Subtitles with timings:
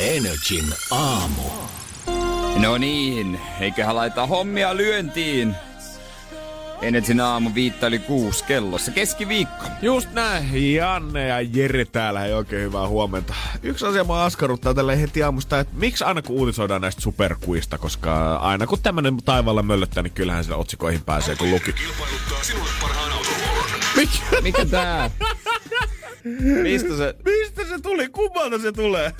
[0.00, 1.42] Energin aamu.
[2.56, 5.54] No niin, eiköhän laita hommia lyöntiin.
[6.82, 8.90] Energin aamu viitta yli kuusi kellossa.
[8.90, 9.64] Keskiviikko.
[9.82, 10.74] Just näin.
[10.74, 12.24] Janne ja Jere täällä.
[12.24, 13.34] Ei oikein hyvää huomenta.
[13.62, 18.36] Yksi asia mä askarruttaa tälle heti aamusta, että miksi aina kun uutisoidaan näistä superkuista, koska
[18.36, 21.74] aina kun tämmönen taivaalla möllöttää, niin kyllähän siellä otsikoihin pääsee, kun luki.
[23.96, 24.40] Mikä?
[24.42, 25.10] Mikä tää?
[26.62, 27.14] Mistä se?
[27.24, 28.08] Mistä se tuli?
[28.08, 29.12] Kummalta se tulee?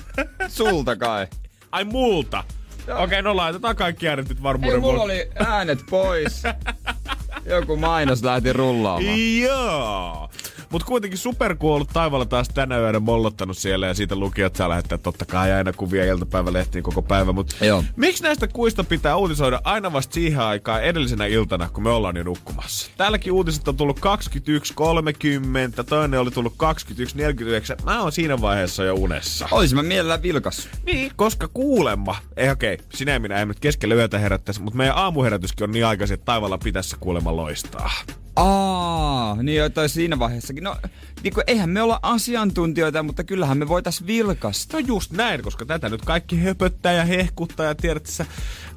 [0.47, 1.27] Sulta kai.
[1.71, 2.43] Ai multa.
[2.83, 5.13] Okei, okay, no laitetaan kaikki äänet nyt varmuuden Ei, mulla vuoksi.
[5.13, 6.43] oli äänet pois.
[7.45, 9.39] Joku mainos lähti rullaamaan.
[9.41, 10.29] Joo.
[10.69, 14.69] Mutta kuitenkin Superku on ollut taivaalla taas tänä yönä mollottanut siellä ja siitä lukijat saa
[14.69, 17.31] lähettää totta kai aina kuvia iltapäivälehtiin koko päivä.
[17.31, 17.83] Mutta Joo.
[17.95, 22.23] miksi näistä kuista pitää uutisoida aina vasta siihen aikaan edellisenä iltana, kun me ollaan jo
[22.23, 22.91] nukkumassa?
[22.97, 27.83] Täälläkin uutiset on tullut 21.30, toinen oli tullut 21.49.
[27.85, 29.47] Mä oon siinä vaiheessa jo unessa.
[29.51, 30.69] Oisin mä mielellään vilkas.
[30.85, 34.77] Niin, koska kuulemma, ei okei, okay, sinä ja minä ei nyt keskellä yötä herättäisi, mutta
[34.77, 37.91] meidän aamuherätyskin on niin aikaisin, että taivaalla pitäisi kuulemma loistaa.
[38.35, 40.63] Aa, niin jo toi siinä vaiheessakin.
[40.63, 40.75] No,
[41.23, 44.77] niin kuin, eihän me olla asiantuntijoita, mutta kyllähän me voitais vilkasta.
[44.77, 48.25] No just näin, koska tätä nyt kaikki höpöttää ja hehkuttaa ja tiedät, että sä-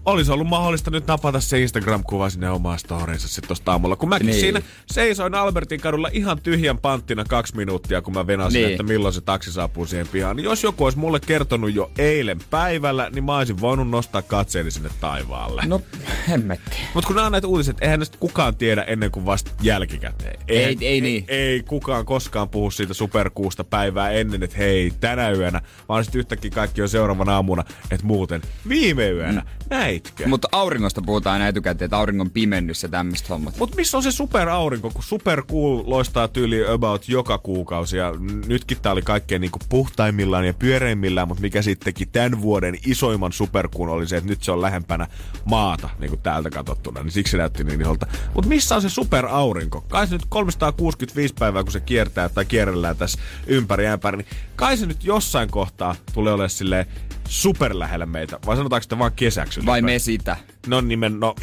[0.08, 3.96] olisi ollut mahdollista nyt napata se Instagram-kuva sinne omaan storiinsa sitten tosta aamulla.
[3.96, 4.40] Kun mäkin Niin.
[4.40, 8.70] siinä seisoin Albertin kadulla ihan tyhjän panttina kaksi minuuttia, kun mä venasin, Niin.
[8.70, 10.36] että milloin se taksi saapuu siihen pihaan.
[10.36, 14.70] Niin jos joku olisi mulle kertonut jo eilen päivällä, niin mä olisin voinut nostaa katseeni
[14.70, 15.62] sinne taivaalle.
[15.66, 15.80] No,
[16.28, 16.76] hemmetti.
[16.94, 20.40] Mutta kun nämä on näitä uutiset, eihän näistä kukaan tiedä ennen kuin vasta jälkikäteen.
[20.48, 21.24] Ei- ei niin.
[21.28, 26.18] Ei, ei kukaan koskaan puhu siitä superkuusta päivää ennen, että hei, tänä yönä, vaan sitten
[26.18, 29.46] yhtäkkiä kaikki on seuraavana aamuna, että muuten viime yönä, mm.
[29.70, 29.97] näitkö?
[30.20, 33.56] Mut, Mutta auringosta puhutaan aina etukäteen, että auringon pimennys ja tämmöiset hommat.
[33.58, 38.12] Mut missä on se superaurinko, kun supercool loistaa tyyli about joka kuukausi ja
[38.46, 43.32] nytkin tää oli kaikkein niinku puhtaimmillaan ja pyöreimmillään, mutta mikä sitten teki tämän vuoden isoimman
[43.32, 45.06] superkuun oli se, että nyt se on lähempänä
[45.44, 48.06] maata niinku täältä katsottuna, niin siksi se näytti niin isolta.
[48.34, 49.80] Mutta missä on se superaurinko?
[49.80, 54.26] Kai se nyt 365 päivää, kun se kiertää tai kierrellään tässä ympäri ämpäri, niin
[54.56, 56.86] kai se nyt jossain kohtaa tulee olemaan silleen
[57.28, 59.66] super lähellä meitä, vai sanotaanko sitä vaan kesäksi?
[59.66, 60.36] Vai me sitä?
[60.66, 61.34] No nimen, no...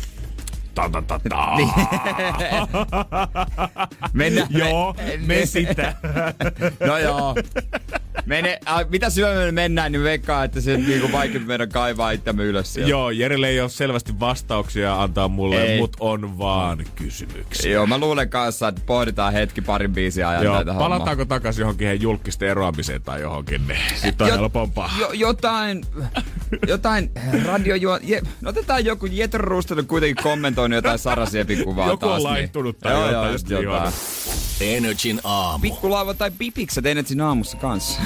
[0.75, 1.57] Ta, ta, ta, ta.
[4.13, 4.47] Mennään.
[4.49, 4.95] Joo,
[5.25, 5.95] me sitä.
[6.87, 7.35] No joo.
[8.25, 12.73] Mene, äh, mitä syömään mennään, niin veikkaa, että se niinku vaikeampi meidän kaivaa itseämme ylös
[12.73, 12.89] sieltä.
[12.89, 15.79] Joo, Jerelle ei ole selvästi vastauksia antaa mulle, Ei.
[15.79, 17.71] mutta on vaan kysymyksiä.
[17.71, 20.89] Joo, mä luulen kanssa, että pohditaan hetki parin biisiä ajan Joo, tätä hommaa.
[20.89, 24.91] palataanko takaisin johonkin heidän julkisten eroamiseen tai johonkin, niin sitten on Jo- helpompaa.
[24.99, 25.85] Jo, jotain,
[26.67, 27.11] jotain
[27.45, 27.99] radiojuo...
[28.03, 32.23] Je, no otetaan joku, Jetro Rooster on kuitenkin kommentoinut jotain Sarasiepin kuvaa Joku on taas.
[32.23, 33.83] laittunut tai joo, jotain, Joo, just niin jotain.
[33.87, 33.91] on.
[34.61, 35.61] Energin aamu.
[35.61, 38.01] Pikkulaiva tai pipikset Energin aamussa kanssa.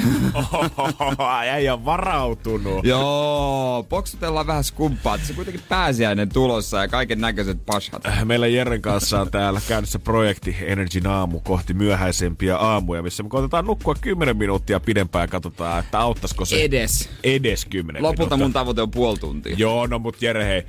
[1.55, 2.85] Ei ole varautunut.
[2.85, 5.15] joo, poksutellaan vähän skumppaa.
[5.15, 8.03] että Se on kuitenkin pääsiäinen tulossa ja kaiken näköiset pashat.
[8.25, 13.65] Meillä Jeren kanssa on täällä käynnissä projekti Energy aamu kohti myöhäisempiä aamuja, missä me koitetaan
[13.65, 17.09] nukkua 10 minuuttia pidempään ja katsotaan, että auttaisiko se Edes.
[17.23, 18.37] edes 10 Lopulta minuuttia.
[18.45, 19.55] mun tavoite on puoli tuntia.
[19.57, 20.65] Joo, no mut Jere, hei.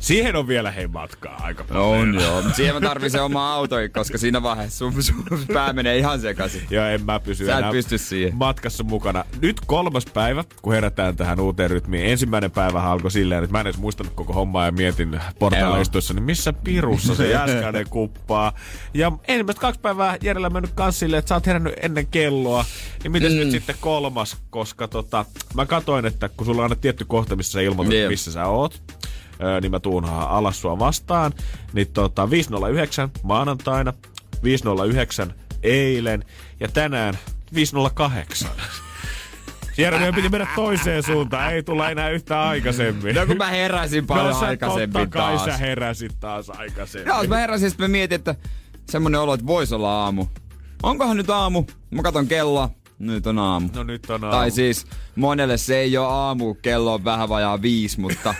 [0.00, 1.86] Siihen on vielä hei matkaa aika paljon.
[1.86, 2.42] On joo.
[2.52, 6.62] Siihen mä tarvitsen oma auto, koska siinä vaiheessa sun, sun pää menee ihan sekaisin.
[6.70, 8.36] Joo, en mä pysy Sä enää pysty siihen.
[8.36, 9.24] matkassa mukana.
[9.42, 12.06] Nyt kolmas päivä, kun herätään tähän uuteen rytmiin.
[12.06, 15.20] Ensimmäinen päivä alkoi silleen, että mä en edes muistanut koko hommaa ja mietin
[15.80, 18.52] istuessa, niin missä pirussa se jäskäinen kuppaa.
[18.94, 22.64] Ja ensimmäiset kaksi päivää Jerellä mennyt kans silleen, että sä oot herännyt ennen kelloa.
[23.02, 23.38] Niin miten mm.
[23.38, 25.24] nyt sitten kolmas, koska tota,
[25.54, 28.08] mä katoin, että kun sulla on aina tietty kohta, missä sä ilmoitat, Jep.
[28.08, 28.82] missä sä oot,
[29.42, 31.32] öö, niin mä tuun alas sua vastaan.
[31.72, 33.92] Niin tota, 509 maanantaina,
[34.42, 36.24] 509 eilen
[36.60, 37.18] ja tänään
[37.54, 38.50] 508.
[39.76, 43.14] Jere, meidän piti mennä toiseen suuntaan, ei tulla enää yhtä aikaisemmin.
[43.14, 45.44] No kun mä heräsin paljon no, aikaisemmin totta kai taas.
[45.44, 47.08] sä heräsit taas aikaisemmin.
[47.08, 48.34] Joo, mä heräsin, mä mietin, että
[48.90, 50.26] semmonen olo, että voisi olla aamu.
[50.82, 51.64] Onkohan nyt aamu?
[51.90, 52.70] Mä katon kelloa.
[53.00, 53.68] Nyt on aamu.
[53.74, 54.36] No nyt on aamu.
[54.36, 54.86] Tai siis
[55.16, 58.34] monelle se ei ole aamu, kello on vähän vajaa viisi, mutta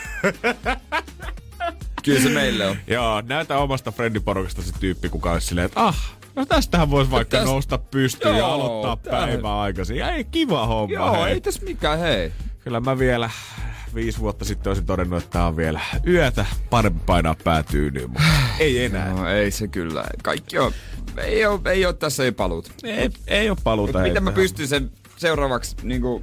[2.05, 2.77] kyllä se meille on.
[2.87, 7.37] Joo, näytä omasta friendiporukasta se tyyppi, kuka olisi silleen, että ah, No tästähän voisi vaikka
[7.37, 10.03] tästä- nousta pystyyn ja aloittaa tää- päivää aikaisin.
[10.03, 10.95] Ei kiva homma.
[10.95, 11.33] Joo, hei.
[11.33, 12.33] ei tässä mikään, hei.
[12.65, 13.31] Kyllä mä vielä
[13.95, 18.29] viisi vuotta sitten olisin todennut, että tää on vielä yötä parempi painaa päätyynyyn, mutta
[18.59, 19.15] ei enää.
[19.15, 20.05] No ei se kyllä.
[20.23, 20.73] Kaikki on,
[21.17, 22.73] ei ole, ei ole tässä ei paluut.
[22.85, 23.99] Ei, ei ole paluuta.
[23.99, 26.21] Miten mä pystyn sen seuraavaksi niinku,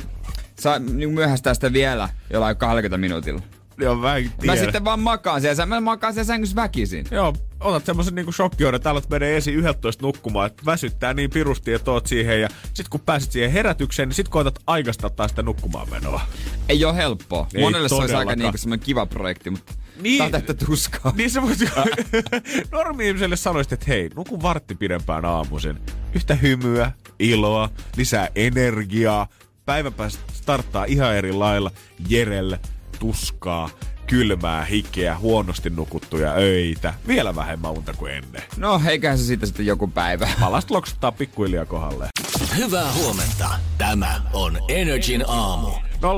[0.60, 3.42] saa, niinku myöhästää sitä vielä jollain 20 minuutilla?
[3.79, 4.56] Joo, mä en Mä tiedä.
[4.57, 7.06] sitten vaan makaan siellä, mä makaan siellä sängyssä väkisin.
[7.12, 11.74] Joo, otat semmosen niinku shokkioiden, että alat menee esiin 11 nukkumaan, että väsyttää niin pirusti,
[11.74, 15.44] että oot siihen ja sit kun pääset siihen herätykseen, niin sit koetat aikastaa taas sitä
[15.44, 16.21] nukkumaan menoa.
[16.69, 17.47] Ei ole helppoa.
[17.53, 20.21] Ei Monelle se olisi aika niinku semmoinen kiva projekti, mutta Niin.
[20.24, 21.13] on täyttä tuskaa.
[21.15, 21.59] Niin sä voit
[22.71, 25.79] normi-ihmiselle sanoisit, että hei, nuku vartti pidempään aamuisin.
[26.13, 29.27] Yhtä hymyä, iloa, lisää energiaa.
[29.65, 29.91] Päivä
[30.33, 31.71] starttaa ihan eri lailla.
[32.09, 32.59] Jerelle,
[33.00, 33.70] tuskaa,
[34.08, 36.94] kylmää, hikeä, huonosti nukuttuja öitä.
[37.08, 38.44] Vielä vähemmän unta kuin ennen.
[38.58, 40.30] No, eiköhän se siitä sitten joku päivä.
[40.40, 42.08] Palast loksuttaa pikkuhiljaa kohdalle.
[42.58, 43.50] Hyvää huomenta.
[43.78, 45.70] Tämä on Energin aamu.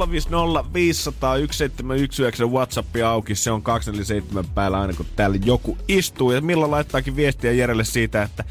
[0.10, 6.32] 050 500 1719 WhatsApp auki, se on 247 päällä aina kun täällä joku istuu.
[6.32, 8.44] Ja Milla laittaakin viestiä Jerelle siitä, että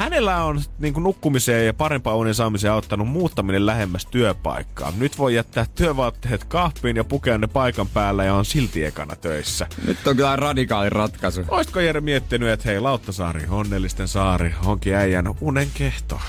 [0.00, 4.92] hänellä on niin kuin nukkumiseen ja parempaan unen saamiseen auttanut muuttaminen lähemmäs työpaikkaa.
[4.98, 9.66] Nyt voi jättää työvaatteet kahpiin ja pukea ne paikan päällä ja on silti ekana töissä.
[9.86, 11.44] Nyt on kyllä radikaali ratkaisu.
[11.48, 16.20] Olisitko Jere miettinyt, että hei Lauttasaari, onnellisten saari, onkin äijän unen kehto?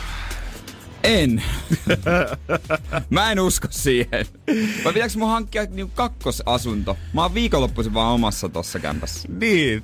[1.03, 1.43] En.
[3.09, 4.25] Mä en usko siihen.
[4.83, 6.97] Vai pitääkö mun hankkia niinku kakkosasunto?
[7.13, 9.27] Mä oon viikonloppuisin vaan omassa tossa kämpässä.
[9.39, 9.83] Niin,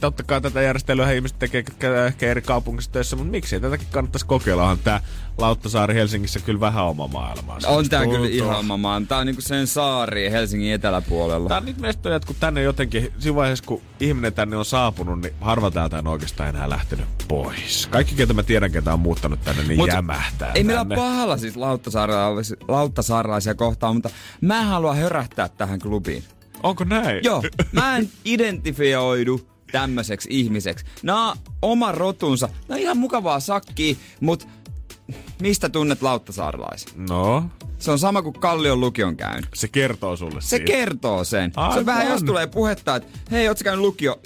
[0.00, 1.64] totta kai tätä järjestelyä ihmiset tekee,
[2.06, 4.62] ehkä eri kaupungissa töissä, mutta miksei tätäkin kannattaisi kokeilla.
[4.62, 5.00] Onhan tää
[5.38, 7.68] Lauttasaari Helsingissä kyllä vähän oma maailmansa.
[7.68, 8.34] On tää kyllä Tuntuu.
[8.34, 9.06] ihan oma maan.
[9.06, 11.48] Tää on niinku sen saari Helsingin eteläpuolella.
[11.48, 15.20] Tää on niitä mestoja, että kun tänne jotenkin, siinä vaiheessa kun ihminen tänne on saapunut,
[15.20, 17.86] niin harva täältä on oikeastaan enää lähtenyt pois.
[17.90, 21.36] Kaikki, ketä mä tiedän, ketä on muuttanut tänne, niin Mut jämähtää Ei meillä ole pahalla
[21.36, 21.54] siis
[22.68, 24.10] lauttasaarelaisia kohtaan, mutta
[24.40, 26.24] mä en halua hörähtää tähän klubiin.
[26.62, 27.20] Onko näin?
[27.24, 27.42] Joo,
[27.72, 30.84] mä en identifioidu tämmöiseksi ihmiseksi.
[31.02, 31.32] Nää
[31.62, 32.48] oma rotunsa.
[32.68, 34.48] Nää ihan mukavaa sakkia, mut
[35.40, 37.06] mistä tunnet lauttasaarelaisen?
[37.08, 37.44] No,
[37.78, 39.48] Se on sama kuin Kallion lukion käynyt.
[39.54, 40.64] se kertoo sulle Se siitä.
[40.72, 41.50] kertoo sen.
[41.54, 41.78] Se Aivan.
[41.78, 44.20] on vähän, jos tulee puhetta, että hei, ootko käynyt lukio?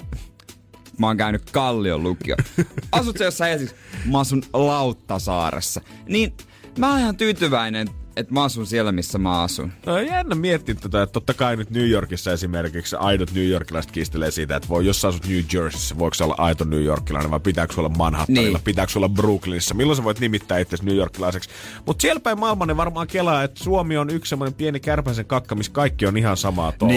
[0.97, 2.35] Mä oon käynyt Kallion lukio.
[2.91, 3.81] Asut sä jossain Helsingissä?
[4.05, 5.81] Mä asun Lauttasaaressa.
[6.07, 6.33] Niin
[6.77, 7.87] mä oon ihan tyytyväinen,
[8.21, 9.71] että mä asun siellä, missä mä asun.
[9.85, 14.31] No jännä miettiä tätä, että totta kai nyt New Yorkissa esimerkiksi aidot New Yorkilaiset kiistelee
[14.31, 17.39] siitä, että voi, jos sä asut New Jerseyssä, voiko se olla aito New Yorkilainen vai
[17.39, 18.63] pitääkö sulla Manhattanilla, Niin.
[18.63, 21.49] pitääkö sulla Brooklynissa, milloin sä voit nimittää itsesi New Yorkilaiseksi.
[21.85, 25.55] Mutta siellä päin maailman ne varmaan kelaa, että Suomi on yksi semmoinen pieni kärpäsen kakka,
[25.55, 26.95] missä kaikki on ihan samaa touhua.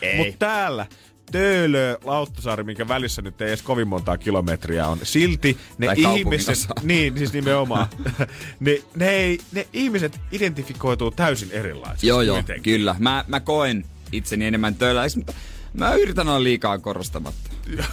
[0.00, 0.16] Niin.
[0.16, 0.86] Mutta täällä
[1.32, 4.98] Töölö, Lauttasaari, minkä välissä nyt ei edes kovin montaa kilometriä on.
[5.02, 7.86] Silti ne Tai ihmiset, niin siis nimenomaan,
[8.60, 12.06] ne, ne, ei, ne ihmiset identifikoituu täysin erilaisiksi.
[12.06, 12.62] Joo, joo, kuitenkin.
[12.62, 12.96] kyllä.
[12.98, 14.76] Mä, mä koen itseni enemmän
[15.16, 15.32] mutta
[15.74, 17.50] mä yritän olla liikaa korostamatta.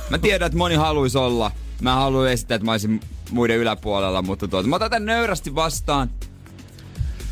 [0.10, 1.52] Mä tiedän, että moni haluaisi olla.
[1.82, 3.02] Mä haluan esittää, että mä olisin
[3.32, 6.10] muiden yläpuolella, mutta tuota, mä otan tän nöyrästi vastaan.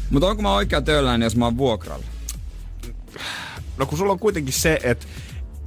[0.10, 2.06] Mutta onko mä oikea töölläinen, jos mä oon vuokralla?
[3.78, 5.06] No kun sulla on kuitenkin se, että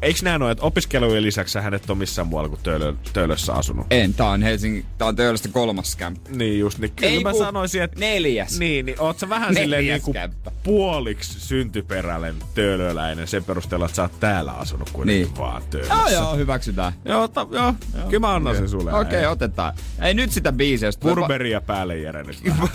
[0.03, 3.87] Eikö näin ole, että opiskelujen lisäksi sä hänet on missään muualla kuin Töölö, Töölössä asunut?
[3.91, 6.31] En, tää on Helsingin, tää on töölöstä kolmas kämppä.
[6.31, 8.01] Niin just, niin kyllä Ei mä sanoisin, että...
[8.01, 8.59] neljäs.
[8.59, 10.51] Niin, niin oot sä vähän Neljäs silleen niin kuin kämppä.
[10.63, 15.37] puoliksi syntyperäinen töölöläinen sen perusteella, että sä oot täällä asunut kuitenkin Niin.
[15.39, 15.95] vaan Töölössä.
[15.95, 16.93] Joo, joo, hyväksytään.
[17.05, 18.09] Joo, ta, joo, joo.
[18.09, 18.95] kyllä mä annan sen sulle.
[18.95, 19.73] Okei, okay, otetaan.
[20.03, 22.69] Ei nyt sitä biisiä, jos tulee- Burberia päälle Jere nyt vähän.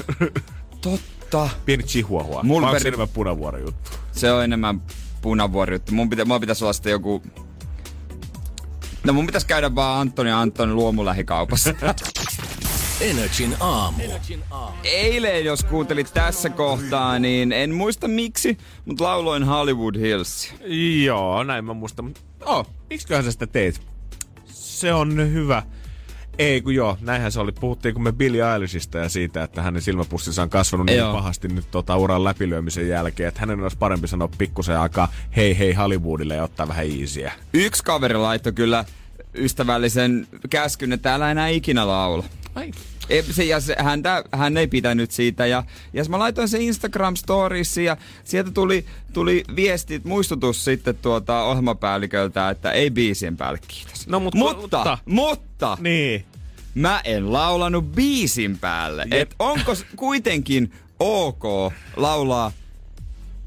[0.82, 1.50] Totta.
[1.65, 2.41] Pieni chihuahua.
[2.50, 3.91] Vai onko se enemmän punavuoro juttu?
[4.12, 4.82] Se on enemmän
[5.25, 5.94] punavuori juttu.
[5.94, 7.24] Mun pitä, mulla pitäisi olla sitten joku...
[9.03, 11.74] No mun pitäisi käydä vaan Antoni ja Antoni luomulähikaupassa.
[13.01, 14.03] Energin aamu.
[14.84, 20.53] Eilen, jos kuuntelit tässä kohtaa, niin en muista miksi, mutta lauloin Hollywood Hills.
[21.03, 22.05] Joo, näin mä muistan.
[22.05, 23.82] Mutta oh, miksiköhän sä sitä teit?
[24.46, 25.63] Se on hyvä.
[26.39, 27.51] Ei kun joo, näinhän se oli.
[27.51, 31.13] Puhuttiin kun me Billie Eilishistä ja siitä, että hänen silmäpussinsa on kasvanut niin Joo.
[31.13, 35.74] pahasti nyt tota uran läpilyömisen jälkeen, että hänen olisi parempi sanoa pikkusen aikaa hei hei
[35.74, 37.34] Hollywoodille ja ottaa vähän easiä.
[37.54, 38.86] Yksi kaveri laittoi kyllä
[39.38, 42.24] ystävällisen käskyn, että älä enää ikinä laula.
[42.56, 42.72] Ai.
[43.10, 47.16] Ei, se, ja se, häntä, hän ei pitänyt siitä ja, ja mä laitoin se Instagram
[47.16, 54.08] Storiesi ja sieltä tuli, tuli viestit, muistutus sitten tuota ohjelmapäälliköltä, että ei biisien päälle kiitos.
[54.08, 56.26] No, mut- mutta, mutta- mutta Niin.
[56.76, 59.02] mä en laulanut biisin päälle.
[59.12, 59.14] Jep.
[59.22, 61.44] Et onko kuitenkin ok
[61.96, 62.52] laulaa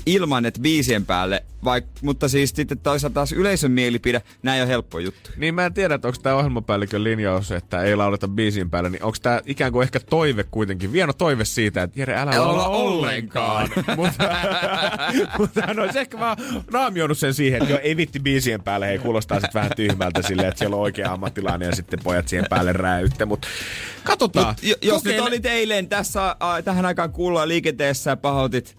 [0.09, 4.69] ilman, että biisien päälle, vaik, mutta siis sitten toisaalta taas yleisön mielipide, nämä ei ole
[4.69, 5.31] helppo juttu.
[5.37, 9.03] Niin mä en tiedä, että onko tämä ohjelmapäällikön linjaus, että ei lauleta biisin päälle, niin
[9.03, 13.69] onko tämä ikään kuin ehkä toive kuitenkin, vieno toive siitä, että Jere, älä laula ollenkaan.
[13.97, 14.29] mutta,
[15.39, 16.37] mutta hän olisi ehkä vaan
[16.73, 20.49] naamioinut sen siihen, että jo ei vitti biisien päälle, hei kuulostaa sitten vähän tyhmältä silleen,
[20.49, 23.49] että siellä on oikea ammattilainen ja sitten pojat siihen päälle räytte, mutta
[24.05, 24.47] katsotaan.
[24.47, 25.19] Mut, jos Kokeile...
[25.19, 28.77] nyt olit eilen tässä, äh, tähän aikaan kuulla liikenteessä ja pahoitit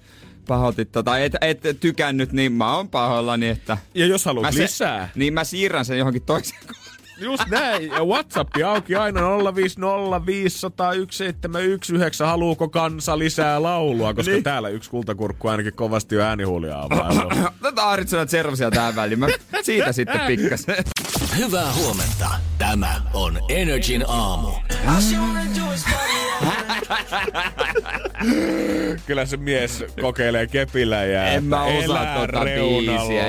[0.49, 3.77] pahoitit tota, et, et tykännyt, niin mä oon pahoillani, että...
[3.93, 5.09] Ja jos haluat se, lisää.
[5.15, 6.61] Niin mä siirrän sen johonkin toiseen
[7.19, 7.91] Just näin.
[7.91, 9.25] Ja WhatsApp auki aina 050501719.
[12.25, 14.13] Haluuko kansa lisää laulua?
[14.13, 14.43] Koska niin.
[14.43, 17.51] täällä yksi kultakurkku ainakin kovasti jo äänihuulia avaa.
[17.61, 19.19] Tätä Aritsonan Tservasia tähän väliin.
[19.19, 19.27] Mä
[19.61, 20.75] siitä sitten pikkasen.
[21.37, 22.29] Hyvää huomenta.
[22.57, 24.51] Tämä on Energin aamu.
[29.05, 33.23] Kyllä se mies kokeilee kepillä ja En mä osaa tuota biisiä.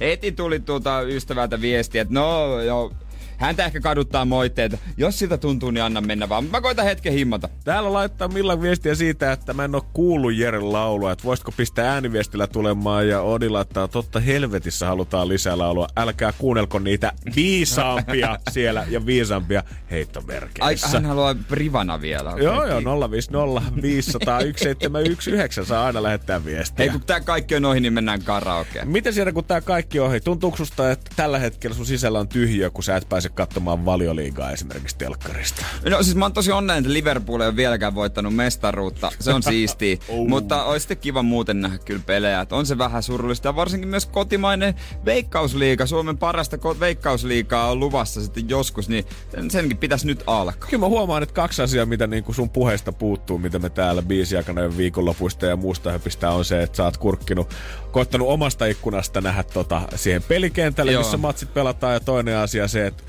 [0.00, 2.92] Heti tuli tuota ystävältä viestiä, että no joo,
[3.36, 4.78] Häntä ehkä kaduttaa moitteita.
[4.96, 6.44] Jos siltä tuntuu, niin anna mennä vaan.
[6.44, 7.48] Mä koitan hetken himmata.
[7.64, 11.12] Täällä laittaa Millan viestiä siitä, että mä en oo kuullut Jeren laulua.
[11.12, 15.88] Että voisitko pistää ääniviestillä tulemaan ja Odi laittaa, totta helvetissä halutaan lisää laulua.
[15.96, 20.86] Älkää kuunnelko niitä viisaampia siellä ja viisaampia heittomerkeissä.
[20.86, 22.34] Ai, hän haluaa privana vielä.
[22.36, 26.82] Joo, joo, 050 500 1719 saa aina lähettää viestiä.
[26.84, 28.88] Hei, kun tää kaikki on ohi, niin mennään karaokeen.
[28.88, 30.20] Miten siellä, kun tää kaikki on ohi?
[30.20, 34.50] Tuntuuko susta, että tällä hetkellä sun sisällä on tyhjö, kun sä et pääse katsomaan valioliigaa
[34.50, 35.64] esimerkiksi telkkarista?
[35.90, 39.12] No siis mä oon tosi onnellinen, että Liverpool ei ole vieläkään voittanut mestaruutta.
[39.20, 39.96] Se on siistiä.
[40.08, 40.28] oh.
[40.28, 42.40] Mutta olisi sitten kiva muuten nähdä kyllä pelejä.
[42.40, 43.48] Että on se vähän surullista.
[43.48, 44.74] Ja varsinkin myös kotimainen
[45.04, 49.04] veikkausliiga, Suomen parasta veikkausliigaa on luvassa sitten joskus, niin
[49.48, 50.68] senkin pitäisi nyt alkaa.
[50.70, 54.02] Kyllä mä huomaan, että kaksi asiaa, mitä niin kuin sun puheesta puuttuu, mitä me täällä
[54.02, 57.54] biisiakana ja viikonlopuista ja muusta höpistä on se, että sä oot kurkkinut,
[57.92, 61.02] koittanut omasta ikkunasta nähdä tota, siihen pelikentälle, Joo.
[61.02, 63.02] missä matsit pelataan ja toinen asia se, että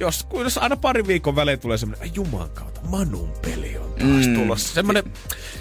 [0.00, 4.34] jos, jos aina pari viikon välein tulee semmoinen, juman kautta, Manun peli on taas mm.
[4.34, 4.74] tulossa.
[4.74, 5.04] Semmoinen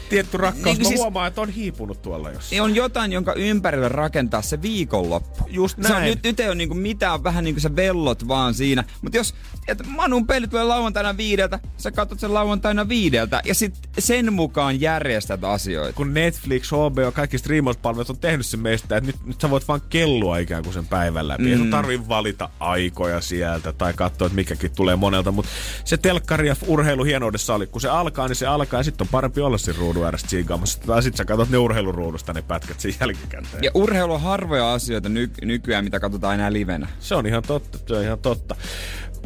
[0.10, 2.62] tietty rakkaus, niin, mä siis, huomaan, että on hiipunut tuolla jossain.
[2.62, 5.48] On jotain, jonka ympärille rakentaa se viikonloppu.
[5.50, 5.94] Just näin.
[5.94, 8.84] Se on, nyt, nyt ei ole niinku mitään, vähän niin kuin se vellot vaan siinä.
[9.01, 9.34] Mutta jos
[9.67, 14.82] että Manun peli tulee lauantaina viideltä, sä katsot sen lauantaina viideltä ja sit sen mukaan
[14.82, 15.94] järjestät asioita.
[15.94, 19.82] Kun Netflix, HBO, kaikki striimauspalvelut on tehnyt sen meistä, että nyt, nyt sä voit vaan
[19.89, 21.44] kellua ikään kuin sen päivän läpi.
[21.44, 21.51] Mm.
[21.51, 25.32] Ei sun tarvii valita aikoja sieltä tai katsoa, että mikäkin tulee monelta.
[25.32, 25.51] Mutta
[25.86, 29.12] se telkkari ja urheilu hienoudessa oli, kun se alkaa, niin se alkaa ja sitten on
[29.12, 30.80] parempi olla siinä ruudun ääressä tsiikaamassa.
[30.88, 33.64] Tai sitten sä katsot ne urheiluruudusta ne pätkät siinä jälkikäteen.
[33.64, 36.88] Ja urheilu on harvoja asioita ny- nykyään, mitä katsotaan enää livenä.
[37.00, 38.56] Se on ihan totta, se on ihan totta.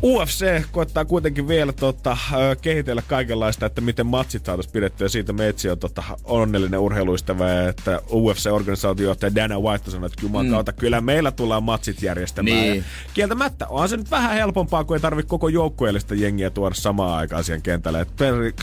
[0.03, 2.17] UFC koittaa kuitenkin vielä tota,
[2.61, 5.05] kehitellä kaikenlaista, että miten matsit saataisiin pidettyä.
[5.05, 10.51] Ja siitä Metsi on tota, onnellinen urheiluistava, että UFC-organisaatiojohtaja Dana White sanoi, että juman mm.
[10.51, 12.55] kautta, kyllä meillä tullaan matsit järjestämään.
[12.57, 12.75] Niin.
[12.75, 17.17] Ja kieltämättä onhan se nyt vähän helpompaa, kun ei tarvitse koko joukkueellista jengiä tuoda samaan
[17.17, 18.01] aikaan siihen kentälle.
[18.01, 18.09] Et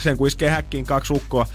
[0.01, 1.47] sen kun iskee häkkiin kaksi ukkoa,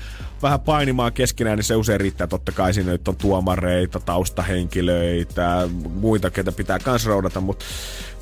[0.41, 2.27] vähän painimaan keskenään, niin se usein riittää.
[2.27, 7.65] Totta kai siinä nyt on tuomareita, taustahenkilöitä, muita, ketä pitää kans roudata, mutta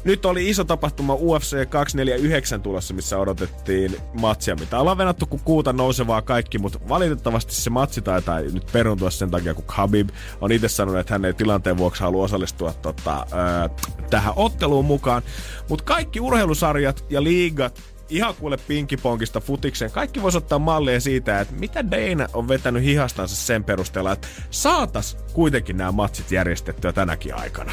[0.04, 5.74] nyt oli iso tapahtuma UFC 249 tulossa, missä odotettiin matsia, mitä ollaan venattu kuin kuuta
[5.74, 10.10] nousevaa kaikki, mutta valitettavasti se matsi taitaa nyt peruntua sen takia, kun Habib
[10.42, 13.70] on itse sanonut, että hän ei tilanteen vuoksi halua osallistua tota, ää,
[14.10, 15.22] tähän otteluun mukaan.
[15.70, 19.92] Mutta kaikki urheilusarjat ja liigat ihan kuule pinkiponkista futikseen.
[19.92, 25.18] Kaikki voisi ottaa mallia siitä, että mitä Dana on vetänyt hihastansa sen perusteella, että saatas
[25.34, 27.72] kuitenkin nämä matsit järjestettyä tänäkin aikana.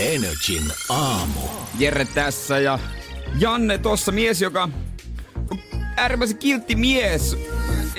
[0.00, 1.40] Energin aamu.
[1.78, 2.78] Jere tässä ja
[3.38, 4.72] Janne tossa mies, joka on
[5.96, 7.36] äärimmäisen kiltti mies,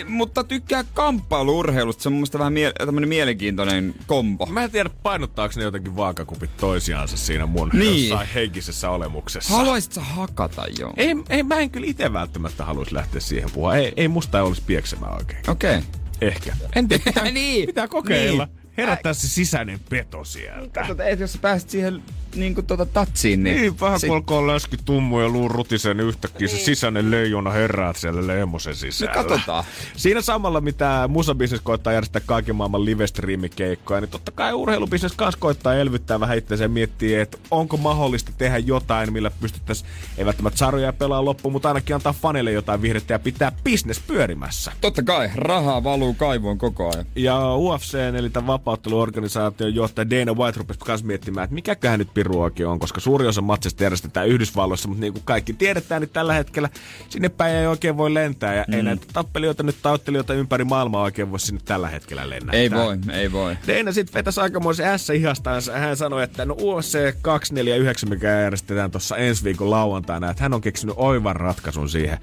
[0.07, 2.03] mutta tykkää kamppailuurheilusta.
[2.03, 4.45] Se on mun vähän mie- tämmönen mielenkiintoinen kompo.
[4.45, 8.09] Mä en tiedä, painottaako ne jotenkin vaakakupit toisiansa siinä mun niin.
[8.09, 9.53] jossain henkisessä olemuksessa.
[9.53, 10.93] Haluaisit sä hakata jo?
[10.97, 13.75] Ei, ei mä en kyllä itse välttämättä haluaisi lähteä siihen puhua.
[13.75, 15.49] Ei, ei musta ei olisi pieksemään oikein.
[15.49, 15.77] Okei.
[15.77, 15.89] Okay.
[16.21, 16.55] Ehkä.
[16.75, 17.65] En tiedä, pitää, niin.
[17.65, 18.45] pitää kokeilla.
[18.45, 20.79] Niin herättää se sisäinen peto sieltä.
[20.79, 22.03] Katsota, et jos sä pääset siihen
[22.35, 23.61] niin kuin tuota tatsiin, niin...
[23.61, 24.07] Niin, vähän sit...
[24.07, 26.57] kun alkaa läski tummu ja luu rutisen niin yhtäkkiä niin.
[26.57, 29.13] se sisäinen leijona herää siellä leemosen sisällä.
[29.13, 29.63] No katsotaan.
[29.95, 35.75] Siinä samalla, mitä musabisnes koittaa järjestää kaiken maailman live-striimikeikkoja, niin totta kai urheilubisnes kanssa koittaa
[35.75, 40.93] elvyttää vähän itseänsä ja miettiä, että onko mahdollista tehdä jotain, millä pystyttäisiin, ei välttämättä sarjoja
[40.93, 44.71] pelaa loppuun, mutta ainakin antaa faneille jotain vihdettä ja pitää bisnes pyörimässä.
[44.81, 47.05] Totta kai, rahaa valuu kaivoon koko ajan.
[47.15, 52.67] Ja UFC, eli tämän vapautteluorganisaation johtaja Dana White rupesi myös miettimään, että mikäköhän nyt viruakin
[52.67, 56.69] on, koska suuri osa matsista järjestetään Yhdysvalloissa, mutta niin kuin kaikki tiedetään, niin tällä hetkellä
[57.09, 58.53] sinne päin ei oikein voi lentää.
[58.53, 58.73] Ja mm.
[58.73, 62.61] ei näitä tappelijoita nyt tauttelijoita ympäri maailmaa oikein voi sinne tällä hetkellä lennättää.
[62.61, 63.57] Ei voi, ei voi.
[63.67, 65.71] Deina sitten vetäisi aikamoisen S ihastansa.
[65.71, 70.61] Hän sanoi, että no UFC 249, mikä järjestetään tuossa ensi viikon lauantaina, että hän on
[70.61, 72.17] keksinyt oivan ratkaisun siihen.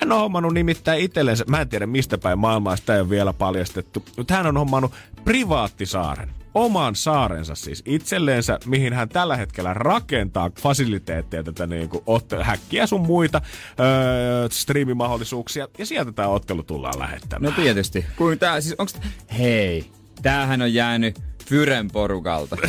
[0.00, 3.32] Hän on hommannut nimittäin itsellensä, mä en tiedä mistä päin maailmaa, sitä ei ole vielä
[3.32, 4.92] paljastettu, mutta hän on hommannut
[5.24, 12.42] privaattisaaren oman saarensa siis itselleensä, mihin hän tällä hetkellä rakentaa fasiliteetteja, tätä niin kuin otte-
[12.44, 13.40] häkkiä sun muita
[13.80, 17.52] öö, striimimahdollisuuksia, ja sieltä tämä ottelu tullaan lähettämään.
[17.56, 18.04] No tietysti.
[18.16, 18.94] Kuin tää, siis onks,
[19.38, 19.90] hei,
[20.22, 22.56] tämähän on jäänyt Fyren porukalta.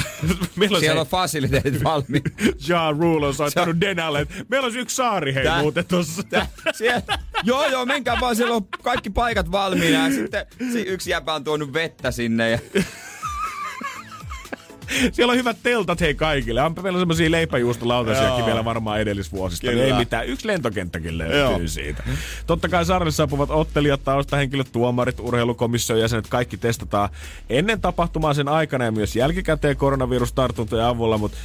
[0.57, 2.23] Siellä se- on fasiliteetit valmiit.
[2.67, 6.23] Ja Rule on soittanut Denalle, että meillä on yksi saari hei Tää- muuten tossa.
[6.23, 7.01] Tää- Siellä,
[7.43, 10.07] joo, joo, menkää vaan, siellä on kaikki paikat valmiina.
[10.07, 12.49] Ja sitten si- yksi jäpä on tuonut vettä sinne.
[12.49, 12.59] Ja,
[15.11, 16.63] Siellä on hyvät teltat hei kaikille.
[16.63, 19.67] On meillä on semmosia leipäjuustolautasiakin vielä varmaan edellisvuosista.
[19.67, 19.83] Kyllä.
[19.83, 20.27] Ei mitään.
[20.27, 21.59] Yksi lentokenttäkin löytyy Joo.
[21.65, 22.03] siitä.
[22.47, 27.09] Totta kai saarelle saapuvat ottelijat, taustahenkilöt, tuomarit, urheilukomission jäsenet, kaikki testataan
[27.49, 31.37] ennen tapahtumaa sen aikana ja myös jälkikäteen koronavirustartuntojen avulla, mutta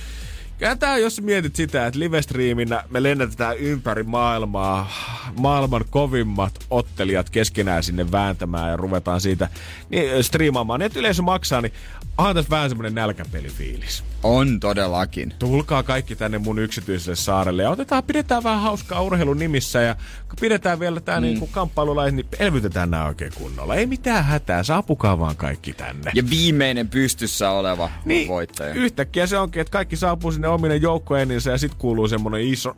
[0.58, 4.90] Kyllä tää, jos mietit sitä, että livestriiminä me lennätetään ympäri maailmaa
[5.38, 9.48] maailman kovimmat ottelijat keskenään sinne vääntämään ja ruvetaan siitä
[9.90, 11.72] niin, striimaamaan, niin että yleisö maksaa, niin
[12.18, 15.32] onhan tässä vähän semmonen nälkäpelifiilis on todellakin.
[15.38, 19.96] tulkaa kaikki tänne mun yksityiselle saarelle ja otetaan, pidetään vähän hauskaa urheilun nimissä ja
[20.40, 21.24] pidetään vielä tää mm.
[21.24, 23.74] niinku kamppailulait, niin elvytetään nää oikein kunnolla.
[23.74, 26.10] Ei mitään hätää, saapukaa vaan kaikki tänne.
[26.14, 28.74] Ja viimeinen pystyssä oleva niin, voittaja.
[28.74, 32.76] Yhtäkkiä se onkin, että kaikki saapuu sinne ominen joukkoeninsä ja sit kuuluu semmonen iso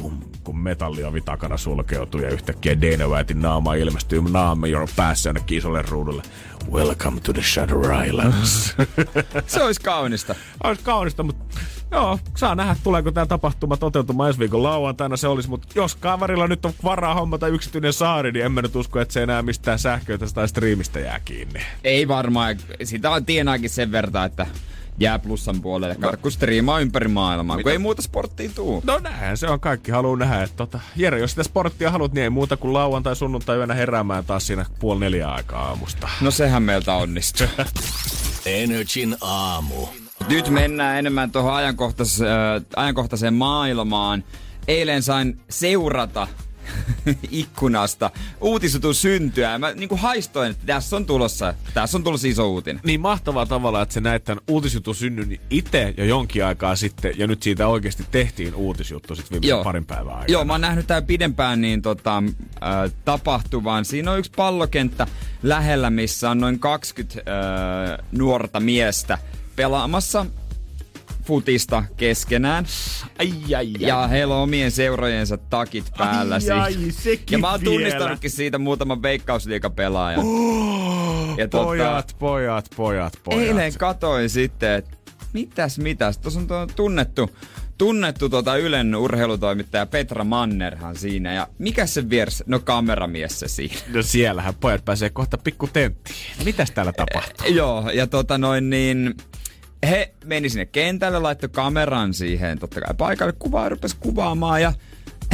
[0.00, 5.58] pum, kun metalliovi takana sulkeutuu ja yhtäkkiä Dana Whitein naama ilmestyy naama jo päässä jonnekin
[5.58, 6.22] isolle ruudulle.
[6.72, 8.76] Welcome to the Shutter Islands.
[9.46, 10.34] Se olisi kaunista.
[10.64, 15.48] Olisi kaunista, mutta joo, saa nähdä, tuleeko tämä tapahtuma toteutumaan ensi viikon lauantaina se olisi,
[15.48, 19.14] mutta jos kaverilla nyt on varaa hommata yksityinen saari, niin en mä nyt usko, että
[19.14, 21.60] se enää mistään sähköitä tai striimistä jää kiinni.
[21.84, 22.56] Ei varmaan.
[22.84, 24.46] Sitä on tienaakin sen verran, että
[24.98, 25.94] jää plussan puolelle.
[25.94, 28.82] Kato, kun striimaa ympäri maailmaa, kun ei muuta sporttia tuu.
[28.84, 30.42] No näinhän se on, kaikki haluaa nähdä.
[30.42, 34.24] Että tota, Jere, jos sitä sporttia haluat, niin ei muuta kuin lauantai, sunnuntai yönä heräämään
[34.24, 36.08] taas siinä puoli neljä aikaa aamusta.
[36.20, 37.46] No sehän meiltä onnistuu.
[38.46, 39.86] Energin aamu.
[40.28, 42.28] Nyt mennään enemmän tuohon ajankohtais, äh,
[42.76, 44.24] ajankohtaiseen maailmaan.
[44.68, 46.26] Eilen sain seurata
[47.30, 49.58] ikkunasta uutisutun syntyä.
[49.58, 52.80] Mä niin haistoin, että tässä on tulossa, tässä on tulossa iso uutinen.
[52.84, 57.26] Niin mahtavaa tavalla, että se näet tämän uutisjutun synnyn itse jo jonkin aikaa sitten, ja
[57.26, 60.32] nyt siitä oikeasti tehtiin uutisjuttu sitten viime parin päivän aikana.
[60.32, 62.22] Joo, mä oon nähnyt tää pidempään niin tota,
[62.62, 63.84] äh, tapahtuvan.
[63.84, 65.06] Siinä on yksi pallokenttä
[65.42, 69.18] lähellä, missä on noin 20 äh, nuorta miestä
[69.56, 70.26] pelaamassa
[71.26, 72.66] futista keskenään.
[73.18, 73.66] Ai, ai, ai.
[73.78, 77.72] Ja heillä on omien seurojensa takit päällä Ai, ai, sekin Ja mä oon vielä.
[77.72, 80.20] tunnistanutkin siitä muutaman veikkausliikapelaajan.
[81.38, 83.42] Ja tota, Pojat, pojat, pojat, pojat.
[83.42, 84.96] Eilen katoin sitten, että
[85.32, 86.18] mitäs mitäs.
[86.18, 87.30] Tuossa on tuo tunnettu,
[87.78, 91.32] tunnettu tota Ylen urheilutoimittaja Petra Mannerhan siinä.
[91.34, 92.44] Ja mikä se vieressä?
[92.46, 93.74] No kameramies se siinä.
[93.94, 96.16] No siellähän pojat pääsee kohta pikku tenttiin.
[96.44, 97.46] Mitäs täällä tapahtuu?
[97.60, 99.14] Joo, ja tota noin niin...
[99.88, 104.72] He meni sinne kentälle, laittoi kameran siihen totta kai paikalle kuvaa ja rupesi kuvaamaan ja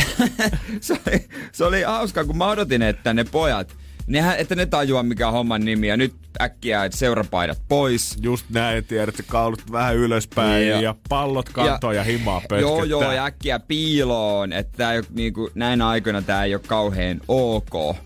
[0.80, 3.76] se, oli, se oli hauskaa, kun mä odotin, että ne pojat,
[4.06, 8.16] nehän, että ne tajuaa mikä on homman nimi ja nyt äkkiä että seurapaidat pois.
[8.22, 12.60] Just näin, tiedät, kaulut vähän ylöspäin ja, Ja- pallot kantoon ja, ja himaa pötköttää.
[12.60, 17.20] Joo, joo, ja äkkiä piiloon, että tää ei niinku, näinä aikoina tämä ei ole kauhean
[17.28, 17.96] ok.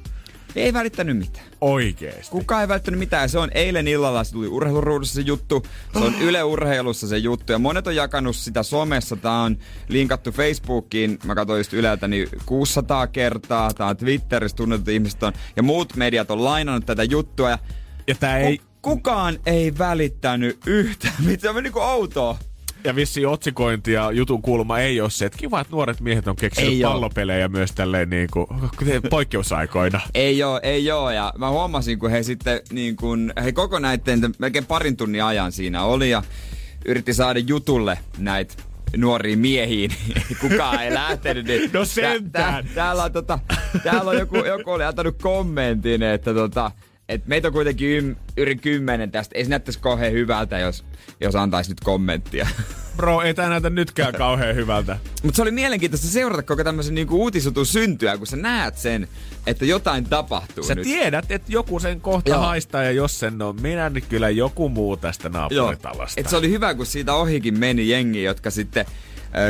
[0.56, 1.45] Ei välittänyt mitään.
[1.60, 2.30] Oikeesti.
[2.30, 3.28] Kukaan ei välttänyt mitään.
[3.28, 5.62] Se on eilen illalla, se tuli urheiluruudussa se juttu.
[5.92, 7.52] Se on Yle Urheilussa se juttu.
[7.52, 9.16] Ja monet on jakanut sitä somessa.
[9.16, 9.56] Tää on
[9.88, 11.18] linkattu Facebookiin.
[11.24, 13.74] Mä katsoin just Yleltä niin 600 kertaa.
[13.74, 15.32] Tää on Twitterissä tunnetut ihmiset on.
[15.56, 17.50] Ja muut mediat on lainannut tätä juttua.
[17.50, 17.58] Ja
[18.06, 21.14] Ja tää ei, ku- kukaan ei välittänyt yhtään.
[21.26, 22.38] Mitä se on niinku outoa.
[22.84, 26.36] Ja vissi otsikointi ja jutun kulma ei ole se, että kiva, että nuoret miehet on
[26.36, 28.48] keksinyt Ei pallopelejä myös tälleen niinku
[29.10, 30.00] poikkeusaikoina.
[30.14, 31.10] Ei oo, ei oo.
[31.10, 35.52] Ja mä huomasin, kun he sitten niin kun, he koko näiden melkein parin tunnin ajan
[35.52, 36.22] siinä oli ja
[36.84, 38.54] yritti saada jutulle näitä
[38.96, 39.90] nuoriin miehiin.
[40.40, 41.46] Kukaan ei lähtenyt.
[41.46, 42.30] Niin No sentään.
[42.32, 43.38] Tää, tää, täällä, on, tota,
[43.82, 46.70] täällä on joku, joku oli antanut kommentin, että tota,
[47.08, 49.38] et meitä on kuitenkin ym, yli kymmenen tästä.
[49.38, 50.84] Ei se näyttäisi kauhean hyvältä, jos,
[51.20, 52.48] jos antaisi nyt kommenttia.
[52.96, 54.98] Bro, ei tää näytä nytkään kauhean hyvältä.
[55.22, 59.08] Mutta se oli mielenkiintoista seurata koko tämmöisen niinku uutisutun syntyä, kun sä näet sen,
[59.46, 60.84] että jotain tapahtuu Sä nyt.
[60.84, 62.40] tiedät, että joku sen kohta Joo.
[62.40, 66.20] haistaa ja jos sen on minä, niin kyllä joku muu tästä naapuritalosta.
[66.20, 68.86] Et se oli hyvä, kun siitä ohikin meni jengi, jotka sitten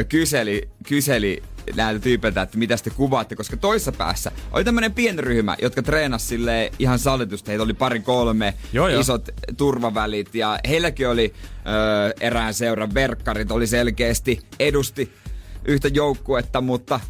[0.08, 1.42] kyseli, kyseli
[1.76, 6.28] näiltä tyypeiltä, että mitä te kuvaatte, koska toissa päässä oli tämmönen pieni ryhmä, jotka treenas
[6.28, 7.50] sille ihan sallitusti.
[7.50, 9.00] Heitä oli pari kolme, Joo, joo.
[9.00, 15.12] isot turvavälit ja heilläkin oli ö, erään seuran verkkarit, oli selkeästi edusti
[15.64, 17.00] yhtä joukkuetta, mutta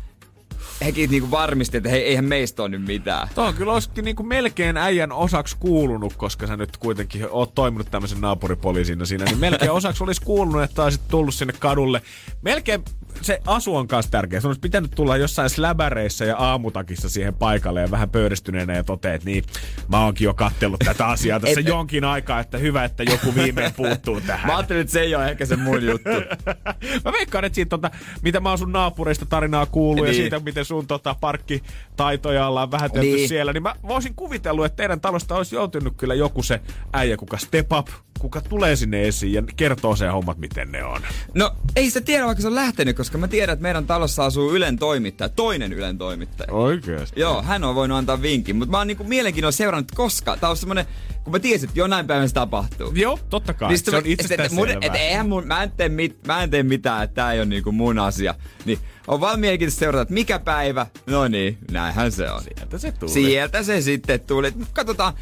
[0.85, 3.29] hekin niinku varmisti, että hei, eihän meistä ole nyt mitään.
[3.35, 7.91] Tuo on kyllä olisikin niinku melkein äijän osaksi kuulunut, koska sä nyt kuitenkin oot toiminut
[7.91, 12.03] tämmöisen naapuripoliisina siinä, niin melkein osaksi olisi kuulunut, että olisit tullut sinne kadulle.
[12.43, 12.85] Melkein
[13.23, 14.41] se asu on kanssa tärkeä.
[14.41, 19.25] Sun olisi pitänyt tulla jossain släbäreissä ja aamutakissa siihen paikalle ja vähän pöyristyneenä ja toteet,
[19.25, 19.45] niin
[19.89, 23.73] mä oonkin jo kattellut tätä asiaa tässä Et- jonkin aikaa, että hyvä, että joku viimein
[23.73, 24.47] puuttuu tähän.
[24.47, 26.11] Mä ajattelin, että se ei ole ehkä se mun juttu.
[27.05, 27.91] Mä veikkaan, että siitä, tota,
[28.23, 30.17] mitä mä oon sun naapureista tarinaa kuullut niin.
[30.17, 33.17] ja siitä, miten sun tota, parkkitaitoja ollaan niin.
[33.17, 33.29] Niin.
[33.29, 36.61] siellä, niin mä voisin kuvitellut, että teidän talosta olisi joutunut kyllä joku se
[36.93, 41.01] äijä, kuka step up, kuka tulee sinne esiin ja kertoo sen hommat, miten ne on.
[41.35, 44.55] No ei se tiedä, vaikka se on lähtenyt, koska mä tiedän, että meidän talossa asuu
[44.55, 46.53] Ylen toimittaja, toinen Ylen toimittaja.
[46.53, 47.21] Oikeesti?
[47.21, 50.57] Joo, hän on voinut antaa vinkin, mutta mä oon niinku mielenkiinnolla seurannut, koska tää on
[50.57, 50.87] semmonen,
[51.25, 52.93] kun mä tiesin, että jonain päivänä se tapahtuu.
[52.95, 53.69] Joo, totta kai.
[53.69, 56.43] Niin se sit on mä- itsestään mun- et eihän mun, mä, en tee mit, mä
[56.43, 58.35] en tee mitään, että tää ei ole niinku mun asia.
[58.65, 60.87] Niin on vaan mielenkiintoista seurata, että mikä päivä.
[61.07, 62.43] No niin, näinhän se on.
[62.43, 63.11] Sieltä se tuli.
[63.11, 64.53] Sieltä se sitten tuli.
[64.73, 65.13] Katsotaan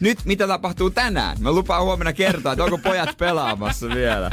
[0.00, 1.36] nyt, mitä tapahtuu tänään.
[1.40, 4.30] Mä lupaan huomenna kertoa, että onko pojat pelaamassa vielä.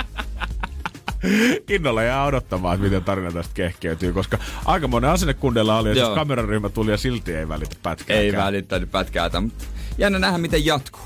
[1.69, 6.07] Innolla jää odottamaan, että miten tarina tästä kehkeytyy, koska aika monen asennekundella oli, että jos
[6.07, 6.15] Joo.
[6.15, 8.25] kameraryhmä tuli ja silti ei välitä pätkääkään.
[8.25, 9.65] Ei välittänyt pätkäätä, mutta
[9.97, 11.01] jännä nähdä, miten jatkuu.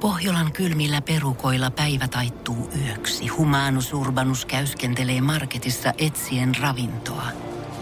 [0.00, 3.28] Pohjolan kylmillä perukoilla päivä taittuu yöksi.
[3.28, 7.26] Humanus Urbanus käyskentelee marketissa etsien ravintoa.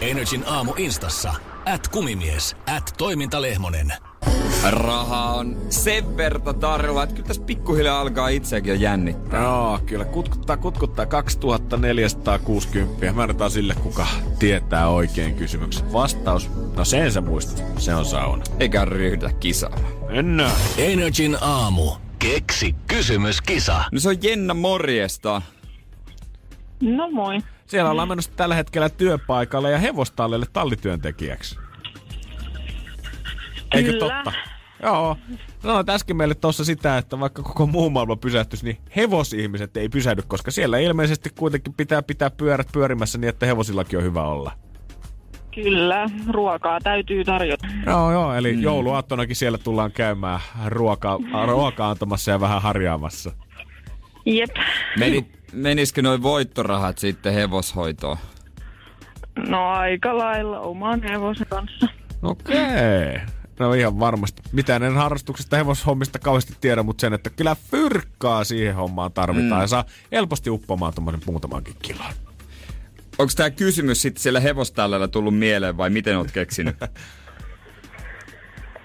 [0.00, 1.34] Energin aamu instassa.
[1.74, 2.56] At kumimies.
[2.76, 3.92] At toimintalehmonen.
[4.70, 9.42] Raha on sen verta tarjolla, että kyllä tässä pikkuhiljaa alkaa itseäkin jo jännittää.
[9.42, 13.12] Joo, kyllä kutkuttaa, kutkuttaa 2460.
[13.12, 14.06] Mä annetaan sille, kuka
[14.38, 15.92] tietää oikein kysymyksen.
[15.92, 18.44] Vastaus, no sen sä muistat, se on sauna.
[18.60, 19.92] Eikä ryhdytä kisaamaan.
[20.10, 20.50] Ennä.
[20.78, 21.90] Energin aamu.
[22.18, 23.84] Keksi kysymyskisa.
[23.92, 25.42] No se on Jenna morjesta.
[26.80, 27.38] No moi.
[27.66, 31.58] Siellä ollaan menossa tällä hetkellä työpaikalle ja hevostallille tallityöntekijäksi.
[33.74, 34.14] Eikö Kyllä.
[34.24, 34.32] totta?
[34.82, 35.16] Joo.
[35.62, 40.22] Sanoit äsken meille tuossa sitä, että vaikka koko muu maailma pysähtyisi, niin hevosihmiset ei pysähdy,
[40.26, 44.52] koska siellä ilmeisesti kuitenkin pitää pitää pyörät pyörimässä niin, että hevosillakin on hyvä olla.
[45.54, 47.66] Kyllä, ruokaa täytyy tarjota.
[47.86, 48.62] Joo, joo, eli mm.
[48.62, 53.32] jouluaattonakin siellä tullaan käymään ruoka, ruokaa antamassa ja vähän harjaamassa.
[54.26, 54.50] Jep.
[54.98, 58.16] Meni, menisikö noin voittorahat sitten hevoshoitoon?
[59.48, 61.88] No aika lailla oman hevosen kanssa.
[62.22, 63.20] Okei.
[63.58, 64.42] No ihan varmasti.
[64.52, 69.60] Mitään en harrastuksesta hevoshommista kauheasti tiedä, mutta sen, että kyllä fyrkkaa siihen hommaan tarvitaan mm.
[69.60, 72.12] ja saa helposti uppomaan tuommoisen muutamankin kilon.
[73.18, 76.76] Onko tämä kysymys sitten siellä hevostallella tullut mieleen vai miten oot keksinyt?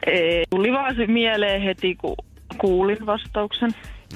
[0.07, 2.15] Ei, tuli vaan se mieleen heti, kun
[2.57, 3.71] kuulin vastauksen.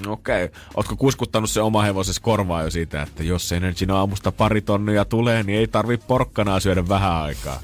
[0.08, 0.50] Okei.
[0.76, 5.44] Ootko kuskuttanut se oma hevoses korvaa jo siitä, että jos Energin aamusta pari tonnia tulee,
[5.44, 7.60] niin ei tarvi porkkanaa syödä vähän aikaa?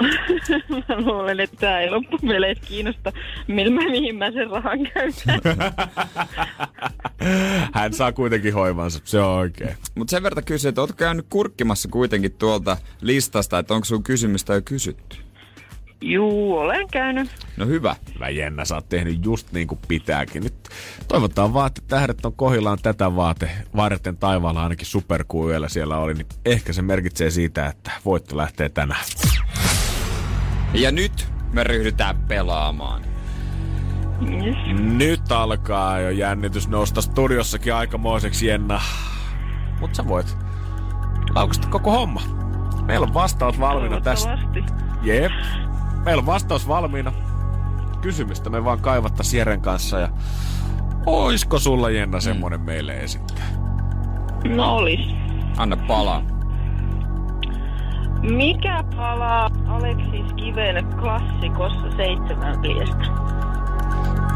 [0.88, 3.12] Mä luulen, että tämä ei loppupeleissä kiinnosta,
[3.46, 5.40] millä mä, mihin mä sen rahan käytän.
[7.74, 9.76] Hän saa kuitenkin hoivansa, se on oikein.
[9.94, 14.54] Mutta sen verran kysyin, että ootko käynyt kurkkimassa kuitenkin tuolta listasta, että onko sun kysymystä
[14.54, 15.25] jo kysytty?
[16.00, 17.30] Juu, olen käynyt.
[17.56, 17.96] No hyvä.
[18.14, 20.42] Hyvä Jenna, sä oot tehnyt just niin kuin pitääkin.
[20.42, 20.68] Nyt
[21.08, 26.26] toivotaan vaan, että tähdet on kohillaan tätä vaate varten taivaalla ainakin superkuuyöllä siellä oli, niin
[26.44, 29.04] ehkä se merkitsee siitä, että voitto lähtee tänään.
[30.74, 33.02] Ja nyt me ryhdytään pelaamaan.
[34.22, 34.56] Yes.
[34.80, 38.80] Nyt alkaa jo jännitys nousta studiossakin aikamoiseksi, Jenna.
[39.80, 40.36] Mut sä voit
[41.34, 42.22] laukasta koko homma.
[42.86, 44.38] Meillä on vastaus valmiina tästä.
[45.02, 45.32] Jep.
[46.06, 47.12] Meillä on vastaus valmiina.
[48.00, 50.08] Kysymystä me vaan kaivattais Jeren kanssa ja
[51.06, 52.66] oisko sulla Jenna semmonen mm.
[52.66, 53.46] meille esittää?
[54.48, 55.00] No olis.
[55.56, 56.22] Anna palaa.
[58.20, 63.04] Mikä palaa Aleksis Kiven klassikossa seitsemän veljestä?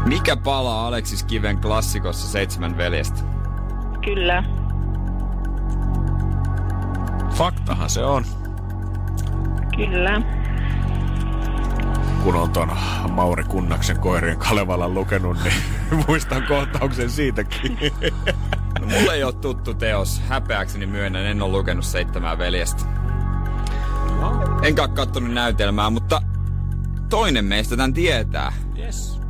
[0.05, 3.19] Mikä palaa Aleksis Kiven klassikossa Seitsemän veljestä?
[4.05, 4.43] Kyllä.
[7.29, 8.25] Faktahan se on,
[9.75, 10.40] Kyllä.
[12.23, 12.71] Kun on ton
[13.11, 15.53] Mauri Kunnaksen koirien Kalevalan lukenut, niin
[16.07, 17.77] muistan kohtauksen siitäkin.
[18.79, 20.21] No, mulle ei ole tuttu teos.
[20.29, 22.83] Häpeäkseni myönnän, en ole lukenut Seitsemää veljestä.
[24.61, 26.21] Enkä ole kattonut näytelmää, mutta
[27.09, 28.53] toinen meistä tämän tietää.
[28.77, 29.21] Yes.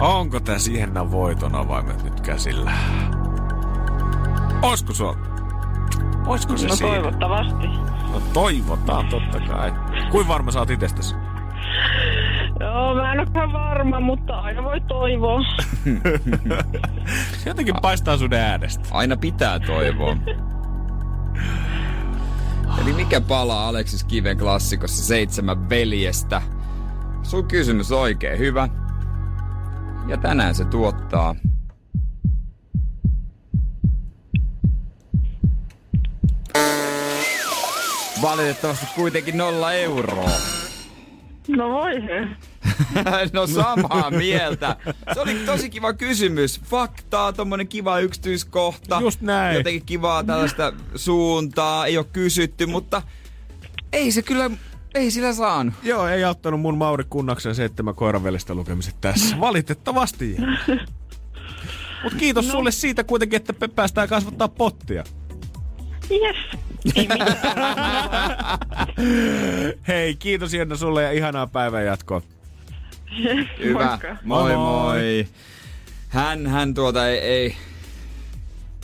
[0.00, 2.72] Onko tässä Jenna voiton avaimet nyt käsillä?
[4.62, 5.04] Oisko se
[6.26, 6.92] Oisko se No siinä?
[6.92, 7.66] toivottavasti.
[8.16, 9.72] No toivotaan totta kai.
[10.10, 11.14] Kuin varma sä oot itsestäsi?
[12.60, 15.40] Joo, mä en olekaan varma, mutta aina voi toivoa.
[17.38, 18.88] Se jotenkin paistaa sun äänestä.
[18.90, 20.16] Aina pitää toivoa.
[22.82, 26.42] Eli mikä palaa Aleksis Kiven klassikossa Seitsemän veljestä?
[27.22, 28.68] Sun kysymys on oikein hyvä.
[30.06, 31.34] Ja tänään se tuottaa
[38.26, 40.30] Valitettavasti kuitenkin nolla euroa.
[41.48, 42.28] No voi he.
[43.32, 44.76] no samaa mieltä.
[45.14, 46.60] Se oli tosi kiva kysymys.
[46.64, 48.98] Faktaa, tommonen kiva yksityiskohta.
[49.00, 49.56] Just näin.
[49.56, 51.86] Jotenkin kivaa tällaista suuntaa.
[51.86, 53.02] Ei ole kysytty, mutta
[53.92, 54.50] ei se kyllä,
[54.94, 55.74] ei sillä saanut.
[55.82, 59.40] Joo, ei auttanut mun Mauri Kunnaksen seitsemän koiranvelistä lukemiset tässä.
[59.40, 60.36] Valitettavasti.
[62.04, 62.52] Mut kiitos no.
[62.52, 65.04] sulle siitä kuitenkin, että päästään kasvattaa pottia.
[66.10, 66.65] Yes.
[69.88, 72.22] Hei, kiitos Jenna sulle ja ihanaa päivän jatkoa.
[73.64, 73.86] Hyvä.
[73.88, 74.16] Moikka.
[74.24, 75.26] Moi Moi.
[76.08, 77.56] Hän, hän tuota ei, ei...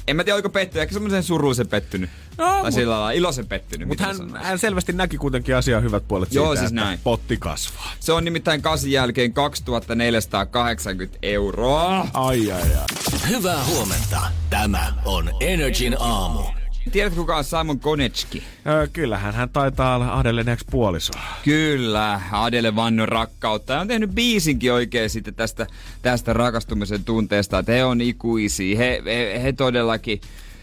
[0.09, 0.83] En mä tiedä, oliko pettynyt.
[0.83, 2.11] Ehkä semmoisen surullisen pettynyt.
[2.39, 3.89] No, tai mut- sillä lailla iloisen pettynyt.
[3.89, 6.99] Mutta hän, hän selvästi näki kuitenkin asian hyvät puolet Joo, siitä, siis että näin.
[7.05, 7.93] potti kasvaa.
[8.01, 12.07] Se on nimittäin kasin jälkeen 2480 euroa.
[12.15, 13.19] Ai ai ai.
[13.29, 14.21] Hyvää huomenta.
[14.51, 16.43] Tämä on Energin aamu.
[16.91, 18.43] Tiedätkö kuka on Simon Konecki?
[18.67, 21.13] Öö, kyllähän hän taitaa olla Adelen ex-puoliso.
[21.45, 23.73] Kyllä, Adele Vannon rakkautta.
[23.73, 25.67] Ja on tehnyt biisinkin oikein sitten tästä,
[26.03, 28.79] tästä rakastumisen tunteesta, että he on ikuisia.
[28.79, 30.21] He, he, he todellakin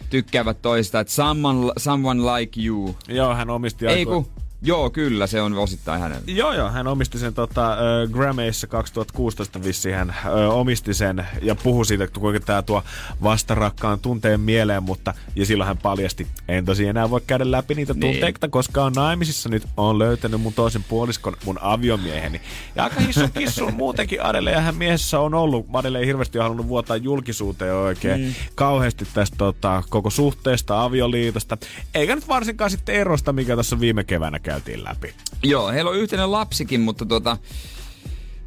[0.10, 2.96] tykkäävät toista, että someone, someone like you.
[3.08, 6.24] Joo, hän omisti Ei aiko- ku, joo, kyllä, se on osittain hänellä.
[6.28, 11.56] Joo, joo, hän omisti sen tota, ö, Grammyissa 2016 vissiin hän ö, omisti sen ja
[11.56, 12.84] puhui siitä, että kuinka tämä tuo
[13.24, 17.94] vastarakkaan tunteen mieleen, mutta ja silloin hän paljasti, en tosi enää voi käydä läpi niitä
[17.94, 18.14] Niin.
[18.14, 22.42] tunteita, koska on naimisissa nyt, on löytänyt mun toisen puoliskon, mun aviomieheni.
[22.76, 25.66] Ja aika hissun kissun muutenkin Adele ja hän miehessä on ollut.
[25.74, 28.34] Adele ei hirveästi ole halunnut vuotaa julkisuuteen oikein mm.
[28.56, 31.58] kauheasti tästä tota, koko suhteesta, avioliitosta.
[31.96, 35.14] Eikä nyt varsinkaan sitten erosta, mikä tässä viime keväänä käytiin läpi.
[35.44, 37.38] Joo, heillä on yhteinen lapsikin, mutta tota,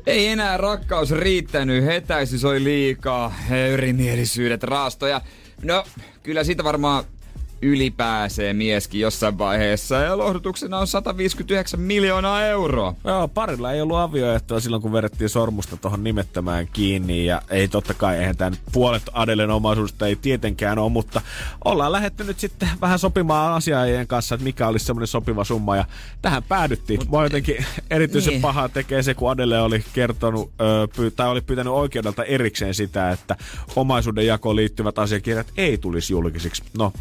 [0.07, 5.21] ei enää rakkaus riittänyt, hetäisyys oli liikaa, erimielisyydet, raastoja.
[5.63, 5.85] No,
[6.23, 7.05] kyllä siitä varmaan
[7.63, 12.95] ylipääsee mieskin jossain vaiheessa ja lohdutuksena on 159 miljoonaa euroa.
[13.05, 17.27] Joo, parilla ei ollut avioehtoa silloin, kun vedettiin sormusta tuohon nimettömään kiinni.
[17.27, 21.21] Ja ei totta kai, eihän tämä nyt puolet Adelen omaisuudesta ei tietenkään ole, mutta
[21.65, 25.77] ollaan lähdetty nyt sitten vähän sopimaan asiaajien kanssa, että mikä olisi semmoinen sopiva summa.
[25.77, 25.85] Ja
[26.23, 27.01] tähän päädyttiin.
[27.01, 28.43] Mut, Mua jotenkin erityisen niin.
[28.43, 33.11] pahaa tekee se, kun Adele oli kertonut, ö, py, tai oli pyytänyt oikeudelta erikseen sitä,
[33.11, 33.37] että
[33.77, 36.63] omaisuuden jakoon liittyvät asiakirjat ei tulisi julkisiksi.
[36.79, 36.93] No,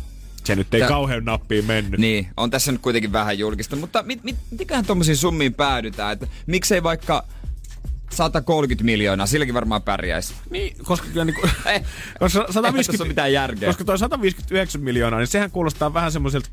[0.43, 1.99] se nyt ei Tää- kauhean nappiin mennyt.
[1.99, 6.27] Niin, on tässä nyt kuitenkin vähän julkista, mutta mit, mit, mitenköhän tommosiin summiin päädytään, että
[6.47, 7.23] miksei vaikka
[8.11, 10.33] 130 miljoonaa, silläkin varmaan pärjäisi.
[10.49, 11.83] Niin, koska kyllä niinku, Eh,
[12.19, 13.69] koska eihän 150, tässä ole mitään järkeä.
[13.69, 16.49] Koska toi 159 miljoonaa, niin sehän kuulostaa vähän semmoiselta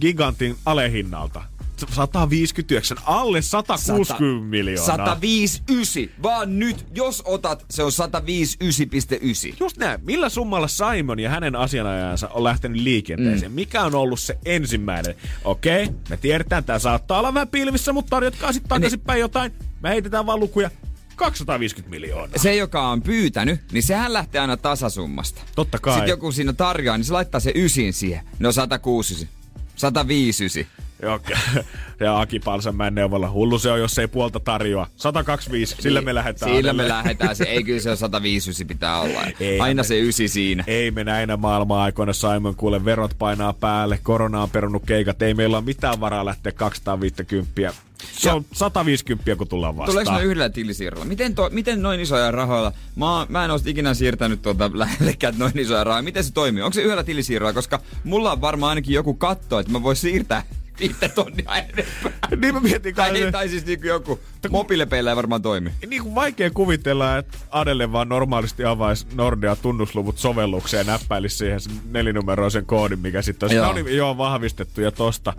[0.00, 1.42] gigantin alehinnalta.
[1.90, 4.96] 159, alle 160 miljoonaa.
[4.96, 9.56] 159, vaan nyt, jos otat, se on 159,9.
[9.60, 10.00] Just näin.
[10.04, 13.52] Millä summalla Simon ja hänen asianajajansa on lähtenyt liikenteeseen?
[13.52, 13.54] Mm.
[13.54, 15.14] Mikä on ollut se ensimmäinen?
[15.44, 19.52] Okei, me tiedetään, tämä saattaa olla vähän pilvissä, mutta tarjotkaa sitten takaisinpäin jotain.
[19.82, 20.70] Me heitetään vaan lukuja.
[21.16, 22.38] 250 miljoonaa.
[22.38, 25.42] Se, joka on pyytänyt, niin sehän lähtee aina tasasummasta.
[25.54, 25.94] Totta kai.
[25.94, 28.24] Sitten joku siinä tarjoaa, niin se laittaa se ysin siihen.
[28.38, 29.28] No 169,
[29.76, 30.85] 159.
[31.02, 31.20] Joo,
[32.00, 33.30] ja Aki Palsanmäen neuvolla.
[33.30, 34.86] Hullu se on, jos ei puolta tarjoa.
[34.96, 36.52] 125, sillä me lähdetään.
[36.56, 37.36] Sillä me lähdetään.
[37.36, 39.20] Se, ei kyllä se on 105 pitää olla.
[39.40, 40.64] Ei, Aina me- se ysi siinä.
[40.66, 45.56] Ei me näinä maailman-aikoina Simon kuule verot painaa päälle, korona on perunut keikat, ei meillä
[45.56, 47.72] ole mitään varaa lähteä 250.
[48.12, 49.92] Se on 150, kun tullaan vastaan.
[49.92, 51.04] Tuleeko ne yhdellä tilisiirrolla?
[51.04, 52.72] Miten, to, miten noin isoja rahoilla?
[52.96, 56.02] Mä, mä en ole ikinä siirtänyt tuota lähellekään noin isoja rahoja.
[56.02, 56.62] Miten se toimii?
[56.62, 57.52] Onko se yhdellä tilisiirrolla?
[57.52, 60.42] Koska mulla on varmaan ainakin joku katto, että mä voin siirtää
[60.80, 62.28] viittä tonnia enempää.
[62.40, 65.70] Niin mä mietin Tai, kai, tai siis niin joku mobiilepeillä ei varmaan toimi.
[65.86, 71.60] niin kuin vaikea kuvitella, että Adelle vaan normaalisti avaisi Nordea tunnusluvut sovellukseen ja näppäilisi siihen
[71.60, 73.66] sen nelinumeroisen koodin, mikä sitten olisi, Joo.
[73.66, 75.32] no niin, joo, vahvistettu ja tosta.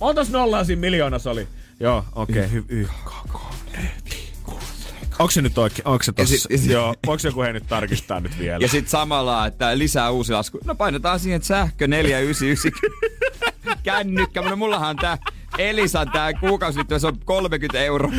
[0.00, 1.48] Montas nollaa siinä miljoonassa oli?
[1.80, 2.88] Joo, okei, okay, hy- y-
[5.18, 5.88] Onko se nyt oikein?
[5.88, 6.34] Onko se tossa?
[6.36, 8.58] sit- ja sit- Joo, voiko joku he nyt tarkistaa nyt vielä?
[8.60, 10.58] Ja sitten samalla, että lisää uusi lasku.
[10.64, 12.72] No painetaan siihen, että sähkö 499.
[13.82, 14.42] Kännykkä.
[14.42, 15.18] No mullahan on tää
[15.58, 18.12] Elisan tää kuukausi, se on 30 euroa.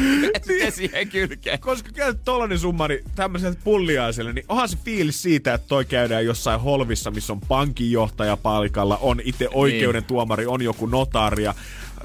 [0.47, 1.59] Sitten siihen kylkeen.
[1.59, 6.25] Koska käy tollanen summa, niin tämmöiseltä pulliaiselle, niin onhan se fiilis siitä, että toi käydään
[6.25, 10.07] jossain holvissa, missä on pankinjohtaja paikalla, on itse oikeuden Niin.
[10.07, 11.43] tuomari, on joku notaari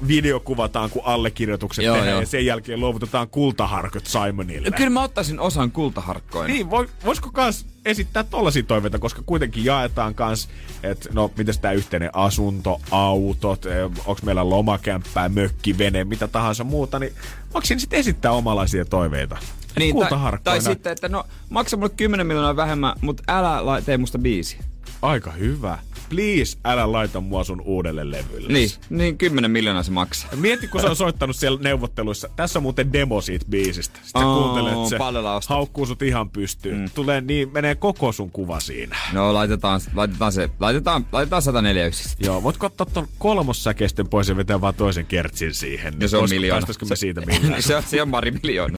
[0.01, 2.21] ja videokuvataan, kun allekirjoitukset Joo, tehdään joo.
[2.21, 4.71] ja sen jälkeen luovutetaan kultaharkot Simonille.
[4.71, 6.53] Kyllä mä ottaisin osan kultaharkkoina.
[6.53, 10.49] Niin, voi, voisiko kans esittää tollasia toiveita, koska kuitenkin jaetaan kans,
[10.83, 13.65] että no, mitäs tää yhteinen asunto, autot,
[14.05, 17.13] onko meillä lomakämppää, mökki, vene, mitä tahansa muuta, niin
[17.53, 19.37] voiko sitten esittää omalaisia toiveita?
[19.79, 24.17] Niin, tai, tai sitten, että no maksa mulle 10 miljoonaa vähemmän, mutta älä tee musta
[24.17, 24.57] biisi.
[25.01, 25.77] Aika hyvä.
[26.09, 28.53] Please, älä laita mua sun uudelle levylle.
[28.53, 30.29] Niin, niin 10 miljoonaa se maksaa.
[30.35, 32.29] Mieti, kun se on soittanut siellä neuvotteluissa.
[32.35, 33.99] Tässä on muuten demo siitä biisistä.
[34.03, 35.49] Sitten Oo, kuuntelet, se paljolla ostat.
[35.49, 36.77] haukkuu sut ihan pystyyn.
[36.79, 36.89] Mm.
[36.95, 38.97] Tulee niin, menee koko sun kuva siinä.
[39.13, 41.83] No laitetaan, laitetaan se, laitetaan, laitetaan 104
[42.19, 45.93] Joo, voitko ottaa ton kolmossäkeisten pois ja vetää vaan toisen kertsin siihen?
[45.99, 46.59] Ja se on Voisiko- miljoona.
[46.59, 47.63] Päästäisikö me siitä millään?
[47.63, 48.77] se, on- se on pari miljoonaa.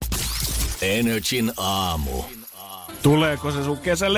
[0.81, 2.23] Energin aamu.
[3.05, 4.11] Tuleeko se sun kesän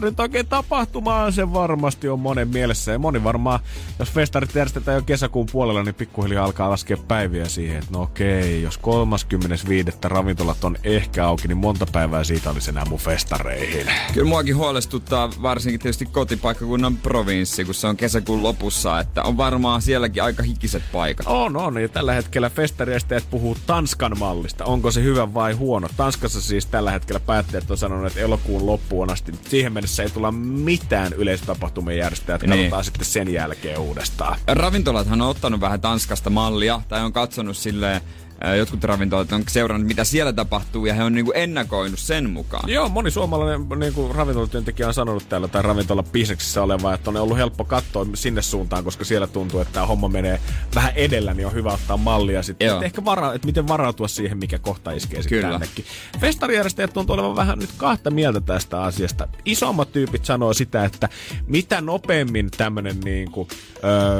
[0.00, 1.32] nyt oikein tapahtumaan?
[1.32, 2.92] Se varmasti on monen mielessä.
[2.92, 3.60] Ja moni varmaan,
[3.98, 8.62] jos festarit järjestetään jo kesäkuun puolella, niin pikkuhiljaa alkaa laskea päiviä siihen, että no okei,
[8.62, 9.90] jos 35.
[10.04, 13.86] ravintolat on ehkä auki, niin monta päivää siitä olisi enää mun festareihin.
[14.14, 19.82] Kyllä muakin huolestuttaa varsinkin tietysti kotipaikkakunnan provinssi, kun se on kesäkuun lopussa, että on varmaan
[19.82, 21.26] sielläkin aika hikiset paikat.
[21.26, 21.82] On, on.
[21.82, 24.64] Ja tällä hetkellä festariesteet puhuu Tanskan mallista.
[24.64, 25.88] Onko se hyvä vai huono?
[25.96, 31.12] Tanskassa siis tällä hetkellä päättäjät on sanonut, elokuun loppuun asti siihen mennessä ei tulla mitään
[31.12, 32.34] yleisötapahtumia järjestää.
[32.34, 32.58] Että Niin.
[32.58, 34.38] katsotaan sitten sen jälkeen uudestaan.
[34.46, 38.00] Ravintolathan on ottanut vähän Tanskasta mallia, tai on katsonut silleen,
[38.58, 42.70] jotkut ravintolat on seurannut, mitä siellä tapahtuu, ja he on niinku ennakoinut sen mukaan.
[42.70, 47.16] Joo, moni suomalainen niin kuin ravintolatyöntekijä on sanonut täällä tai ravintola bisneksissä oleva, että on
[47.16, 50.40] ollut helppo katsoa sinne suuntaan, koska siellä tuntuu, että tämä homma menee
[50.74, 52.68] vähän edellä, niin on hyvä ottaa mallia sitten.
[52.68, 55.84] Että ehkä vara, että miten varautua siihen, mikä kohta iskee sitten tännekin.
[56.20, 59.28] Festarijärjestäjät tuntuu olevan vähän nyt kahta mieltä tästä asiasta.
[59.44, 61.08] Isommat tyypit sanoo sitä, että
[61.46, 63.48] mitä nopeammin tämmöinen niin kuin,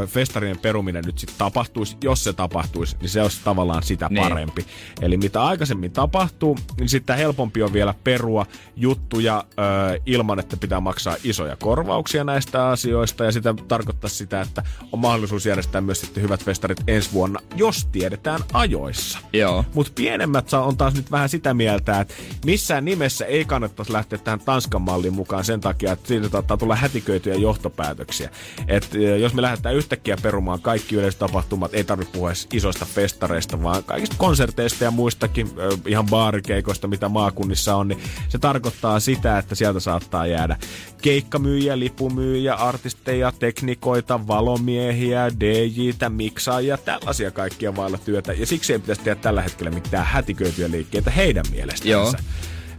[0.03, 4.29] ö, festarien peruminen nyt sitten tapahtuisi, jos se tapahtuisi, niin se olisi tavallaan sitä Niin.
[4.29, 4.67] parempi.
[5.03, 10.81] Eli mitä aikaisemmin tapahtuu, niin sitä helpompi on vielä perua juttuja ö, ilman, että pitää
[10.81, 13.25] maksaa isoja korvauksia näistä asioista.
[13.25, 17.87] Ja sitä tarkoittaa sitä, että on mahdollisuus järjestää myös sitten hyvät festarit ensi vuonna, jos
[17.93, 19.19] tiedetään ajoissa.
[19.33, 19.65] Joo.
[19.75, 22.15] Mutta pienemmät on taas nyt vähän sitä mieltä, että
[22.47, 26.77] missään nimessä ei kannattaisi lähteä tähän Tanskan malliin mukaan sen takia, että siitä saattaa tulla
[26.77, 28.31] hätiköityjä johtopäätöksiä.
[28.69, 28.89] Et
[29.21, 34.85] jos me lähdetään yhtäkkiä perumaan kaikki yleistapahtumat, ei tarvitse puhua isoista festareista, vaan kaikista konserteista
[34.85, 35.51] ja muistakin
[35.87, 40.57] ihan baarikeikoista, mitä maakunnissa on, niin se tarkoittaa sitä, että sieltä saattaa jäädä
[41.03, 48.33] keikkamyyjiä, lipumyyjiä, artisteja, teknikoita, valomiehiä, DJtä, miksaajia, tällaisia kaikkia vailla työtä.
[48.33, 51.91] Ja siksi ei pitäisi tehdä tällä hetkellä mitään hätiköityjä liikkeitä heidän mielestään.
[51.91, 52.13] Joo.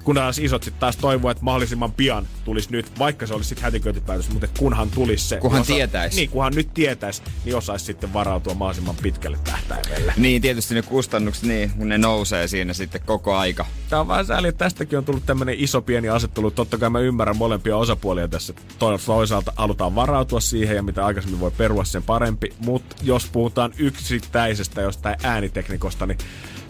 [0.03, 3.63] Kun taas isot sitten taas toivoo, että mahdollisimman pian tulisi nyt, vaikka se olisi sitten
[3.63, 5.37] hätiköitypäätös, mutta kunhan tulisi se.
[5.37, 6.15] Kunhan niin tietäisi.
[6.15, 10.13] Niin, kunhan nyt tietäisi, niin osaisi sitten varautua mahdollisimman pitkälle tähtäimelle.
[10.17, 13.65] Niin, tietysti ne kustannukset, niin, kun ne nousee siinä sitten koko aika.
[13.89, 16.51] Tämä on vähän sääli, että tästäkin on tullut tämmöinen iso pieni asettelu.
[16.51, 18.53] Totta kai mä ymmärrän molempia osapuolia tässä.
[18.79, 22.53] To- Toisaalta halutaan varautua siihen ja mitä aikaisemmin voi perua sen parempi.
[22.59, 26.17] Mutta jos puhutaan yksittäisestä jostain ääniteknikosta, niin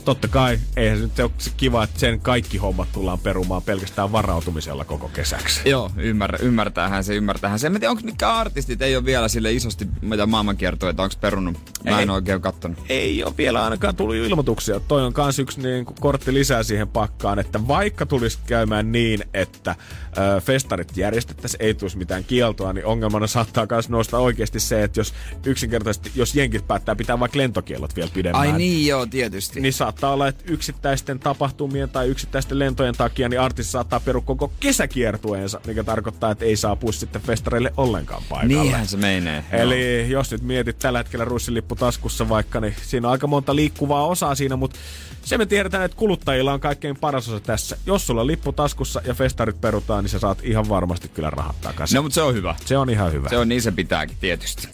[0.10, 4.12] totta kai eihän se nyt ole se kiva, että sen kaikki hommat tullaan perumaan pelkästään
[4.12, 5.70] varautumisella koko kesäksi.
[5.70, 7.68] Joo, ymmär, ymmärtäähän se, ymmärtäähän se.
[7.68, 11.04] En mä tiedä, onko mitkä artistit ei ole vielä sille isosti, mitä maailman kiertuu, että
[11.04, 12.16] onko perunut Mä en Ei.
[12.16, 12.80] oikein kattonut.
[12.90, 14.80] ei ole vielä ainakaan tullut ilmoituksia.
[14.80, 19.76] Toi on kans yksi niin kortti lisää siihen pakkaan, että vaikka tulisi käymään niin, että
[20.20, 25.00] ö, festarit järjestettäisiin, ei tulisi mitään kieltoa, niin ongelmana saattaa myös nousta oikeasti se, että
[25.00, 25.14] jos
[25.46, 29.62] yksinkertaisesti, jos jenkit päättää pitää vaikka lentokielot vielä pidemmään, Ai niin, joo, tietysti.
[29.62, 34.52] niin saattaa olla, että yksittäisten tapahtumien tai yksittäisten lentojen takia niin artisti saattaa peru koko
[34.60, 38.54] kesäkiertueensa, mikä tarkoittaa, että ei saapu sitten festareille ollenkaan paikalle.
[38.54, 39.44] Niinhän se menee.
[39.52, 44.06] Eli jos nyt mietit tällä hetkellä russilippu taskussa vaikka, niin siinä on aika monta liikkuvaa
[44.06, 44.80] osaa siinä, mutta
[45.22, 47.78] se me tiedetään, että kuluttajilla on kaikkein paras osa tässä.
[47.86, 51.62] Jos sulla on lippu taskussa ja festarit perutaan, niin sä saat ihan varmasti kyllä rahat
[51.62, 51.96] takaisin.
[51.96, 52.56] No, mutta se on hyvä.
[52.66, 53.30] Se on ihan hyvä.
[53.30, 54.68] Se on niin se pitääkin, tietysti.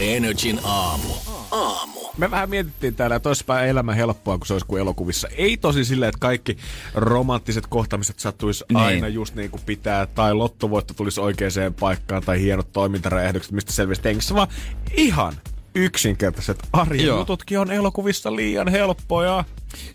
[0.00, 1.08] Energin aamu.
[1.50, 1.98] Aamu.
[2.18, 5.28] Me vähän mietittiin täällä, että olisipa elämä helppoa, kun se olisi kuin elokuvissa.
[5.36, 6.58] Ei tosi silleen, että kaikki
[6.94, 8.76] romanttiset kohtamiset sattuisi Niin.
[8.76, 8.86] niin.
[8.86, 14.04] aina just niin kuin pitää, tai lottovoitto tulisi oikeaan paikkaan, tai hienot toimintaräjähdykset, mistä selviäisi
[14.04, 14.48] hengissä, vaan
[14.96, 15.32] ihan
[15.74, 17.18] yksinkertaiset arjen Joo.
[17.18, 19.44] jututkin on elokuvissa liian helppoja.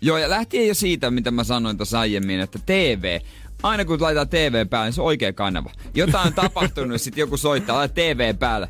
[0.02, 3.20] Joo, ja lähtien jo siitä, mitä mä sanoin tuossa aiemmin, että TV,
[3.64, 5.72] aina kun laitetaan TV päälle, niin se on oikea kanava.
[5.96, 8.70] Jotain on tapahtunut, sitten joku soittaa, laita TV päälle,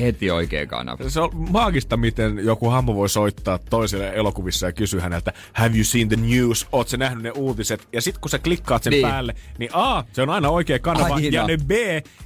[0.00, 1.08] heti oikea kanava.
[1.10, 5.84] Se on maagista, miten joku hahmo voi soittaa toiselle elokuvissa ja kysyä häneltä, have you
[5.84, 6.66] seen the news?
[6.72, 7.88] Oot sä nähnyt ne uutiset?
[7.92, 9.02] Ja sit kun sä klikkaat sen Niin.
[9.02, 9.10] niin.
[9.12, 11.14] päälle, niin A, se on aina oikea kanava.
[11.14, 11.28] Aina.
[11.32, 11.70] Ja ne B,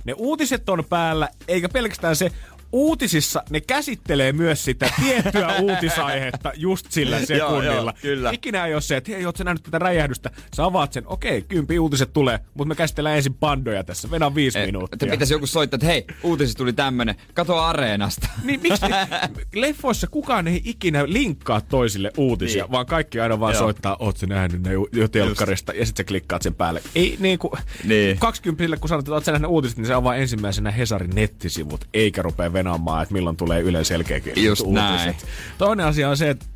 [0.05, 2.31] ne uutiset on päällä, eikä pelkästään se,
[2.73, 7.65] uutisissa ne käsittelee myös sitä tiettyä uutisaihetta just sillä sekunnilla.
[7.75, 8.31] joo, kyllä.
[8.33, 10.31] Ikinä ei ole se, että hei, oot sä nähnyt tätä räjähdystä?
[10.57, 14.11] Sä avaat sen, okei, kympi uutiset tulee, mutta me käsitellään ensin pandoja tässä.
[14.11, 14.95] Vedän viisi Eh, minuuttia.
[14.97, 18.29] Että pitäisi joku soittaa, että hei, uutisissa tuli tämmönen, kato areenasta.
[18.45, 18.87] Niin miksi
[19.55, 22.73] leffoissa kukaan ei ikinä linkkaa toisille uutisia, Niin.
[22.73, 23.59] vaan kaikki aina vaan Joo.
[23.61, 23.67] Joo.
[23.67, 26.83] soittaa, oot sä nähnyt ne jo telkkarista, ja sitten sä klikkaat sen päälle.
[26.95, 27.89] Ei niinku, Niin.
[27.89, 28.19] niin.
[28.19, 32.23] 20 kun sanot, että oot sä nähnyt uutiset, niin se avaa ensimmäisenä Hesarin nettisivut, eikä
[32.23, 34.85] rupea venaamaan, että milloin tulee Ylen selkeäkin Just uutiset.
[34.85, 35.15] näin.
[35.59, 36.47] Toinen asia on se, että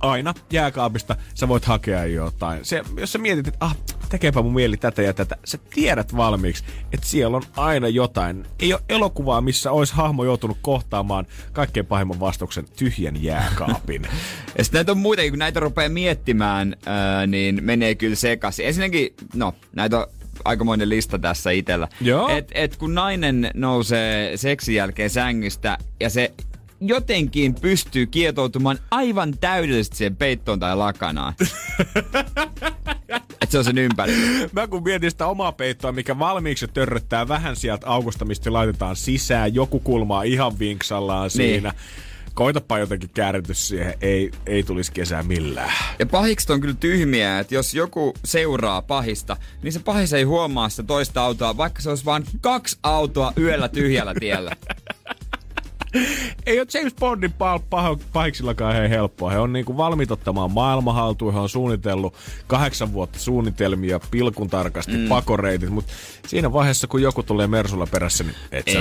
[0.00, 2.64] aina jääkaapista sä voit hakea jotain.
[2.64, 3.76] Se, jos sä mietit, että ah,
[4.08, 8.46] tekeepä mun mieli tätä ja tätä, sä tiedät valmiiksi, että siellä on aina jotain.
[8.60, 14.02] Ei ole elokuvaa, missä olisi hahmo joutunut kohtaamaan kaikkein pahimman vastauksen tyhjän jääkaapin.
[14.58, 18.66] Ja sitten näitä on muitakin, kun näitä rupeaa miettimään, ää, niin menee kyllä sekaisin.
[18.66, 20.06] Ensinnäkin, no, näitä on
[20.44, 21.88] aikamoinen lista tässä itellä.
[22.00, 22.28] Joo.
[22.28, 26.32] Et, et kun nainen nousee seksin jälkeen sängystä ja se
[26.80, 31.34] jotenkin pystyy kietoutumaan aivan täydellisesti siihen peittoon tai lakanaan.
[33.42, 34.12] Et se on sen ympäri.
[34.52, 39.54] Mä kun mietin sitä omaa peittoa, mikä valmiiksi törröttää vähän sieltä aukosta, mistä laitetaan sisään,
[39.54, 41.30] joku kulmaa ihan vinksallaan Niin.
[41.30, 41.72] siinä.
[42.34, 45.72] Koitapa jotenkin kääritys siihen, ei, ei tulisi kesää millään.
[45.98, 50.68] Ja pahikset on kyllä tyhmiä, että jos joku seuraa pahista, niin se pahis ei huomaa
[50.68, 54.56] sitä toista autoa, vaikka se olisi vain kaksi autoa yöllä tyhjällä tiellä.
[56.46, 59.30] Ei ole James Bondin pah- pah- pahiksillakaan he helppoa.
[59.30, 61.32] He on niinku valmiit ottamaan maailman haltuun.
[61.32, 62.14] He on suunnitellut
[62.46, 65.08] kahdeksan vuotta suunnitelmia, pilkun tarkasti, mm.
[65.08, 65.70] pakoreitit.
[65.70, 65.92] Mutta
[66.26, 68.80] siinä vaiheessa, kun joku tulee Mersulla perässä, niin et sä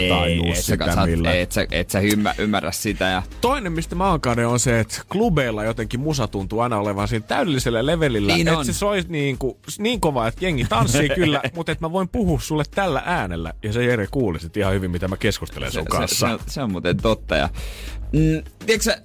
[0.56, 1.38] sä, sitä sä, millään.
[1.38, 3.06] et sä, et sä ymmär, ymmärrä sitä.
[3.06, 7.26] Ja, Toinen, mistä mä oon on se, että klubeilla jotenkin musa tuntuu aina olevan siinä
[7.28, 8.34] täydellisellä levelillä.
[8.34, 11.92] Niin että se soi niin, kuin, niin kova, että jengi tanssii kyllä, mutta että mä
[11.92, 13.54] voin puhua sulle tällä äänellä.
[13.64, 16.28] Ja se Jere kuulisit ihan hyvin, mitä mä keskustelen sun se, kanssa.
[16.28, 17.36] se, on, se on muuten totta.
[17.36, 17.50] Ja,
[18.14, 19.02] mm, tiedätkö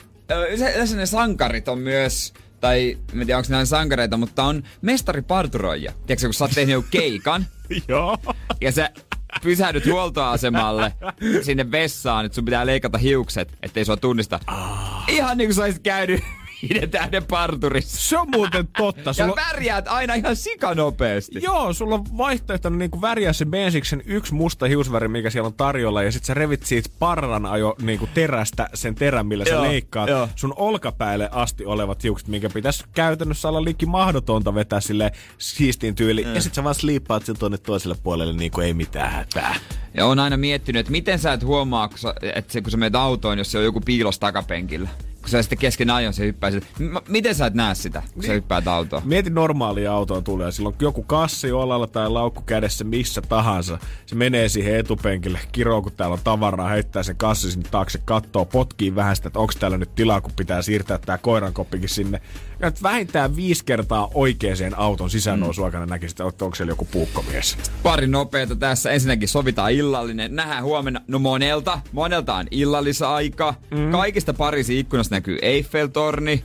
[0.50, 5.92] yleensä ne sankarit on myös, tai en tiedä onko ne aina sankareita, mutta on mestariparturoijia.
[6.06, 7.46] Tiedätkö, kun sä oot tehnyt joku keikan,
[7.88, 8.18] Joo.
[8.60, 8.90] ja sä
[9.42, 10.92] pysähdyt huoltoasemalle
[11.42, 14.40] sinne vessaan, että sun pitää leikata hiukset, ettei sua tunnista.
[15.08, 16.20] Ihan niin kuin sä olisit käynyt
[16.68, 18.08] viiden tähden parturissa.
[18.08, 19.10] Se on muuten totta.
[19.10, 19.36] Ja Sulla...
[19.36, 21.40] värjäät aina ihan sikanopeasti.
[21.42, 26.02] Joo, sulla on vaihtoehtona niinku väriä se bensiksen yksi musta hiusväri, mikä siellä on tarjolla,
[26.02, 30.08] ja sit sä revit siitä parran ajo niinku terästä sen terän, millä Joo, sä leikkaat
[30.08, 30.28] joo.
[30.36, 36.24] sun olkapäälle asti olevat hiukset, minkä pitäisi käytännössä olla liikki mahdotonta vetää sille siistiin tyyli.
[36.24, 36.34] Mm.
[36.34, 39.56] Ja sit sä vaan sliippaat sen tuonne toiselle puolelle niinku ei mitään hätää.
[39.94, 42.76] Ja on aina miettinyt, että miten sä et huomaa, kun sä, että se, kun sä
[42.76, 44.88] menet autoon, jos se on joku piilos takapenkillä.
[45.24, 46.66] Kun sä sitten kesken ajon se hyppää sille.
[46.78, 49.02] M- miten sä et näe sitä, kun sä hyppäät autoon?
[49.04, 50.52] Mieti normaalia autoa tulee.
[50.52, 53.78] Silloin joku kassi olalla tai laukku kädessä missä tahansa.
[54.06, 58.44] Se menee siihen etupenkille, kiroo kun täällä on tavaraa, heittää sen kassi sinne taakse, kattoo,
[58.44, 62.20] potkii vähän sitä, että onko täällä nyt tilaa, kun pitää siirtää tää koirankoppikin sinne.
[62.60, 65.88] Ja vähintään viisi kertaa oikeeseen auton sisäännousu mm.
[65.88, 67.56] näkisit, että onko siellä joku puukkomies.
[67.82, 68.90] Pari nopeeta tässä.
[68.90, 70.36] Ensinnäkin sovitaan illallinen.
[70.36, 71.00] Nähdään huomenna.
[71.08, 71.80] No monelta.
[71.92, 73.54] Monelta on illallisaika.
[73.70, 73.90] Mm.
[73.90, 76.44] Kaikista Pariisin ikkunasta näkyy Eiffel-torni.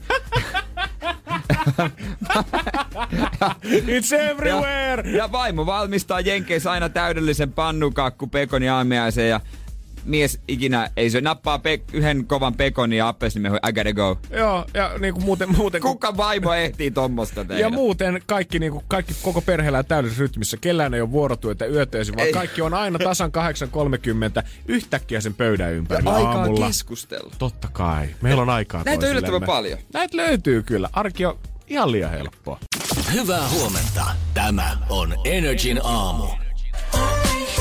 [3.96, 5.10] It's everywhere!
[5.10, 9.40] Ja, ja vaimo valmistaa Jenkeissä aina täydellisen pannukakku pekoni aamiaisen ja
[10.04, 14.18] mies ikinä, ei se nappaa pe- yhden kovan pekonin ja appelsimehu, I gotta go.
[14.30, 15.56] Joo, ja niinku muuten...
[15.56, 17.60] muuten kun- Kuka vaimo ehtii tommosta tehdä?
[17.60, 20.56] Ja muuten kaikki, niinku, kaikki koko perheellä on täydessä rytmissä.
[20.60, 22.32] Kellään ei ole vuorotyötä yötöisin, vaan Ei.
[22.32, 23.30] kaikki on aina tasan
[24.40, 26.66] 8.30 yhtäkkiä sen pöydän ympärillä Aikaa aamulla.
[26.66, 27.34] keskustella.
[27.38, 28.08] Totta kai.
[28.20, 29.78] Meillä on aikaa Näitä on yllättävän paljon.
[29.94, 30.88] Näitä löytyy kyllä.
[30.92, 31.38] Arki on
[31.68, 32.58] ihan liian helppoa.
[33.12, 34.04] Hyvää huomenta.
[34.34, 36.24] Tämä on Energin aamu.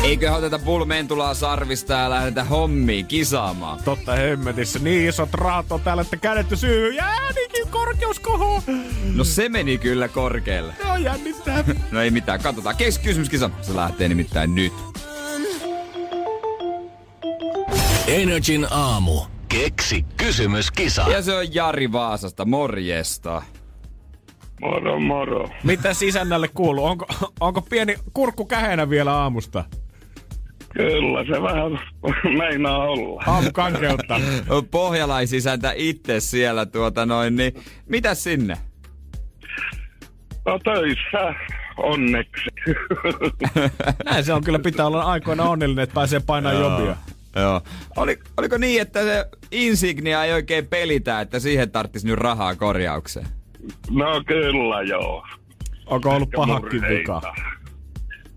[0.03, 3.79] Eiköhän oteta pulmentulaa sarvista ja lähdetä hommiin kisaamaan.
[3.85, 4.79] Totta hemmetissä.
[4.79, 6.93] Niin isot rahat on täällä, että kädet syy.
[6.93, 8.63] Jäänikin korkeus kohoo.
[9.15, 10.73] No se meni kyllä korkealle.
[10.85, 11.63] Joo, jännittää.
[11.91, 12.75] No ei mitään, katsotaan.
[12.75, 13.49] Keksi kysymyskisa.
[13.61, 14.73] Se lähtee nimittäin nyt.
[18.07, 19.21] Energin aamu.
[19.49, 21.05] Keksi kysymyskisa.
[21.11, 22.45] Ja se on Jari Vaasasta.
[22.45, 23.41] Morjesta.
[24.61, 25.49] Moro, moro.
[25.63, 26.85] Mitä sisännälle kuuluu?
[26.85, 27.05] Onko,
[27.39, 29.63] onko pieni kurkku kähenä vielä aamusta?
[30.73, 31.79] Kyllä, se vähän
[32.37, 33.23] meinaa olla.
[33.27, 34.19] Aamu kankeutta.
[34.71, 37.53] Pohjalaisisäntä itse siellä tuota noin, niin
[37.85, 38.57] mitä sinne?
[40.45, 41.35] No töissä,
[41.77, 42.49] onneksi.
[44.05, 46.95] Näin se on kyllä pitää olla aikoina onnellinen, että pääsee painaa jobia.
[47.35, 47.61] Joo.
[47.97, 53.27] Oli, oliko niin, että se Insignia ei oikein pelitä, että siihen tarttisi nyt rahaa korjaukseen?
[53.89, 55.25] no kyllä, joo.
[55.85, 57.21] Onko ollut pahakin vika?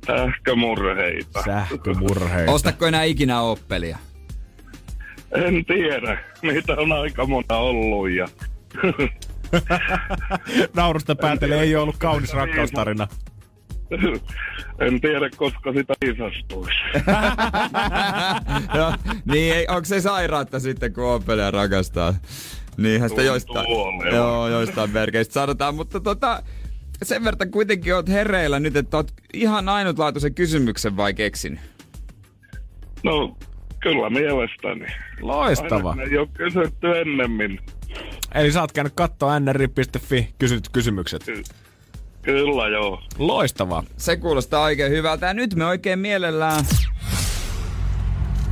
[0.07, 1.43] Sähkömurheita.
[1.45, 2.53] Sähkömurheita.
[2.53, 3.99] Ostatko enää ikinä Oppelia?
[5.33, 6.19] En tiedä.
[6.43, 8.29] Niitä on aika monta ollut ja...
[10.77, 13.09] Naurusta päätellen ei ole ollut kaunis rakkaustarina.
[14.87, 16.79] en tiedä, koska sitä isästuisi.
[18.75, 18.95] Joo,
[19.33, 22.15] niin, ei, onko se sairautta sitten, kun Oppelia rakastaa?
[22.77, 23.67] Niinhän sitä joistain,
[24.13, 26.43] joo, joistain merkeistä sanotaan, mutta tota,
[27.05, 31.61] sen verran kuitenkin oot hereillä nyt, että oot ihan ainutlaatuisen kysymyksen vai keksin?
[33.03, 33.37] No,
[33.81, 34.87] kyllä mielestäni.
[35.21, 35.91] Loistava.
[35.91, 37.61] Aina ei ole kysytty ennemmin.
[38.35, 41.27] Eli sä oot käynyt kattoo nri.fi kysytyt kysymykset.
[42.23, 43.03] Kyllä, joo.
[43.19, 43.85] Loistavaa.
[43.97, 46.65] Se kuulostaa oikein hyvältä ja nyt me oikein mielellään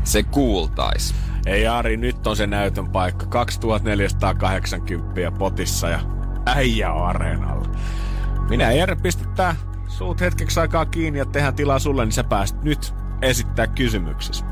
[0.04, 1.14] se kuultais.
[1.46, 3.26] Ei Ari, nyt on se näytön paikka.
[3.26, 6.00] 2480 potissa ja
[6.46, 7.68] äijä on areenalla.
[8.50, 9.56] Minä ja Jere pistetään
[9.88, 14.44] suut hetkeksi aikaa kiinni ja tehdään tilaa sulle, niin sä pääst nyt esittää kysymyksesi.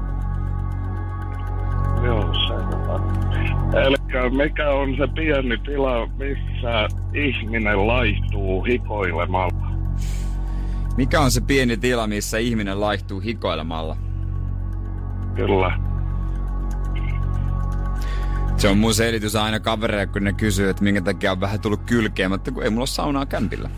[2.04, 2.78] Joo, selvä.
[3.82, 3.96] Eli
[4.30, 9.68] mikä on se pieni tila, missä ihminen laihtuu hikoilemalla?
[10.96, 13.96] Mikä on se pieni tila, missä ihminen laihtuu hikoilemalla?
[15.34, 15.78] Kyllä.
[18.58, 21.82] Se on mun selitys aina kavereille, kun ne kysyy, että minkä takia on vähän tullut
[21.86, 23.70] kylkeä, mutta kun ei mulla ole saunaa kämpillä.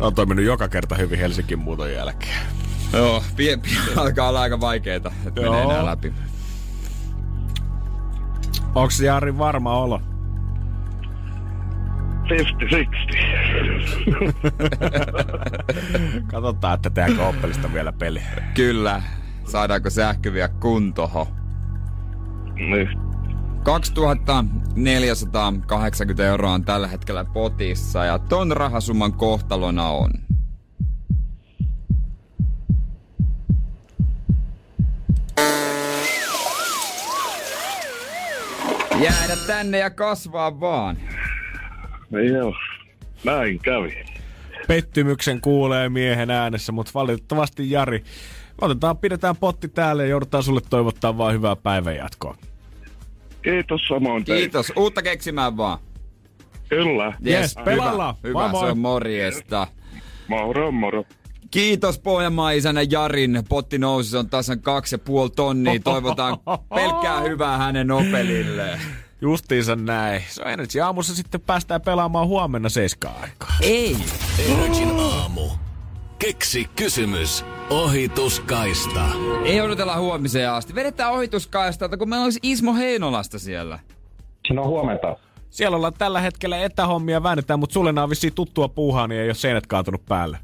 [0.00, 2.40] On toiminut joka kerta hyvin Helsingin muuton jälkeen.
[2.92, 6.12] Joo, pien, pien alkaa olla aika vaikeeta, että menee enää läpi.
[8.74, 10.02] Onks Jari varma olo?
[12.24, 13.16] 50-60.
[16.32, 18.22] Katsotaan, että tehdäänkö Oppelista vielä peli.
[18.54, 19.02] Kyllä,
[19.50, 21.28] saadaanko sähkö vielä kuntoho.
[22.54, 22.88] niin.
[23.62, 30.10] 2480 euroa on tällä hetkellä potissa ja ton rahasumman kohtalona on.
[39.00, 40.96] Jäädä tänne ja kasvaa vaan.
[42.10, 42.54] Niin joo,
[43.24, 44.04] näin kävi.
[44.68, 48.04] Pettymyksen kuulee miehen äänessä, mutta valitettavasti Jari,
[48.60, 52.36] otetaan, pidetään potti täällä ja joudutaan sulle toivottaa vaan hyvää päivänjatkoa.
[53.42, 54.40] Kiitos samoin teille.
[54.40, 55.78] Kiitos, uutta keksimään vaan.
[56.68, 57.12] Kyllä.
[57.26, 58.14] Yes, pelalla.
[58.24, 58.60] Hyvä, Moi hyvä moi.
[58.60, 59.66] se on morjesta.
[60.28, 61.04] Moro, moro.
[61.50, 63.42] Kiitos Pohjanmaan isänä Jarin.
[63.48, 65.80] Potti nousi, se on tasan kaksi ja puoli tonnia.
[65.84, 66.38] Toivotaan
[66.74, 68.80] pelkkää hyvää hänen opelilleen.
[69.20, 70.22] Justiinsa näin.
[70.28, 73.56] Se on Energy aamussa sitten päästään pelaamaan huomenna seiskaan aikaa.
[73.60, 73.96] Ei.
[74.48, 75.42] Energin aamu.
[76.20, 77.44] Keksi kysymys.
[77.70, 79.00] Ohituskaista.
[79.44, 80.74] Ei odotella huomiseen asti.
[80.74, 83.78] Vedetään ohituskaistalta, kun meillä olisi Ismo Heinolasta siellä.
[84.52, 85.16] No huomenta.
[85.50, 89.28] Siellä ollaan tällä hetkellä etähommia väännetään, mutta sulle nämä on vissiin tuttua puuhaa, niin ei
[89.28, 90.38] ole seinät kaatunut päälle.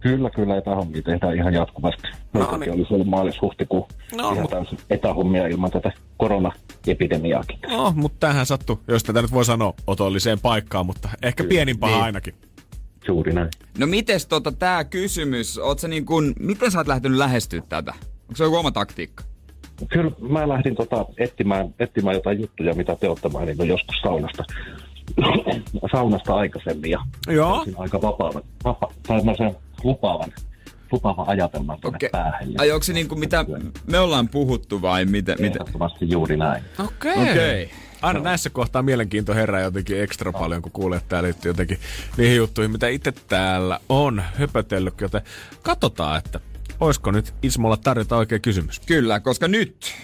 [0.00, 2.02] Kyllä, kyllä etähommia tehdään ihan jatkuvasti.
[2.32, 2.72] Meiltäkin niin.
[2.72, 7.58] olisi ollut maalis-huhtikuun No, ihan mut- täysin etähommia ilman tätä koronaepidemiaakin.
[7.70, 11.92] No, mutta tähän sattuu, jos tätä nyt voi sanoa otolliseen paikkaan, mutta ehkä pienin paha
[11.92, 12.04] Niin.
[12.04, 12.34] ainakin.
[13.08, 13.48] Juuri näin.
[13.78, 17.90] No mites tota tää kysymys, oot sä niin kun, miten sä oot lähtenyt lähestyä tätä?
[18.22, 19.24] Onko se joku oma taktiikka?
[19.88, 24.44] Kyllä mä lähdin tota etsimään, etsimään jotain juttuja, mitä te olette maininnut joskus saunasta.
[25.92, 26.98] saunasta aikaisemmin ja
[27.28, 27.66] Joo.
[27.76, 30.32] aika vapaavan, vapa, tai sen lupaavan
[30.92, 32.08] lupaava ajatelma tuonne Okei.
[32.12, 32.48] päähän.
[32.58, 33.44] Ai onko se niinku mitä
[33.86, 35.36] me ollaan puhuttu vai miten?
[35.40, 35.62] miten?
[35.62, 36.62] Ehdottomasti juuri näin.
[36.78, 37.30] Okei.
[37.30, 37.70] Okei.
[38.02, 41.78] Aina näissä kohtaa mielenkiinto herää jotenkin ekstra paljon, kun kuulee, että liittyy jotenkin
[42.16, 45.00] niihin juttuihin, mitä itse täällä on höpötellyt.
[45.00, 45.22] Joten
[45.62, 46.40] katsotaan, että
[46.80, 48.80] olisiko nyt Ismolla tarjota oikea kysymys.
[48.80, 49.94] Kyllä, koska nyt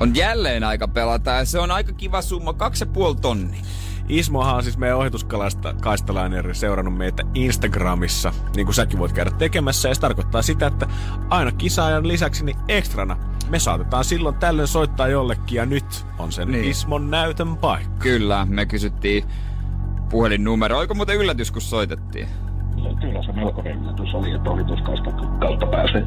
[0.00, 3.62] on jälleen aika pelata ja se on aika kiva summa, kaksi ja puoli tonni.
[4.08, 9.88] Ismohan on siis meidän ohituskaistalainen seurannut meitä Instagramissa, niin kuin säkin voit käydä tekemässä.
[9.88, 10.86] Ja se tarkoittaa sitä, että
[11.30, 13.16] aina kisaajan lisäksi niin ekstrana
[13.50, 16.64] me saatetaan silloin tällöin soittaa jollekin ja nyt on sen Niin.
[16.64, 17.98] Ismon näytön paikka.
[17.98, 19.24] Kyllä, me kysyttiin
[20.10, 20.78] puhelinnumero.
[20.78, 22.28] Oliko muuten yllätys, kun soitettiin?
[23.00, 26.04] Kyllä se melkoinen yllätys oli, että ohituskaista kautta pääsee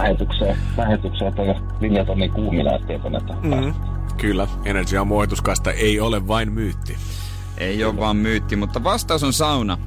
[0.00, 1.42] lähetykseen, lähetykseen että
[1.80, 3.74] linjat on niin kuumina, ettei tuonne Mm.
[4.16, 6.96] Kyllä, Energy Aamu ohituskaista ei ole vain myytti.
[7.58, 9.78] Ei ole vaan myytti, mutta vastaus on sauna.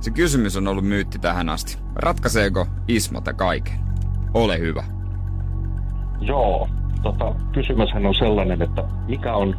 [0.00, 1.78] Se kysymys on ollut myytti tähän asti.
[1.94, 3.74] Ratkaiseeko Ismota kaiken?
[4.34, 4.84] Ole hyvä.
[6.20, 6.68] Joo,
[7.02, 9.56] tota, kysymyshän on sellainen, että mikä on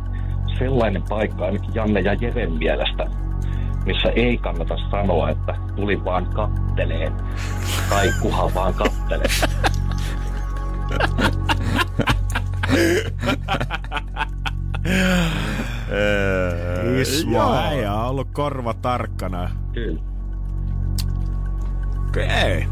[0.60, 3.06] sellainen paikka ainakin Janne ja Jeren mielestä,
[3.86, 7.14] missä ei kannata sanoa, että tuli vaan katteleen
[7.90, 9.28] tai kuhan vaan kattelee.
[17.02, 17.56] Ismo, joo.
[17.56, 19.50] äijä on ollut korva tarkkana.
[19.74, 20.02] Kyllä.
[22.08, 22.68] Okei.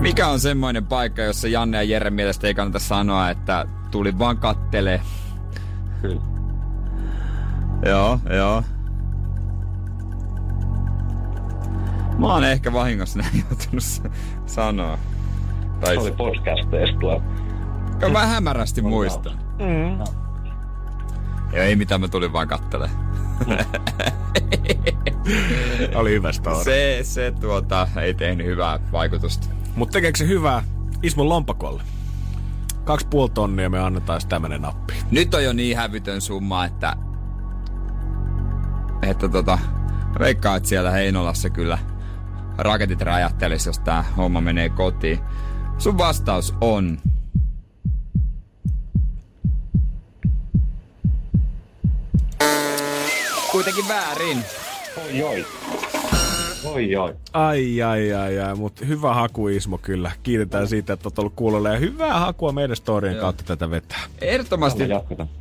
[0.00, 4.38] Mikä on semmoinen paikka, jossa Janne ja Jere mielestä ei kannata sanoa, että tuli vaan
[4.38, 5.00] kattele?
[6.02, 6.20] Kyllä.
[7.86, 8.62] Joo, joo.
[12.18, 13.84] Mä oon ehkä vahingossa näin joutunut
[14.46, 14.98] sanoa.
[15.84, 17.22] Tai oli podcasteista tuo.
[18.00, 19.38] Joo, mä hämärästi muistan.
[19.58, 19.98] Mm.
[21.52, 22.90] Joo, ei mitään, mä tulin vaan kattele.
[25.94, 26.64] Oli hyvä story.
[26.64, 29.48] Se, se tuota, ei tehnyt hyvää vaikutusta.
[29.76, 30.62] Mutta tekeekö se hyvää
[31.02, 31.82] Ismon lompakolle?
[32.84, 34.94] Kaksi puoli tonnia me annetaan tämmönen nappi.
[35.10, 36.96] Nyt on jo niin hävytön summa, että...
[39.02, 39.58] Että tota...
[40.18, 41.78] Veikkaa, että siellä Heinolassa kyllä
[42.58, 45.18] raketit räjähtelisi, jos tää homma menee kotiin.
[45.78, 46.98] Sun vastaus on...
[53.52, 54.44] Kuitenkin väärin.
[55.04, 55.46] Oi, oi.
[56.64, 57.14] Oi, oi.
[57.32, 60.12] Ai, ai, ai, ai, mutta hyvä haku Ismo kyllä.
[60.22, 64.00] Kiitetään siitä, että oot ollut kuulolla ja hyvää hakua meidän storien kautta tätä vetää.
[64.20, 64.82] Ehdottomasti,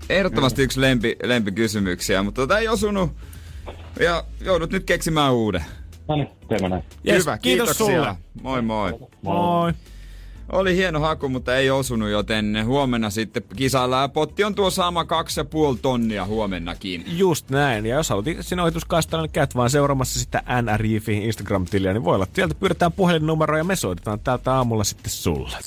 [0.09, 3.11] ehdottomasti yksi lempi, lempikysymyksiä, mutta tota ei osunut.
[3.99, 5.65] Ja joudut nyt keksimään uuden.
[6.07, 6.83] No niin, teemme näin.
[7.07, 8.03] Yes, Hyvä, kiitos kiitoksia.
[8.03, 8.15] sulle.
[8.41, 8.93] Moi moi.
[9.21, 9.73] Moi.
[10.53, 14.03] Oli hieno haku, mutta ei osunut, joten huomenna sitten kisaillaan.
[14.03, 17.03] Ja Potti on tuo sama kaksi ja puoli tonnia huomennakin.
[17.07, 17.85] Just näin.
[17.85, 22.23] Ja jos haluat sinne ohituskaistalla, niin käyt vaan seuraamassa sitä NRJFin Instagram-tiliä, niin voi olla,
[22.23, 25.57] että sieltä pyydetään puhelinnumero ja me soitetaan täältä aamulla sitten sulle.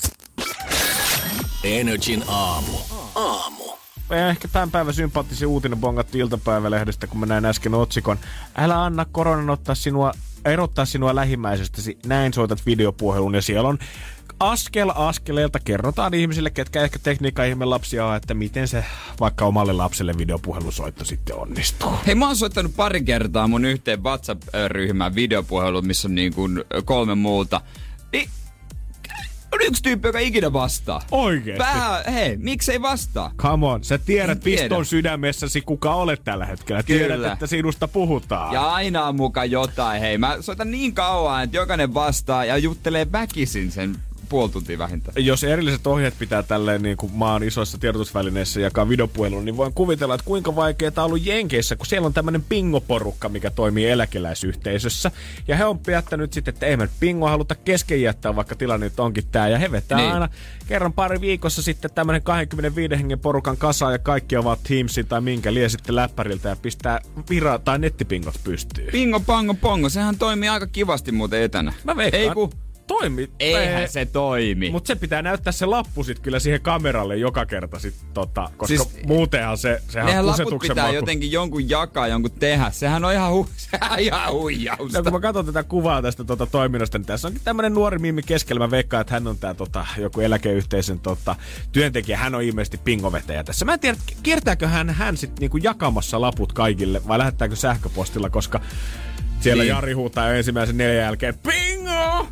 [1.63, 2.77] Energin aamu.
[3.15, 3.63] Aamu.
[4.09, 8.17] Ja ehkä tämän päivän sympaattisen uutinen bongattiin iltapäivälehdestä, kun mä näin äsken otsikon.
[8.55, 10.11] Älä anna koronan ottaa sinua,
[10.45, 11.97] erottaa sinua lähimmäisestäsi.
[12.05, 13.77] Näin soitat videopuhelun ja siellä on
[14.39, 18.85] askel askeleelta kerrotaan ihmisille, ketkä ehkä tekniikka lapsia on, että miten se
[19.19, 21.91] vaikka omalle lapselle videopuhelusoitto sitten onnistuu.
[22.07, 27.15] Hei, mä oon soittanut pari kertaa mun yhteen WhatsApp-ryhmään videopuhelun, missä on niin kuin kolme
[27.15, 27.61] muuta.
[28.11, 28.29] Niin,
[29.53, 31.01] on yksi tyyppi, joka ikinä vastaa.
[31.11, 31.59] Oikeesti?
[31.59, 33.31] Vähän, hei, miksei vastaa?
[33.37, 36.83] Come on, sä tiedät piston sydämessäsi, kuka olet tällä hetkellä.
[36.83, 36.99] Kyllä.
[36.99, 38.53] Tiedät, että sinusta puhutaan.
[38.53, 40.01] Ja aina on muka jotain.
[40.01, 43.97] Hei, mä soitan niin kauan, että jokainen vastaa ja juttelee väkisin sen
[44.29, 45.25] puoli tuntia vähintään.
[45.25, 50.13] jos erilliset ohjeet pitää tälleen niin kuin maan isoissa tiedotusvälineissä jakaa videopuhelun, niin voin kuvitella,
[50.15, 55.11] että kuinka vaikeaa on ollut Jenkeissä, kun siellä on tämmöinen pingoporukka, mikä toimii eläkeläisyhteisössä.
[55.47, 58.99] Ja he on päättänyt sitten, että ei me pingoa haluta kesken jättää, vaikka tilanne nyt
[58.99, 59.49] onkin tää.
[59.49, 60.05] Ja he vetää Niin.
[60.05, 60.13] niin.
[60.13, 60.29] aina
[60.67, 65.53] kerran pari viikossa sitten tämmöinen 25 hengen porukan kasa ja kaikki ovat Teamsin tai minkä
[65.53, 66.99] lie sitten läppäriltä ja pistää
[67.29, 68.91] vira- tai nettipingot pystyyn.
[68.91, 69.89] Pingo, pango, pongo.
[69.89, 71.73] Sehän toimii aika kivasti muuten etänä.
[71.83, 72.49] Mä veikkaan, Ei ku,
[72.87, 73.29] toimi.
[73.39, 74.69] eihän se toimi.
[74.69, 78.67] Mutta se pitää näyttää se lappu sit kyllä siihen kameralle joka kerta sit tota, koska
[78.83, 80.95] Siis- muutenhan se, sehän on laput pitää maku.
[80.95, 82.71] jotenkin jonkun jakaa, jonkun tehdä.
[82.71, 84.97] Sehän on ihan, hu- sehän on ihan huijausta.
[84.99, 88.21] No, kun mä katson tätä kuvaa tästä tota, toiminnasta, niin tässä onkin tämmönen nuori mimmi
[88.23, 88.59] keskellä.
[88.59, 91.35] Mä veikkaan, että hän on tää tota, joku eläkeyhteisön tota,
[91.71, 92.17] työntekijä.
[92.17, 93.65] Hän on ilmeisesti pingovetäjä tässä.
[93.65, 98.61] Mä en tiedä, kiertääkö hän, hän sit niinku jakamassa laput kaikille vai lähettääkö sähköpostilla, koska
[99.39, 99.69] siellä Niin.
[99.69, 102.27] Jari huutaa jo ensimmäisen neljän jälkeen Pingo!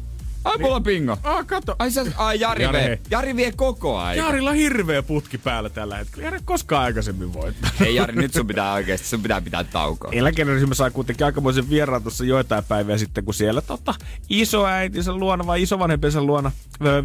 [0.45, 1.17] Ai, mulla on bingo.
[1.23, 1.75] Ah, kato.
[1.79, 4.17] Ai, sä, ai Jari, Jari, vie, Jari vie koko ajan.
[4.17, 6.23] Jaarilla on hirveä putki päällä tällä hetkellä.
[6.23, 7.81] Jari koskaan aikaisemmin voittanut.
[7.81, 10.11] Ei Jari, nyt sun pitää oikeesti, sun pitää pitää taukoa.
[10.13, 13.93] Eläkeryhmä sai kuitenkin aikamoisen vieraan tuossa joitain päiviä sitten, kun siellä tota,
[14.29, 16.51] isoäitinsä luona vai isovanhempiensa luona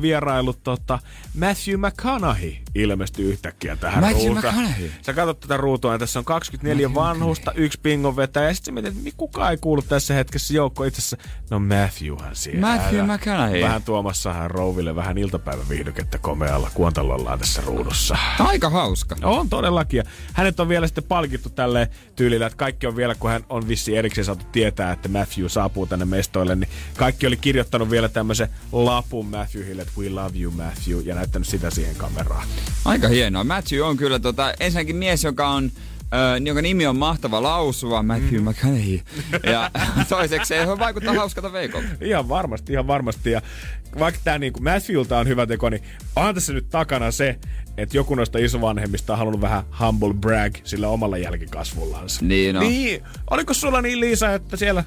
[0.03, 0.99] vierailut tota,
[1.35, 4.39] Matthew McConaughey ilmestyi yhtäkkiä tähän Matthew ruutuun.
[4.39, 4.91] McConaughey?
[5.03, 8.75] Sä katsot tätä ruutua, ja tässä on 24 Matthew vanhusta, yksi pingon vetäjä, ja sitten
[8.75, 11.17] sä mietit, että kukaan ei kuulu tässä hetkessä joukko itse asiassa.
[11.51, 12.61] No Matthewhan siellä.
[12.61, 13.30] Matthew McConaughey.
[13.63, 18.17] Vähän tuomassahan rouville vähän iltapäiväviihdykettä komealla kuontalollaan tässä ruudussa.
[18.39, 19.17] Aika hauska.
[19.23, 19.99] On todellakin.
[19.99, 23.69] Ja hänet on vielä sitten palkittu tälle tyylillä, että kaikki on vielä, kun hän on
[23.69, 28.49] vissi erikseen saatu tietää, että Matthew saapuu tänne mestoille, niin kaikki oli kirjoittanut vielä tämmöisen
[28.73, 32.47] lapun Matthewille, että we love you Matthew, ja näyttänyt sitä siihen kameraan.
[32.85, 33.45] Aika hienoa.
[33.45, 35.71] Matthew on kyllä tota, ensinnäkin mies, joka on
[36.15, 38.49] Öö, jonka nimi on mahtava lausua, Matthew mm.
[38.49, 39.01] McConaughey.
[39.43, 39.71] Ja
[40.09, 41.89] toiseksi se vaikuttaa hauskalta veikolta.
[42.01, 43.31] Ihan varmasti, ihan varmasti.
[43.31, 43.43] Ja
[43.99, 45.83] vaikka tämä niin Matthewlta on hyvä teko, niin
[46.17, 47.39] onhan tässä nyt takana se,
[47.77, 52.25] että joku noista isovanhemmista on halunnut vähän humble brag sillä omalla jälkikasvullansa.
[52.25, 52.63] Niin on.
[52.63, 53.03] Niin.
[53.31, 54.85] Oliko sulla niin Liisa, että siellä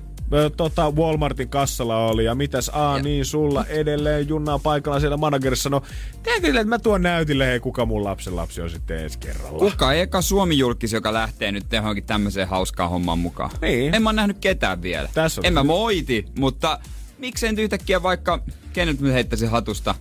[0.57, 3.03] tota, Walmartin kassalla oli ja mitäs, aa ja.
[3.03, 5.69] niin, sulla edelleen junnaa paikalla siellä managerissa.
[5.69, 5.81] No,
[6.23, 9.59] tiedätkö sille, että mä tuon näytille, hei, kuka mun lapsen lapsi on sitten ensi kerralla.
[9.59, 13.51] Kuka eka Suomi-julkis, joka lähtee nyt johonkin tämmöiseen hauskaan hommaan mukaan?
[13.61, 13.95] Niin.
[13.95, 15.09] En mä nähnyt ketään vielä.
[15.13, 16.79] Tässä on en mä moiti, mutta
[17.17, 18.39] miksei nyt yhtäkkiä vaikka,
[18.73, 19.95] kenet nyt heittäisin hatusta?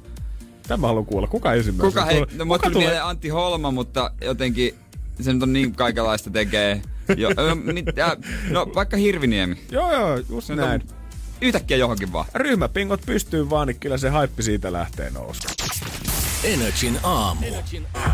[0.68, 1.26] Tämä haluan kuulla.
[1.26, 1.90] Kuka ensimmäisenä?
[1.90, 2.86] Kuka hei, Kuka no, mulla tuli tulee?
[2.86, 4.74] mieleen Antti Holma, mutta jotenkin
[5.20, 6.82] se nyt on niin kaikenlaista tekee.
[7.16, 8.12] Jo, ö, mit, äh,
[8.50, 9.56] no vaikka Hirviniemi.
[9.70, 10.82] Joo, joo, just Se nyt on näin.
[11.40, 12.26] Yhtäkkiä johonkin vaan.
[12.34, 15.56] Ryhmäpingot pystyy vaan, niin kyllä se haippi siitä lähtee nousemaan.
[16.44, 17.46] Energin aamu.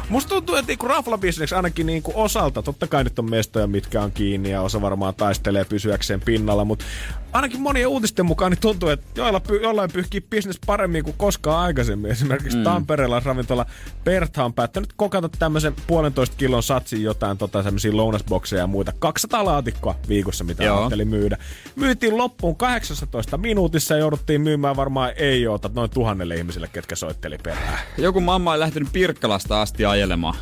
[0.09, 4.12] Musta tuntuu, että niinku raflabisneksi ainakin niinku osalta, totta kai nyt on mestoja, mitkä on
[4.12, 6.84] kiinni ja osa varmaan taistelee pysyäkseen pinnalla, mutta
[7.32, 11.58] ainakin monien uutisten mukaan niin tuntuu, että joilla py, jollain pyyhkii bisnes paremmin kuin koskaan
[11.58, 12.10] aikaisemmin.
[12.10, 12.64] Esimerkiksi mm.
[12.64, 13.66] Tampereella ravintola
[14.04, 18.92] Pertha on päättänyt kokata tämmöisen puolentoista kilon satsin jotain tota, semmoisia lounasbokseja ja muita.
[18.98, 20.78] 200 laatikkoa viikossa, mitä Joo.
[20.78, 21.38] ajatteli myydä.
[21.76, 27.38] Myytiin loppuun 18 minuutissa ja jouduttiin myymään varmaan ei oota noin tuhannelle ihmiselle, ketkä soitteli
[27.42, 27.78] perään.
[27.98, 30.34] Joku mamma on lähtenyt Pirkkalasta asti ajelemaan.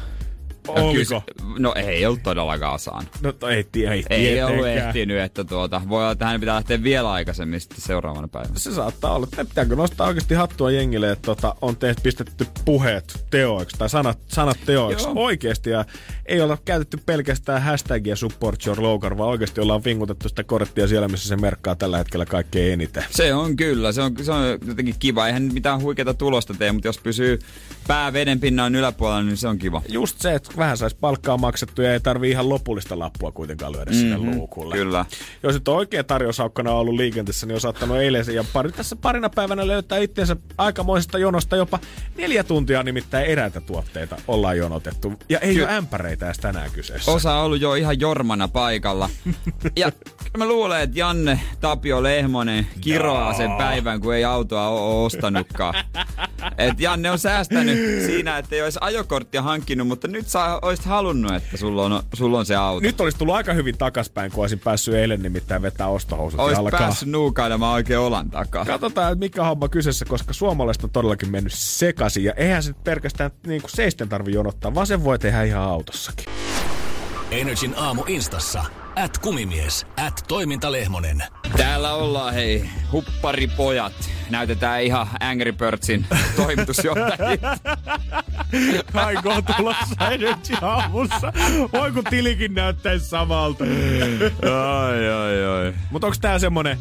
[0.69, 1.23] Oliko?
[1.39, 3.09] kyllä No ei ollut todellakaan saanut.
[3.23, 6.83] No ei, tie- ei, Ei ollut ehtinyt, että tuota, voi olla, että hän pitää lähteä
[6.83, 8.59] vielä aikaisemmin sitten seuraavana päivänä.
[8.59, 9.27] Se saattaa olla.
[9.33, 14.19] että Pitääkö nostaa oikeasti hattua jengille, että tota, on tehty, pistetty puheet teoiksi tai sanat,
[14.29, 15.13] sanat teoiksi Joo.
[15.17, 15.71] oikeasti.
[15.71, 15.85] Ja
[16.27, 21.09] ei olla käytetty pelkästään hashtagia support your local, vaan oikeasti ollaan vingutettu sitä korttia siellä,
[21.09, 23.05] missä se merkkaa tällä hetkellä kaikkein eniten.
[23.11, 25.27] Se on kyllä, se on, se on jotenkin kiva.
[25.27, 27.39] Eihän mitään huikeata tulosta tee, mutta jos pysyy
[27.87, 29.83] pää veden pinnan yläpuolella, niin se on kiva.
[29.89, 33.91] Just se, että vähän saisi palkkaa maksettu ja ei tarvii ihan lopullista lappua kuitenkaan lyödä
[33.91, 34.01] mm-hmm.
[34.01, 34.75] sinne Mhm, luukulle.
[34.77, 35.05] kyllä.
[35.43, 39.31] Jos nyt on oikea tarjoushaukkana ollut liikenteessä, niin on saattanut eilen ja pari, tässä parina
[39.31, 41.79] päivänä löytää itseensä aikamoisesta jonosta jopa
[42.17, 45.13] neljä tuntia nimittäin eräitä tuotteita ollaan jonotettu.
[45.29, 47.11] Ja ei Ky- ole ämpäreitä edes tänään kyseessä.
[47.13, 49.11] Osa on ollut jo ihan jormana paikalla.
[49.77, 49.93] Ja
[50.39, 55.75] mä luulen, että Janne Tapio Lehmonen kiroaa sen päivän, kun ei autoa ole ostanutkaan.
[56.59, 61.35] Et Janne on säästänyt siinä, että ei olisi ajokorttia hankkinut, mutta nyt sä olisit halunnut,
[61.35, 62.81] että sulla on, sulla on se auto.
[62.87, 66.59] Nyt olisi tullut aika hyvin takaspäin, kun olisin päässyt eilen nimittäin vetää ostohousut Ois ja
[66.59, 66.81] alkaa.
[66.81, 68.65] päässyt nuukailemaan oikein olan takaa.
[68.65, 72.25] Katsotaan, että mikä homma kyseessä, koska suomalaiset on todellakin mennyt sekaisin.
[72.25, 75.63] Ja eihän se nyt pelkästään niin kuin seisten tarvi jonottaa, vaan sen voi tehdä ihan
[75.63, 76.25] autossakin.
[77.31, 78.65] Energin aamu instassa.
[78.97, 79.87] At kumimies.
[80.07, 81.23] At toimintalehmonen.
[81.57, 83.93] Täällä ollaan, hei, hupparipojat.
[84.31, 87.57] Näytetään ihan Angry Birdsin toimitusjohtajia.
[89.07, 91.33] Aikoo tulossa Energy aamussa.
[91.73, 93.65] Voi kun tilikin näyttäisi samalta.
[94.43, 95.75] ai, ai, ai.
[95.91, 96.79] Mutta onko tää semmonen,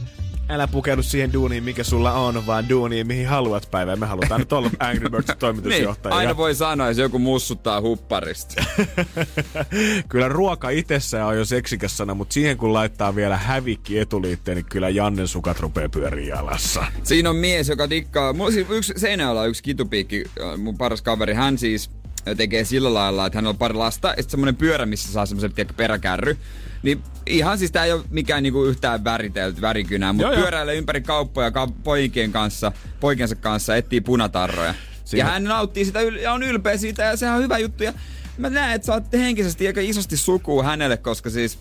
[0.49, 3.95] älä pukeudu siihen duuniin, mikä sulla on, vaan duuniin, mihin haluat päivää.
[3.95, 6.15] Me halutaan nyt olla Angry Birds Niin, toimitusjohtaja.
[6.15, 8.63] aina voi sanoa, jos joku mussuttaa hupparista.
[10.09, 14.65] Kyllä ruoka itsessään on jo seksikäs sana, mutta siihen kun laittaa vielä hävikki etuliitteen, niin
[14.65, 16.85] kyllä Jannen sukat rupeaa pyöriin jalassa.
[17.03, 18.33] Siinä on mies, joka dikkaa.
[18.33, 21.33] Mulla siis yksi Seinäjoella yksi kitupiikki, äh, mun paras kaveri.
[21.33, 21.89] Hän siis
[22.37, 24.07] tekee sillä lailla, että hän on pari lasta.
[24.07, 26.37] Ja sitten semmonen pyörä, missä saa semmoisen peräkärry.
[26.85, 31.51] Niin ihan siis tää ei ole mikään niinku yhtään väritelty värikynää, mutta pyöräilee ympäri kauppoja
[31.51, 34.73] ka- poikien kanssa, poikiensa kanssa, etsii punatarroja.
[35.05, 37.83] Siinä- Ja hän nauttii sitä yl- ja on ylpeä siitä ja sehän on hyvä juttu.
[37.83, 37.93] Ja
[38.37, 41.59] mä näen, että sä oot henkisesti aika isosti sukua hänelle, koska siis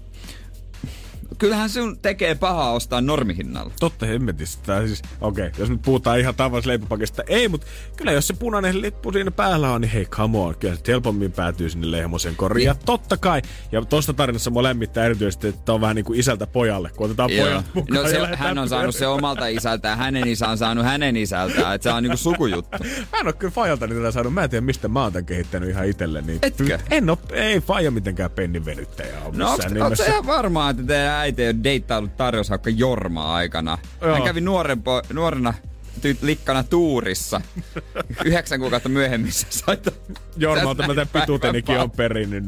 [1.39, 3.73] kyllähän sun tekee pahaa ostaa normihinnalla.
[3.81, 4.87] Totta hemmetistä.
[4.87, 7.23] Siis, okei, okay, jos nyt puhutaan ihan tavallisesta leipopakista.
[7.27, 7.67] Ei, mutta
[7.97, 10.55] kyllä jos se punainen lippu siinä päällä on, niin hei, come on.
[10.57, 12.67] Kyllä se helpommin päätyy sinne lehmosen koriin.
[12.67, 13.43] Ja totta kai.
[13.73, 17.31] Ja tosta tarinassa mua lämmittää erityisesti, että on vähän niin kuin isältä pojalle, kun otetaan
[17.31, 17.47] Joo.
[17.47, 18.03] pojat mukaan.
[18.03, 21.75] No se, hän on saanut se omalta isältään, hänen isä on saanut hänen isältään.
[21.75, 22.79] Että se on niinku sukujuttu.
[23.13, 24.35] Mä en oo kyllä Fajalta niitä saanut.
[24.35, 26.39] Mä en tiedä, mistä mä oon tän kehittänyt ihan itselleni.
[26.43, 26.79] Etkö?
[26.91, 30.05] En oo, ei Faija mitenkään pennin venyttäjä ole No nimessä.
[30.05, 33.79] se ihan varmaa, että äiti ole deittailut tarjoushaukka Jormaa aikana?
[34.01, 34.15] Joo.
[34.15, 35.55] Hän kävi nuoren po- nuorena
[36.01, 37.41] ty- likkana tuurissa.
[38.25, 39.77] Yhdeksän kuukautta myöhemmin se sai...
[39.77, 39.91] to-
[40.37, 42.45] Jormalta Sä mä tämän pituutenikin on perinnyt.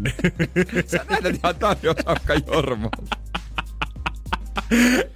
[0.86, 3.16] Sä näytät ihan tarjoushaukka Jormalta.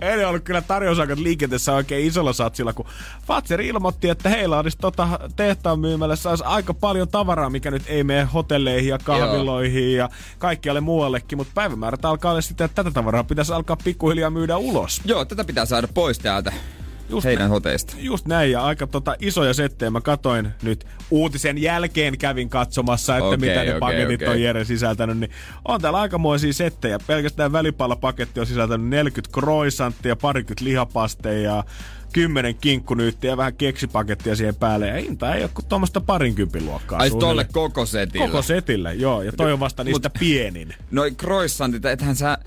[0.01, 2.87] Eilen ollut kyllä tarjousaikat liikenteessä oikein isolla satsilla, kun
[3.27, 8.05] Fatser ilmoitti, että heillä olisi tota tehtaan myymällä saisi aika paljon tavaraa, mikä nyt ei
[8.05, 13.25] mene hotelleihin ja kahviloihin ja kaikkialle muuallekin, mutta päivämäärät alkaa olla sitten, että tätä tavaraa
[13.25, 15.01] pitäisi alkaa pikkuhiljaa myydä ulos.
[15.05, 16.53] Joo, tätä pitää saada pois täältä
[17.11, 17.51] Just heidän näin.
[17.51, 17.95] hoteista.
[17.99, 19.91] Just näin, ja aika tota isoja settejä.
[19.91, 24.29] Mä katoin nyt uutisen jälkeen kävin katsomassa, että Okei, mitä ne okei, paketit okei.
[24.29, 25.19] on Jere sisältänyt.
[25.19, 25.31] Niin
[25.69, 26.99] on täällä aikamoisia settejä.
[27.07, 31.65] Pelkästään välipallapaketti on sisältänyt 40 croissanttia, parikymmentä lihapasteja ja
[32.13, 34.87] 10 kinkkunyyttiä ja vähän keksipakettia siihen päälle.
[34.89, 36.99] Ja hinta ei ole kuin tuommoista parinkympin luokkaa.
[36.99, 38.27] Ai tolle koko setille.
[38.27, 39.23] Koko setille, joo.
[39.23, 40.75] Ja toi on vasta niistä pienin.
[40.91, 42.39] Noi croissantit, ethän sä...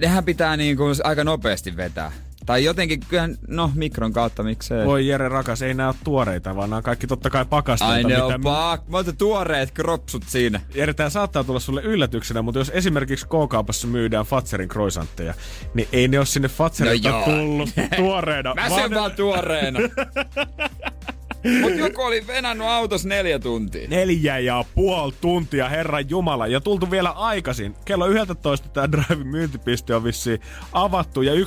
[0.00, 2.12] Nehän pitää niinku aika nopeasti vetää.
[2.46, 4.86] Tai jotenkin, kyllähän, no mikron kautta miksei.
[4.86, 7.94] Voi Jere rakas, ei nää ole tuoreita, vaan nämä on kaikki totta kai pakasteita.
[7.94, 8.88] Ai ne on paak.
[8.88, 10.60] Mä otan tuoreet kropsut siinä.
[10.74, 15.34] Jere, tää saattaa tulla sulle yllätyksenä, mutta jos esimerkiksi K-kaupassa myydään Fatserin croissantteja,
[15.74, 17.24] niin ei ne ole sinne Fatserilta No joo.
[17.24, 18.54] tullut tuoreena.
[18.54, 19.80] Mä vaan sen ne- vaan tuoreena.
[21.60, 23.88] Mut joku oli venannut autos neljä tuntia.
[23.88, 26.46] Neljä ja puoli tuntia, herran jumala.
[26.46, 27.74] Ja tultu vielä aikaisin.
[27.84, 30.40] Kello 11 tämä Drive myyntipiste on vissiin
[30.72, 31.40] avattu ja 11.15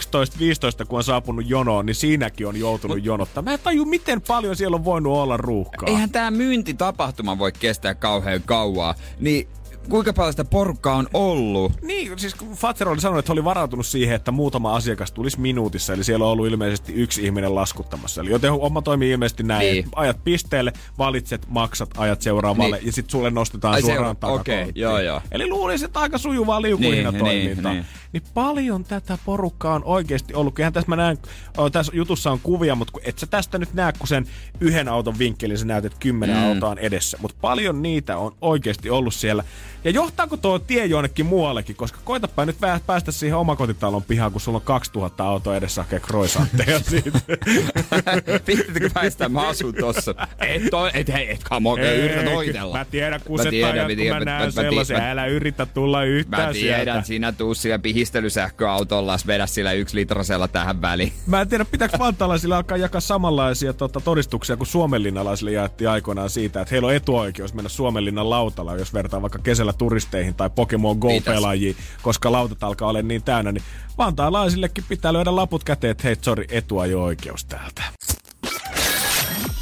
[0.88, 3.44] kun on saapunut jonoon, niin siinäkin on joutunut jonottaa.
[3.44, 5.90] Mä en taju, miten paljon siellä on voinut olla ruuhkaa.
[5.90, 8.96] Eihän tää myyntitapahtuma voi kestää kauhean kauaa.
[9.20, 9.48] Niin
[9.90, 11.72] kuinka paljon sitä porukkaa on ollut?
[11.82, 15.94] Niin, siis kun Fatser oli sanonut, että oli varautunut siihen, että muutama asiakas tulisi minuutissa,
[15.94, 18.22] eli siellä on ollut ilmeisesti yksi ihminen laskuttamassa.
[18.22, 19.86] Eli joten homma toimii ilmeisesti näin, Niin.
[19.96, 22.86] ajat pisteelle, valitset, maksat, ajat seuraavalle, Niin.
[22.86, 24.60] ja sitten sulle nostetaan Ai suoraan seura- takakonttiin.
[24.62, 25.22] okei, joo, joo.
[25.32, 27.72] Eli luulisin, että aika sujuvaa liukuhinnan Niin, toimintaa.
[27.72, 27.86] niin, Niin,
[28.20, 28.32] niin.
[28.34, 30.54] paljon tätä porukkaa on oikeasti ollut.
[30.54, 31.18] Kyllähän tässä mä näen,
[31.58, 34.26] oh, tässä jutussa on kuvia, mutta et sä tästä nyt näe, kun sen
[34.60, 36.44] yhden auton vinkkelin sä näytät kymmenen Mm.
[36.44, 37.18] autoa on edessä.
[37.22, 39.44] Mutta paljon niitä on oikeasti ollut siellä.
[39.84, 42.56] Ja johtaako tuo tie jonnekin muuallekin, koska koitapa nyt
[42.88, 47.20] päästä siihen omakotitalon pihaan, kun sulla on 2000 autoa edessä hakee croissantteja siitä.
[48.48, 50.16] Vittikö väistää, mä asun tossa.
[50.40, 51.42] Et, to, et, hei, et,
[51.80, 52.78] Ei, yritä toitella.
[52.78, 54.98] Mä tiedän, kun Mä se tiedän, tajat, mä mä mä- näen sellaisia.
[55.12, 57.02] Älä yritä tulla yhtään Mä tiedän, sieltä.
[57.02, 61.14] sinä tuu sillä pihistelysähköautolla, vedä sillä yksi litrasella tähän väliin.
[61.28, 66.62] Mä en tiedä, pitääkö vantaalaisille alkaa jakaa samanlaisia tota, todistuksia kuin suomenlinnalaisille jaettiin aikoinaan siitä,
[66.62, 71.76] että heillä on etuoikeus mennä Suomenlinnan lautalla, jos vertaa vaikka kesällä turisteihin tai Pokemon Go-pelaajiin,
[72.02, 73.64] koska lautat alkaa olla niin täynnä, niin
[73.98, 77.84] vantaalaisillekin pitää löydä laput käteen, että hei, sori, etuajo-oikeus täältä.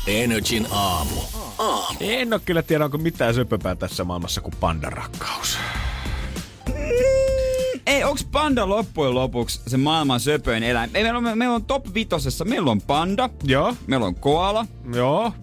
[0.07, 1.21] Energin aamu.
[1.99, 5.57] En ole kyllä tiedä, onko mitään söpöpää tässä maailmassa kuin pandarakkaus.
[7.93, 10.89] Ei, onks panda loppujen lopuksi se maailman söpöin eläin?
[10.93, 15.33] Ei, meillä, on, meillä on top vitosessa, meillä on panda, Joo, meillä on koala, joo.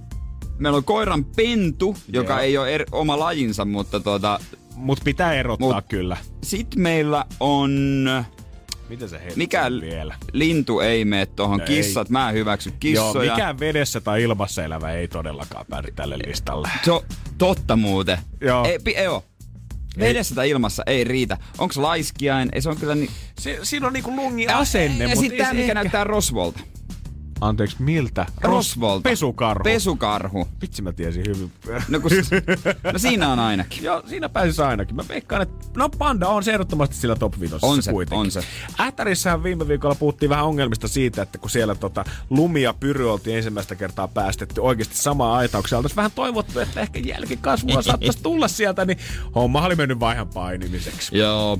[0.59, 2.43] meillä on koiran pentu, joka Joo.
[2.43, 4.41] ei ole er, oma lajinsa, mutta tota,
[4.77, 6.17] Mut pitää erottaa Mut- kyllä.
[6.43, 7.71] sit meillä on...
[8.89, 10.15] Miten se Mikä vielä?
[10.33, 11.59] lintu ei mene tohon?
[11.59, 11.67] No ei.
[11.69, 13.25] Kissat, mä en hyväksy kissoja.
[13.25, 16.69] Joo, mikään vedessä tai ilmassa elävä ei todellakaan päädy tälle listalle.
[16.85, 17.01] Se on
[17.39, 18.19] totta muuten.
[18.41, 18.65] Joo.
[18.65, 19.25] Ei, pi, joo.
[20.01, 21.37] Vedessä tai ilmassa ei riitä.
[21.59, 22.49] Onks laiskiain?
[22.53, 23.11] Ei, se on kyllä niin...
[23.41, 26.61] Si- siinä on niinku lungi asenne, Ja mutta sitten tää, mikä näyttää rosvolta.
[27.41, 28.27] Anteeksi, miltä?
[28.41, 29.03] Rosvolta.
[29.09, 29.65] Pesukarhu.
[29.65, 30.49] Pesukarhu.
[30.63, 31.53] Vitsi mä tiesin hyvin.
[31.89, 32.11] No, kun,
[32.93, 33.85] no siinä on ainakin.
[33.85, 34.97] Joo, siinä pääsis ainakin.
[34.97, 38.21] Mä veikkaan, että no panda on se ehdottomasti sillä top 5 On se, kuitenkin.
[38.21, 38.41] on se.
[38.81, 43.37] Ähtärissähän viime viikolla puhuttiin vähän ongelmista siitä, että kun siellä tota, lumi ja pyry oltiin
[43.37, 45.77] ensimmäistä kertaa päästetty oikeasti samaan aitaukseen.
[45.79, 48.99] Oltaisiin vähän toivottu, että ehkä jälkikasvua saattaisi tulla sieltä, niin
[49.35, 51.19] homma oli mennyt vaihan painimiseksi.
[51.19, 51.59] Joo.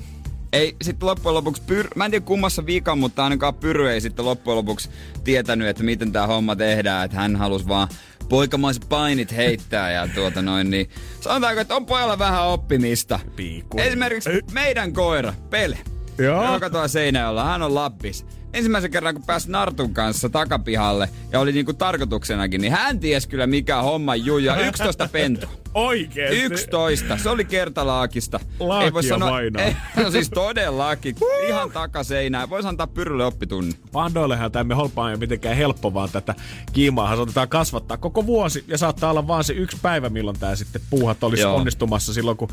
[0.53, 1.89] Ei sitten loppujen lopuksi, pyr...
[1.97, 4.91] mä en tiedä kummassa vika, mutta ainakaan Pyry ei sitten loppujen lopuksi
[5.25, 7.05] tietänyt, että miten tämä homma tehdään.
[7.05, 7.89] Että hän halusi vaan
[8.29, 10.91] poikamaiset painit heittää ja tuota noin, niin
[11.21, 13.21] sanotaanko, että on pojalla vähän oppimista.
[13.37, 13.79] Piikku.
[13.81, 15.79] Esimerkiksi meidän koira, Pele,
[16.19, 16.53] Joo.
[16.53, 18.27] joka tuolla seinällä, hän on Lappis.
[18.53, 23.47] Ensimmäisen kerran, kun pääsi Nartun kanssa takapihalle ja oli niinku tarkoituksenakin, niin hän ties kyllä
[23.47, 24.57] mikä homma juja.
[24.57, 25.51] 11 pentua.
[25.75, 26.43] Oikeesti?
[26.43, 27.19] 11.
[27.19, 28.41] Se oli kertalaakista.
[28.61, 29.63] Laakia vainaa.
[29.63, 31.17] Ei, no siis todellakin.
[31.49, 32.51] Ihan takaseinään.
[32.51, 33.75] Voisi antaa Pyrylle oppitunnin.
[33.93, 36.35] Pandoillehan tämä holpaa ei mitenkään helppo, vaan tätä
[36.73, 40.83] kiimaahan saatetaan kasvattaa koko vuosi ja saattaa olla vaan se yksi päivä, milloin tämä sitten
[40.91, 41.57] puuhat olisi Joo.
[41.57, 42.49] onnistumassa silloin, kun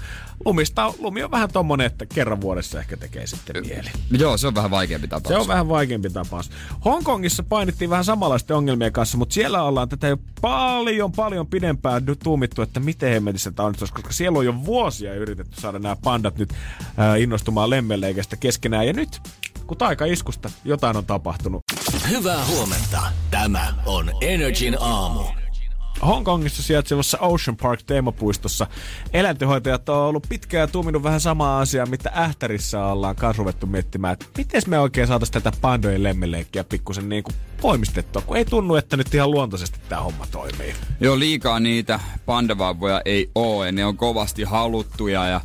[0.45, 3.89] lumista, lumi on vähän tommonen, että kerran vuodessa ehkä tekee sitten mieli.
[4.11, 5.33] Joo, se on vähän vaikeampi tapaus.
[5.33, 6.51] Se on vähän vaikeampi tapaus.
[6.85, 12.61] Hongkongissa painittiin vähän samanlaisten ongelmien kanssa, mutta siellä ollaan tätä jo paljon, paljon pidempään tuumittu,
[12.61, 16.49] että miten hemmetissä tämä onnistuisi, koska siellä on jo vuosia yritetty saada nämä pandat nyt
[16.51, 18.87] äh, innostumaan lemmenleikästä keskenään.
[18.87, 19.21] Ja nyt,
[19.67, 21.63] kun taikaiskusta jotain on tapahtunut.
[22.09, 23.01] Hyvää huomenta.
[23.31, 25.46] Tämä on Energin aamu.
[26.05, 28.67] Hongkongissa sijaitsevassa Ocean Park teemapuistossa
[29.13, 34.25] eläintenhoitajat on ollut pitkään ja tuuminut vähän samaa asiaa, mitä Ähtärissä ollaan kanssa miettimään, että
[34.37, 38.97] miten me oikein saataisiin tätä pandojen lemmeleikkiä pikkusen niin kuin voimistettua, kun ei tunnu, että
[38.97, 40.75] nyt ihan luontaisesti tämä homma toimii.
[40.99, 43.29] Joo, liikaa niitä pandavauvoja ei
[43.65, 45.41] ja ne on kovasti haluttuja ja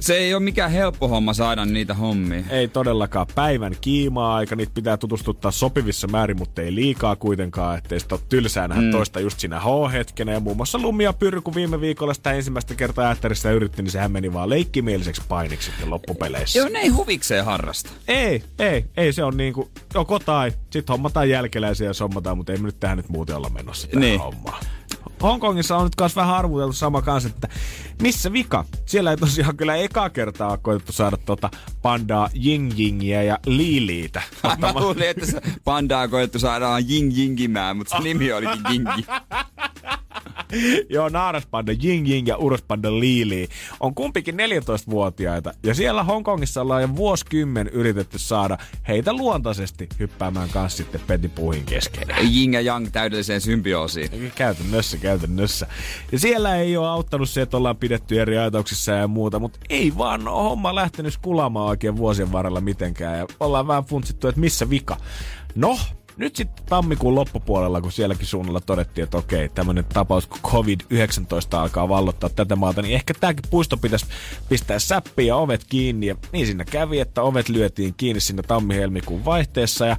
[0.00, 2.42] se ei ole mikään helppo homma saada niitä hommia.
[2.50, 8.00] Ei todellakaan päivän kiimaa aika, niitä pitää tutustuttaa sopivissa määrin, mutta ei liikaa kuitenkaan, ettei
[8.00, 8.90] sitä ole tylsää nähdä mm.
[8.90, 10.32] toista just siinä H-hetkenä.
[10.32, 14.12] Ja muun muassa Lumia Pyrry, kun viime viikolla sitä ensimmäistä kertaa ähtärissä yritti, niin sehän
[14.12, 16.58] meni vaan leikkimieliseksi painiksi sitten loppupeleissä.
[16.58, 17.90] Joo, ne ei huvikseen harrasta.
[18.08, 20.52] Ei, ei, ei se on niinku joko tai.
[20.70, 24.00] Sitten hommataan jälkeläisiä ja sommataan, mutta ei me nyt tähän nyt muuten olla menossa tähän
[24.00, 24.20] Niin.
[24.20, 24.64] hommaan.
[25.26, 27.48] Hongkongissa on nyt kans vähän arvuteltu sama kanssa, että
[28.02, 28.64] missä vika?
[28.84, 31.50] Siellä ei tosiaan kyllä eka kertaa ole koetettu saada tota
[31.82, 34.22] pandaa Ying Yingiä ja Liliitä.
[34.58, 39.06] Mä luulin, että se pandaa on koettu saadaan jing jingimään, mutta se nimi olikin jingi.
[40.90, 43.48] Joo, naaraspanda Ying Ying ja urospanda Lili
[43.80, 45.54] on kumpikin 14-vuotiaita.
[45.62, 48.58] Ja siellä Hongkongissa ollaan jo vuosikymmen yritetty saada
[48.88, 52.34] heitä luontaisesti hyppäämään kanssa sitten petipuuhin keskenään.
[52.34, 54.32] Jing ja yang täydelliseen symbioosiin.
[54.34, 55.15] Käytännössä, käytännössä.
[56.12, 59.92] Ja siellä ei ole auttanut se, että ollaan pidetty eri ajatuksissa ja muuta, mutta ei
[59.98, 63.18] vaan ole homma lähtenyt skulaamaan oikein vuosien varrella mitenkään.
[63.18, 64.96] Ja ollaan vähän funtsittu, että missä vika.
[65.54, 65.78] No,
[66.16, 71.88] nyt sitten tammikuun loppupuolella, kun sielläkin suunnalla todettiin, että okei, tämmöinen tapaus kun COVID-19 alkaa
[71.88, 74.06] vallottaa tätä maata, niin ehkä tämäkin puisto pitäisi
[74.48, 76.06] pistää säppiä ja ovet kiinni.
[76.06, 79.86] Ja niin siinä kävi, että ovet lyötiin kiinni siinä tammi-helmikuun vaihteessa.
[79.86, 79.96] Ja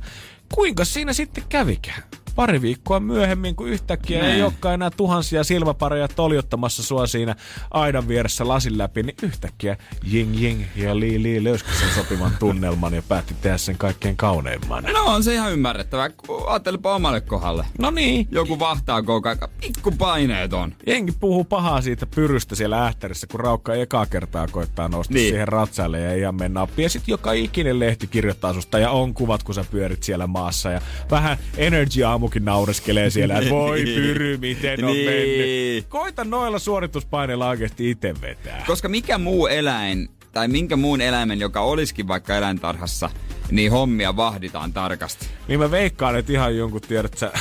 [0.54, 2.04] kuinka siinä sitten kävikään?
[2.38, 4.44] Pari viikkoa myöhemmin, kun yhtäkkiä ei Näin.
[4.44, 7.36] olekaan enää tuhansia silmäpareja toljottamassa sua siinä
[7.72, 12.94] aidan vieressä lasin läpi, niin yhtäkkiä Jing Jing ja Li Li löyski sen sopivan tunnelman
[12.94, 14.84] ja päätti tehdä sen kaikkein kauneimman.
[14.84, 17.66] No on se ihan ymmärrettävää, kun ajattelepa omalle kohdalle.
[17.80, 18.28] No niin.
[18.32, 20.76] Joku vahtaa koko aika pikku paineet on.
[20.88, 25.22] Jengi puhuu pahaa siitä pyrystä siellä ähtärissä, kun Raukka ekaa kertaa koittaa nousta niin.
[25.22, 25.32] Niin.
[25.32, 26.84] siihen ratsaille ja ihan mennä nappi.
[26.84, 30.72] Ja sitten joka ikinen lehti kirjoittaa susta ja on kuvat, kun sä pyörit siellä maassa.
[30.72, 30.82] Ja
[31.12, 35.10] vähän Energy aamukin naureskelee siellä, että voi pyry, miten on Niin.
[35.10, 35.86] mennyt.
[35.90, 38.64] Koita noilla suorituspaineilla oikeasti itse vetää.
[38.68, 43.10] Koska mikä muu eläin, tai minkä muun eläimen, joka olisikin vaikka eläintarhassa,
[43.52, 45.28] niin hommia vahditaan tarkasti.
[45.48, 47.32] Niin mä veikkaan, että ihan jonkun tiedät sä,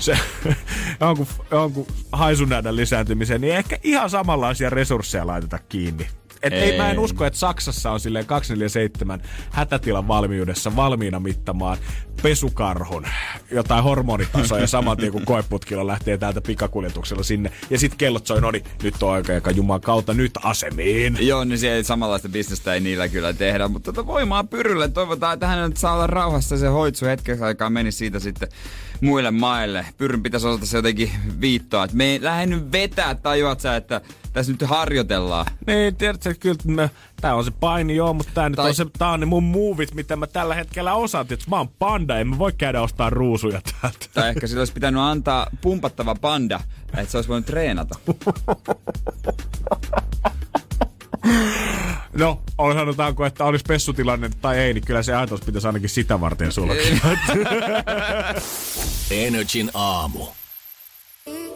[0.00, 0.18] se,
[1.00, 6.06] jonkun, jonkun haisunädän lisääntymiseen, niin ehkä ihan samanlaisia resursseja laiteta kiinni.
[6.44, 6.60] Et ei.
[6.60, 6.78] ei.
[6.78, 6.98] mä en Ei.
[6.98, 11.78] usko, että Saksassa on silleen 247 hätätilan valmiudessa valmiina mittamaan
[12.22, 13.06] pesukarhun
[13.50, 18.40] jotain hormonitasoa ja saman tien kun koeputkilla lähtee täältä pikakuljetuksella sinne ja sit kellot soi,
[18.40, 21.18] no niin, nyt on aika, joka juman kautta nyt asemiin.
[21.20, 24.88] Joo, niin siellä samanlaista bisnestä ei niillä kyllä tehdä, mutta tota voimaa pyrylle.
[24.88, 28.48] Toivotaan, että hän nyt saa olla rauhassa se hoitsu hetkeksi aikaa meni siitä sitten
[29.04, 29.86] muille maille.
[29.98, 34.00] Pyryn pitäisi osata se jotenkin viittoa, että me ei lähde nyt vetää, tajuat sä, että
[34.32, 35.46] tässä nyt harjoitellaan.
[35.66, 36.88] Niin, tiedätkö, että kyllä mä,
[37.20, 39.44] tää on se paini joo, mutta tää, nyt Tai- on se, tää on ne mun
[39.44, 41.26] muuvit, mitä mä tällä hetkellä osaan.
[41.30, 44.06] Että mä oon panda, en mä voi käydä ostaa ruusuja täältä.
[44.14, 46.60] Tai ehkä sillä olisi pitänyt antaa pumpattava panda,
[46.96, 47.94] että se olisi voinut treenata.
[52.18, 56.20] No, on sanotaanko, että olisi pessutilanne tai ei, niin kyllä se ajatus pitäisi ainakin sitä
[56.20, 56.72] varten sulla.
[59.10, 60.26] Energin aamu.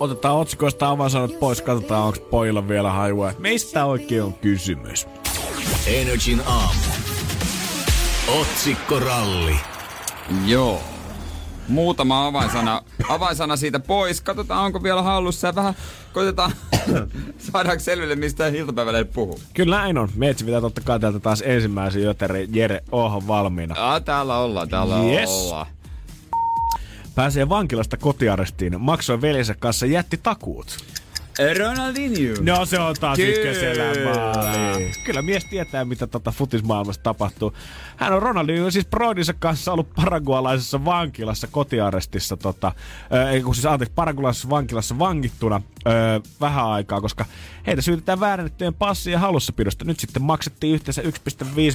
[0.00, 3.30] Otetaan otsikoista avainsanat pois, katsotaan onko pojilla vielä hajua.
[3.30, 5.06] että Meistä oikein on kysymys.
[5.86, 6.80] Energin aamu.
[8.28, 9.56] Otsikkoralli.
[10.46, 10.82] Joo.
[11.68, 14.20] Muutama avainsana, avainsana siitä pois.
[14.20, 15.74] Katsotaan, onko vielä hallussa ja vähän
[16.12, 16.52] koitetaan
[17.52, 19.40] saadaanko selville, mistä iltapäivällä puhuu.
[19.54, 20.08] Kyllä näin on.
[20.16, 23.74] Meitsi pitää totta kai täältä taas ensimmäisen, joten Jere, ohan valmiina.
[23.78, 25.30] Ah, täällä ollaan, täällä Yes.
[25.30, 25.66] ollaan.
[27.14, 30.78] Pääsee vankilasta kotiarestiin, maksoi veljensä kanssa, jätti takuut.
[31.58, 32.34] Ronaldinho.
[32.40, 33.30] No se on taas Kyllä.
[33.30, 33.84] yskäselä
[35.04, 37.52] Kyllä mies tietää, mitä tota futismaailmassa tapahtuu.
[37.96, 42.72] Hän on Ronaldinho siis broidinsa kanssa ollut paragualaisessa vankilassa kotiarestissa, tota,
[43.14, 45.62] äh, ei kun siis anteeksi, paragualaisessa vankilassa vangittuna.
[45.88, 47.24] Öö, vähän aikaa, koska
[47.66, 49.84] heitä syytetään väärennettyjen passien hallussapidosta.
[49.84, 51.08] Nyt sitten maksettiin yhteensä 1,5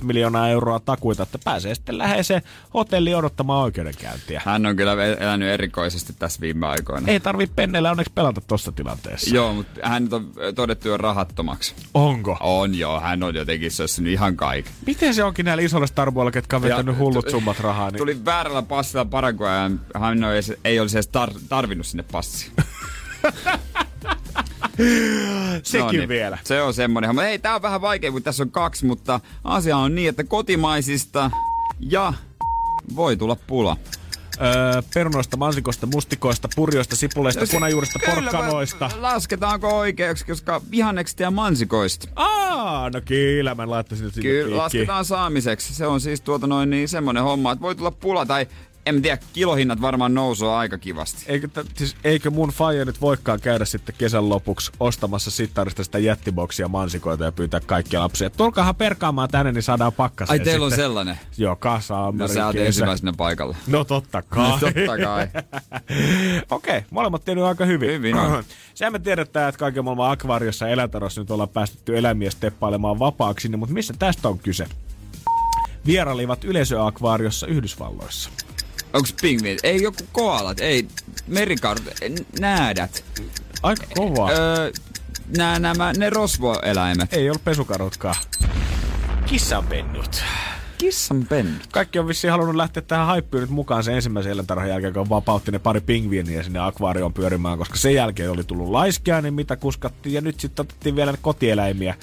[0.04, 2.42] miljoonaa euroa takuita, että pääsee sitten läheiseen
[2.74, 4.42] hotelliin odottamaan oikeudenkäyntiä.
[4.46, 7.12] Hän on kyllä elänyt erikoisesti tässä viime aikoina.
[7.12, 9.36] Ei tarvi penneillä onneksi pelata tuossa tilanteessa.
[9.36, 11.76] Joo, mutta hän on todettu jo rahattomaksi.
[11.94, 12.38] Onko?
[12.40, 14.74] On joo, hän on jotenkin sössinyt ihan kaiken.
[14.86, 17.90] Miten se onkin näillä isoilla starboilla, ketkä on vetänyt hullut summat rahaa?
[17.90, 17.98] Niin...
[17.98, 19.54] Tuli väärällä passilla Paraguay
[19.94, 22.52] ja hän ei, ei olisi edes tar- tarvinnut sinne passia.
[25.64, 26.10] Sekin no niin.
[26.10, 26.38] vielä.
[26.44, 27.16] Se on semmoinen.
[27.16, 30.24] Mutta hei, tää on vähän vaikea, kun tässä on kaksi, mutta asia on niin, että
[30.24, 31.32] kotimaisista
[31.80, 32.14] ja
[32.96, 33.78] voi tulla pula.
[34.42, 38.92] Öö, perunoista, mansikoista, mustikoista, purjoista, sipuleista, punajuurista, porkkanoista.
[39.00, 42.08] Lasketaanko oikeaksi, koska vihannekset ja mansikoista?
[42.16, 45.76] Aa, no kyllä mä laittaisin sinne Kyllä, lasketaan saamiseksi.
[45.76, 48.48] Se on siis tuota noin niin semmonen homma, että voi tulla pula tai
[48.86, 51.26] en tiedä, kilohinnat varmaan nousuu aika kivasti.
[51.28, 56.00] Eikö, t- siis, eikö mun faija nyt voikaan käydä sitten kesän lopuksi ostamassa sittarista sitä
[56.00, 58.30] jättiboksia mansikoita ja pyytää kaikkia lapsia.
[58.30, 60.86] Tulkaahan perkaamaan tänne, niin saadaan pakkaseen Ai teillä sitten.
[60.86, 61.20] on sellainen?
[61.38, 63.56] Joo, kasa No sä oot ensimmäisenä paikalla.
[63.68, 64.50] No totta kai.
[64.50, 65.28] No, totta kai.
[66.50, 67.92] Okei, okay, molemmat tiennyt aika hyvin.
[67.92, 68.44] Hyvin on.
[68.76, 70.76] Sehän me tiedetään, että kaiken maailman akvaariossa ja
[71.18, 74.66] nyt ollaan päästetty eläimiä steppailemaan vapaaksi, niin, mutta missä tästä on kyse?
[75.86, 78.30] Vierailivat yleisöakvaariossa Yhdysvalloissa.
[78.94, 79.60] Onks pingviinit?
[79.64, 80.88] Ei joku koalat, ei
[81.28, 81.88] merikarhut,
[82.40, 83.04] näädät.
[83.64, 84.32] Aika kova.
[84.32, 84.72] Öö,
[85.38, 87.14] nää, nämä, ne rosvoeläimet.
[87.14, 88.16] Ei ollut pesukarhutkaan.
[89.26, 90.24] Kissanpennut.
[90.84, 91.68] Kissanpennut.
[91.72, 95.52] Kaikki on vissiin halunnut lähteä tähän haippiin nyt mukaan sen ensimmäisen eläintarhan jälkeen, kun vapautti
[95.52, 100.14] ne pari pingviiniä sinne akvaarioon pyörimään, koska sen jälkeen oli tullut laiskia, niin mitä kuskattiin,
[100.14, 101.96] ja nyt sitten otettiin vielä kotieläimiä.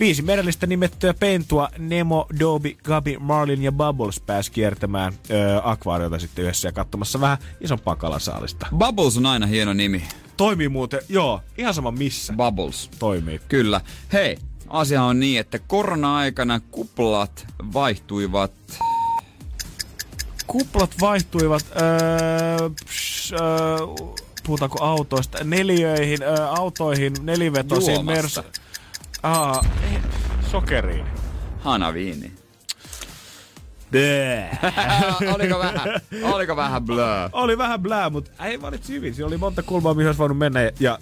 [0.00, 6.42] Viisi merellistä nimettyä pentua, Nemo, Dobby, Gabi, Marlin ja Bubbles pääsi kiertämään öö, akvaariota sitten
[6.42, 8.66] yhdessä ja katsomassa vähän isompaa kalasaalista.
[8.76, 10.02] Bubbles on aina hieno nimi.
[10.36, 12.32] Toimii muuten, joo, ihan sama missä.
[12.36, 12.90] Bubbles.
[12.98, 13.40] Toimii.
[13.48, 13.80] Kyllä.
[14.12, 14.38] Hei,
[14.70, 18.52] asia on niin, että korona-aikana kuplat vaihtuivat...
[20.46, 23.78] Kuplat vaihtuivat, öö, psh, öö,
[24.46, 28.42] puhutaanko autoista, neliöihin, öö, autoihin, nelivetosiin, Juomassa.
[28.42, 28.62] mers...
[29.22, 29.98] Aa, ei,
[30.50, 31.06] sokeriin.
[31.60, 32.32] Hanaviini.
[33.92, 34.72] Bää.
[35.34, 37.28] oliko vähän, oliko vähän blö?
[37.32, 39.14] Oli vähän blää, mutta ei valitsi hyvin.
[39.14, 40.98] Siinä oli monta kulmaa, mihin olisi voinut mennä ja, ja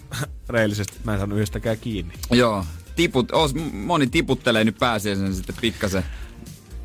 [0.48, 2.14] reellisesti mä en saanut yhdestäkään kiinni.
[2.30, 2.64] Joo,
[2.98, 6.04] tiput, os, moni tiputtelee nyt pääsiäisen sitten pikkasen.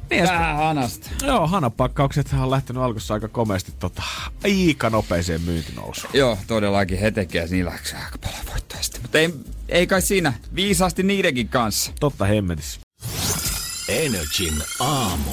[0.09, 1.09] Vähän hanasta.
[1.24, 4.03] Joo, hanapakkaukset on lähtenyt alkussa aika komeasti tota,
[4.43, 6.11] aika nopeeseen myyntinousuun.
[6.14, 9.01] Joo, todellakin he tekee niillä aika paljon voittoa sitten.
[9.01, 9.34] Mutta ei,
[9.70, 10.34] ei kai siinä.
[10.55, 11.91] Viisaasti niidenkin kanssa.
[11.99, 12.80] Totta hemmetis.
[13.88, 15.32] Energin aamu.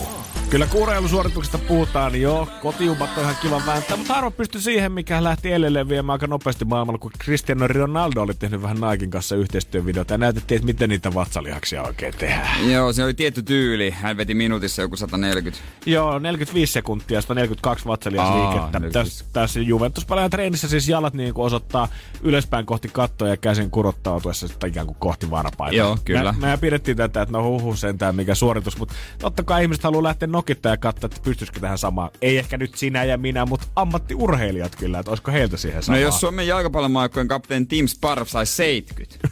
[0.51, 2.49] Kyllä kuureilusuorituksesta puhutaan niin joo.
[2.63, 6.65] Kotiumat on ihan kiva vääntää, mutta harva pystyi siihen, mikä lähti edelleen viemään aika nopeasti
[6.65, 11.15] maailmalla, kun Cristiano Ronaldo oli tehnyt vähän Naikin kanssa yhteistyövideota ja näytettiin, että miten niitä
[11.15, 12.71] vatsalihaksia oikein tehdään.
[12.71, 13.91] Joo, se oli tietty tyyli.
[13.91, 15.65] Hän veti minuutissa joku 140.
[15.87, 18.81] Joo, 45 sekuntia, 142 vatsalihasliikettä.
[18.93, 21.89] Tässä, tässä Juventus treenissä siis jalat niin kuin osoittaa
[22.23, 25.77] ylöspäin kohti kattoa ja käsin kurottautuessa sitten ikään kuin kohti varpaita.
[25.77, 26.35] Joo, kyllä.
[26.41, 30.03] Me, me pidettiin tätä, että no huhu sentään mikä suoritus, mutta totta kai ihmiset haluaa
[30.03, 32.11] lähteä nokittaa ja katsoa, että pystyisikö tähän samaan.
[32.23, 35.99] Ei ehkä nyt sinä ja minä, mutta ammattiurheilijat kyllä, että olisiko heiltä siihen No samaa.
[36.01, 39.29] jos Suomen jalkapallomaajoukkueen kapteeni Tim Sparv sai 70.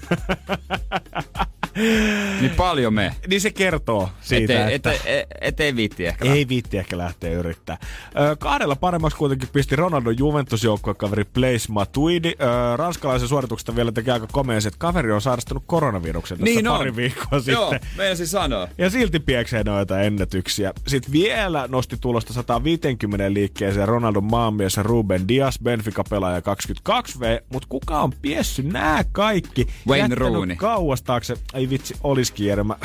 [2.41, 3.13] niin paljon me.
[3.29, 4.93] Niin se kertoo siitä, Ete, että...
[4.93, 6.33] ete, ete, ettei viitti ehkä.
[6.33, 7.79] Ei viitti ehkä lähteä yrittää.
[8.21, 10.63] Ö, kahdella paremmaksi kuitenkin pisti Ronaldo Juventus
[10.97, 12.29] kaveri Blaise Matuidi.
[12.41, 16.79] Ö, ranskalaisen suorituksesta vielä tekee aika komea että kaveri on sairastunut koronaviruksen tässä Niin on.
[16.79, 17.89] pari viikkoa Joo, sitten.
[17.97, 18.69] meinasin sanoa.
[18.79, 20.73] Ja silti pieksee noita ennätyksiä.
[20.87, 27.43] Sitten vielä nosti tulosta 150 liikkeeseen Ronaldon maanmies Ruben Dias, Benfica-pelaaja 22V.
[27.53, 29.67] Mutta kuka on piessy nämä kaikki?
[29.89, 30.57] Wayne Rooney.
[30.57, 31.35] kauas taakse.
[31.55, 32.65] Ei vitsi, olisikin Jere.
[32.65, 32.77] Mä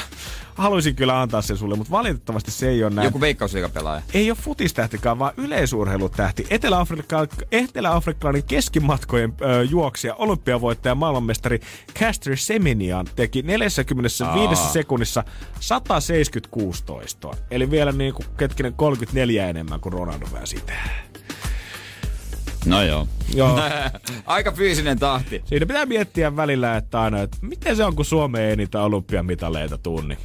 [0.56, 3.06] haluaisin kyllä antaa sen sulle, mutta valitettavasti se ei ole näin.
[3.06, 4.02] Joku veikkausliikapelaaja.
[4.14, 6.48] Ei ole futistähtikään, vaan yleisurheilutähti.
[6.50, 11.60] Etelä-Afrikka- Etelä-afrikkalainen keskimatkojen ö, juoksija, olympiavoittaja, maailmanmestari
[12.00, 14.56] Caster Semenian teki 45 Aa.
[14.70, 15.24] sekunnissa
[15.60, 17.36] 176 toistoa.
[17.52, 20.74] Eli vielä niin kuin ketkinen 34 enemmän kuin Ronaldo vähän sitä.
[22.66, 23.08] No joo.
[23.36, 23.60] Joo.
[24.26, 25.42] Aika fyysinen tahti.
[25.46, 29.78] Siinä pitää miettiä välillä, että aina, että miten se on, kun Suomeen ei niitä olympiamitaleita
[29.78, 30.18] tunni.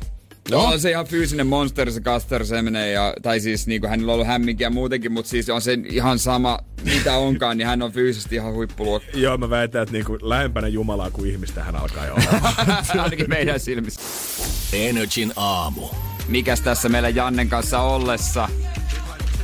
[0.51, 0.65] No.
[0.65, 4.15] On se ihan fyysinen monster se Caster Semene, ja, tai siis niin kuin hänellä on
[4.15, 8.35] ollut hämminkiä muutenkin, mutta siis on se ihan sama mitä onkaan, niin hän on fyysisesti
[8.35, 9.19] ihan huippuluokka.
[9.19, 12.53] Joo, mä väitän, että niinku lähempänä Jumalaa kuin ihmistä hän alkaa jo olla.
[13.03, 14.01] Ainakin meidän silmissä.
[14.73, 15.89] Energin aamu.
[16.29, 18.49] Mikäs tässä meillä Jannen kanssa ollessa?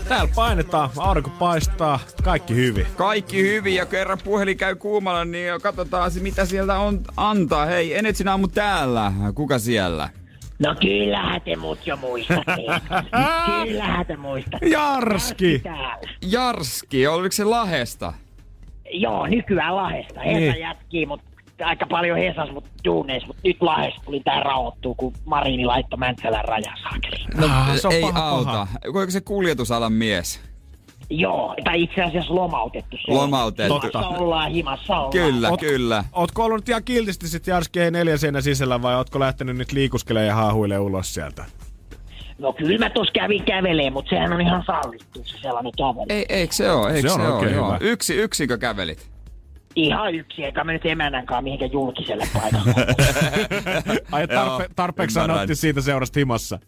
[0.09, 2.87] Täällä painetaan, aurinko paistaa, kaikki hyvin.
[2.97, 7.67] Kaikki hyvin ja kerran puhelin käy kuumalla, niin katsotaan se, mitä sieltä on antaa.
[7.67, 9.13] Hei, Enetsin aamu täällä.
[9.35, 10.09] Kuka siellä?
[10.59, 12.57] No kyllähän te mut jo muistatte.
[13.65, 14.66] kyllähän te muistatte.
[14.66, 15.59] Jarski!
[15.59, 16.09] Täällä.
[16.23, 18.12] Jarski, oliko se Lahesta?
[18.93, 20.20] Joo, nykyään Lahesta.
[20.20, 20.61] Hesa Niin.
[20.61, 21.24] jätkii, mutta
[21.64, 26.44] aika paljon Hesas, mutta duuneis, mutta nyt Lahesta tuli tää rauhoittuu, kun Marini laittoi Mäntsälän
[26.44, 27.26] rajasaakeliin.
[27.36, 28.51] No, Ah, se on ei paha, auta.
[28.51, 28.66] paha.
[28.85, 30.40] Oliko se kuljetusalan mies?
[31.10, 32.97] Joo, tai itse asiassa lomautettu.
[32.97, 33.12] se.
[33.12, 33.74] Lomautettu.
[33.81, 35.10] Himassa ollaan, himassa ollaan.
[35.12, 36.05] Kyllä, Oot- kyllä.
[36.12, 39.72] Ootko ollut nyt ihan kiltisti sit Jarski ei neljän seinän sisällä vai ootko lähtenyt nyt
[39.72, 41.44] liikuskelemaan ja haahuilee ulos sieltä?
[42.39, 46.06] No kyllä mä tuossa kävin kävelee, mutta sehän on ihan sallittu se sellainen kävely.
[46.09, 46.93] Ei, eikö se ole?
[46.94, 47.35] Eikö Se se, on ole?
[47.36, 47.66] oikein Joo.
[47.66, 47.78] hyvä.
[47.81, 49.10] Yksi, yksikö kävelit?
[49.77, 52.75] Ihan yksi, eikä mä nyt emännänkaan mihinkään julkiselle paikalle.
[54.13, 56.59] Ai tarpe- tarpeeksi sanotti siitä seurasta himassa.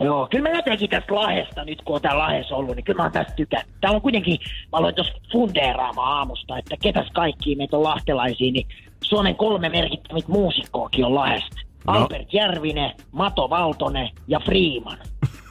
[0.00, 3.02] Joo, kyllä mä jotenkin tästä Lahesta, nyt kun on tää Lahes ollut, niin kyllä mä
[3.02, 3.74] oon tästä tykännyt.
[3.80, 8.66] Täällä on kuitenkin, mä aloin tuossa fundeeraamaan aamusta, että ketäs kaikki meitä on lahtelaisia, niin
[9.04, 11.56] Suomen kolme merkittävät muusikkoakin on Lahesta.
[11.86, 11.92] No.
[11.92, 14.98] Albert Järvinen, Mato Valtonen ja Freeman.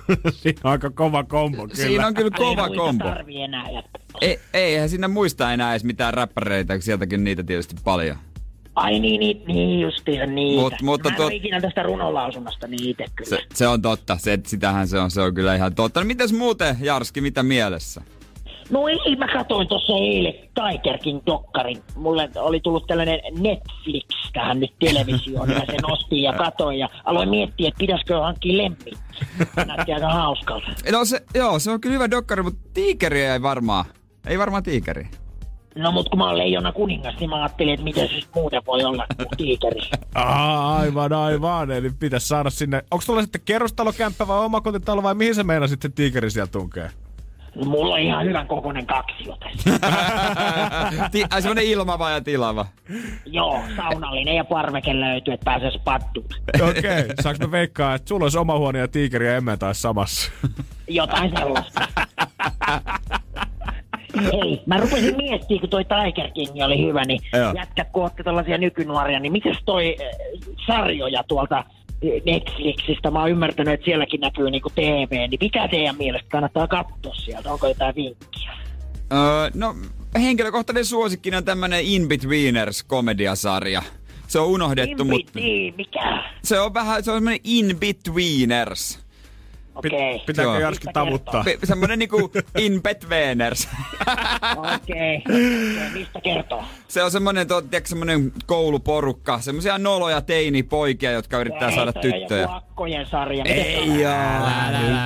[0.41, 1.75] Siinä on aika kova kombo kyllä.
[1.75, 3.05] Siinä on kyllä Ei kova muita kombo.
[3.43, 3.65] enää.
[4.21, 8.17] Ei, eihän sinne muista enää edes mitään räppäreitä, kun sieltäkin niitä tietysti paljon.
[8.75, 10.61] Ai niin, niin, niin justiinsa niitä.
[10.61, 13.29] Mut- mutta mä en tuot- ole ikinä tästä runolausunnasta niin itse kyllä.
[13.29, 15.99] Se, se on totta, se, sitähän se on, se on kyllä ihan totta.
[15.99, 18.01] No mites muuten, Jarski, mitä mielessä?
[18.69, 21.83] No ei, mä katsoin tuossa eilen Tiger King dokkarin.
[21.95, 27.29] Mulle oli tullut tällainen Netflix tähän nyt televisioon, ja sen ostin ja katoin ja aloin
[27.29, 28.91] miettiä, että pitäisikö hankkia lempi.
[29.65, 30.67] Näytti aika hauskalta.
[30.91, 33.85] No se, joo, se on kyllä hyvä dokkari, mutta tiikeri ei varmaan.
[34.27, 35.07] Ei varmaan tiikeri.
[35.75, 38.61] No mut kun mä oon leijona kuningas, niin mä ajattelin, että miten se sit muuten
[38.67, 39.81] voi olla kuin tiikeri.
[40.15, 41.71] Aa, aivan, aivan.
[41.71, 42.83] Eli pitäisi saada sinne.
[42.91, 46.89] Onko tuolla sitten kerrostalokämppä vai omakotitalo vai mihin se meina sitten tiikeri sieltä tunkee?
[47.65, 49.79] Mulla on ihan hyvän kokoinen kaksio tässä.
[51.11, 52.65] Ti, ai semmonen ilmava ja tilava.
[53.25, 56.25] Joo, saunallinen ja parveke löytyy, että pääsee spattuun.
[56.69, 57.15] Okei, okay.
[57.21, 60.31] saanko me veikkaa, että sulla olisi oma huone ja tiikeri ja emme taas samassa?
[60.87, 61.87] Jotain sellaista.
[64.33, 67.53] Ei, mä rupesin miettimään, kun toi Tiger King oli hyvä, niin Joo.
[67.55, 70.07] jätkät, kun ootte tällaisia nykynuoria, niin mitäs toi äh,
[70.67, 71.63] sarjoja tuolta
[72.25, 77.13] Netflixistä, mä oon ymmärtänyt, että sielläkin näkyy niinku TV, niin mikä teidän mielestä kannattaa katsoa
[77.13, 78.51] sieltä, onko jotain vinkkiä?
[79.13, 79.75] Öö, no,
[80.21, 83.81] henkilökohtainen suosikki on tämmönen In-Betweeners-komediasarja.
[84.27, 85.39] Se on unohdettu, mutta
[85.77, 86.23] mikä?
[86.43, 89.06] se on vähän, se on semmonen In-Betweeners.
[89.77, 90.15] Okei.
[90.15, 90.25] Okay.
[90.25, 90.59] Pitääkö Joo.
[90.59, 91.43] Jarski Mistä tavuttaa?
[91.43, 93.69] Pe- semmonen niinku In-Betweeners.
[94.75, 95.17] Okei.
[95.17, 95.89] Okay.
[95.93, 96.63] Mistä kertoo?
[96.87, 102.41] Se on semmonen, to, tiedätkö, semmonen kouluporukka, semmosia noloja teinipoikia, jotka yrittää saada tyttöjä.
[102.41, 103.43] Joku akkojen sarja.
[103.45, 103.87] Ei.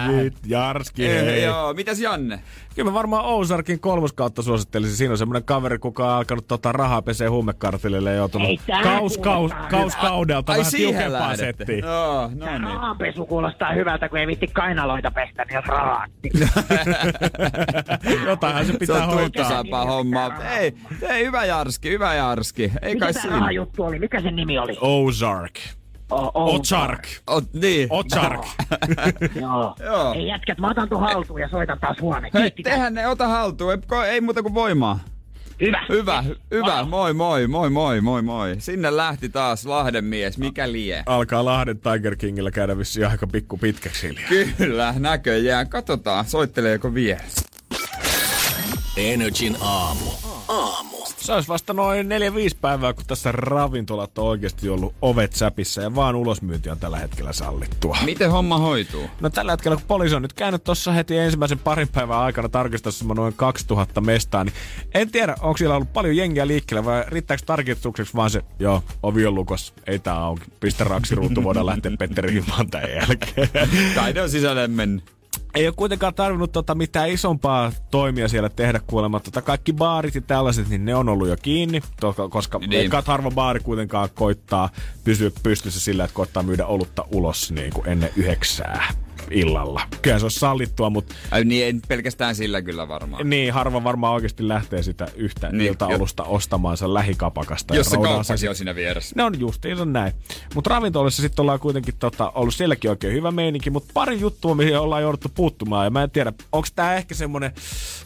[0.08, 1.44] Nyt, Jarski, hei.
[1.44, 2.40] Joo, mitäs Janne?
[2.76, 4.96] Kyllä mä varmaan Ozarkin kolmoskautta suosittelisin.
[4.96, 9.18] Siinä on semmoinen kaveri, kuka on alkanut tota rahaa pesee huumekartille ja joutunut Ei kaus,
[9.18, 9.20] kaus,
[9.52, 10.10] kuulostaa kaus, hyvältä.
[10.10, 11.34] kaudelta Ai vähän tiukempaa.
[11.84, 12.74] Joo, no Tää niin.
[12.74, 16.12] rahanpesu kuulostaa hyvältä, kun ei vitti kainaloita pestä, niin jos rahat.
[18.26, 19.86] Jotainhan se Se pitää on hoitaa.
[19.86, 20.32] hommaa.
[20.58, 20.74] Ei,
[21.10, 22.72] ei, hyvä Jarski, hyvä Jarski.
[22.82, 23.38] Ei Mikä kai tää siinä.
[23.40, 24.00] rahajuttu oli?
[24.00, 24.78] Mikä sen nimi oli?
[24.82, 25.54] Ozark.
[26.12, 27.08] O- o- Ozark.
[27.28, 27.88] Ot, niin.
[27.92, 28.42] Ozark.
[29.42, 29.76] Joo.
[29.86, 30.14] Joo.
[30.14, 32.32] Ei jätkät, mä otan tuon haltuun ja soitan taas huoneen.
[32.34, 32.64] Hei, Kiitti.
[32.64, 33.72] tehän ne, ota haltuun.
[33.74, 33.80] Ei,
[34.10, 35.00] ei muuta kuin voimaa.
[35.62, 35.82] Hyvä.
[35.90, 36.84] Hyvä, hy- hyvä.
[36.84, 38.56] Moi, moi, moi, moi, moi, moi.
[38.60, 40.38] Sinne lähti taas Lahden mies.
[40.38, 41.04] Mikä lie?
[41.06, 44.30] Alkaa Lahden Tiger Kingillä käydä vissiin aika pikku pitkäksi hiljaa.
[44.58, 45.70] Kyllä, näköjään.
[45.70, 47.42] Katsotaan, soitteleeko vieressä.
[48.98, 50.06] Energin aamu.
[50.48, 51.01] Aamu.
[51.22, 55.96] Se olisi vasta noin 4-5 päivää, kun tässä ravintolat on oikeasti ollut ovet säpissä ja
[55.96, 57.98] vaan ulosmyynti on tällä hetkellä sallittua.
[58.06, 59.10] Miten homma hoituu?
[59.20, 63.06] No tällä hetkellä, kun poliisi on nyt käynyt tuossa heti ensimmäisen parin päivän aikana tarkistamassa
[63.06, 64.54] noin 2000 mestaa, niin
[64.94, 69.26] en tiedä, onko siellä ollut paljon jengiä liikkeellä vai riittääkö tarkistukseksi vaan se, joo, ovi
[69.26, 73.50] on lukossa, ei tää auki, pistä raksiruutu, voidaan lähteä Petteri himaan tämän jälkeen.
[73.96, 75.21] Tai ne on sisälle mennyt.
[75.56, 79.20] Ei ole kuitenkaan tarvinnut tota mitään isompaa toimia siellä tehdä kuulemma.
[79.20, 81.82] Tota kaikki baarit ja tällaiset, niin ne on ollut jo kiinni,
[82.30, 82.70] koska Niin.
[82.70, 82.92] niin.
[83.06, 84.70] harva baari kuitenkaan koittaa
[85.04, 88.94] pysyä pystyssä sillä, että koittaa myydä olutta ulos niin kuin ennen yhdeksää
[89.32, 89.82] illalla.
[90.02, 93.30] Kyllä se on sallittua, mutta Ai niin, ei pelkästään sillä kyllä varmaan.
[93.30, 97.76] niin harva varmaan oikeasti lähtee sitä yhtä Niin, niin, iltaolusta ostamaansa lähikapakasta.
[97.76, 99.14] Jos se kauppakin sit- on siinä vieressä.
[99.18, 100.14] ne on justiinsa näin.
[100.56, 104.80] Mutta ravintolassa sitten ollaan kuitenkin tota, ollut sielläkin oikein hyvä meininki, mutta pari juttua, mihin
[104.80, 105.86] ollaan jouduttu puuttumaan.
[105.86, 107.52] Ja mä en tiedä, onko tämä ehkä semmoinen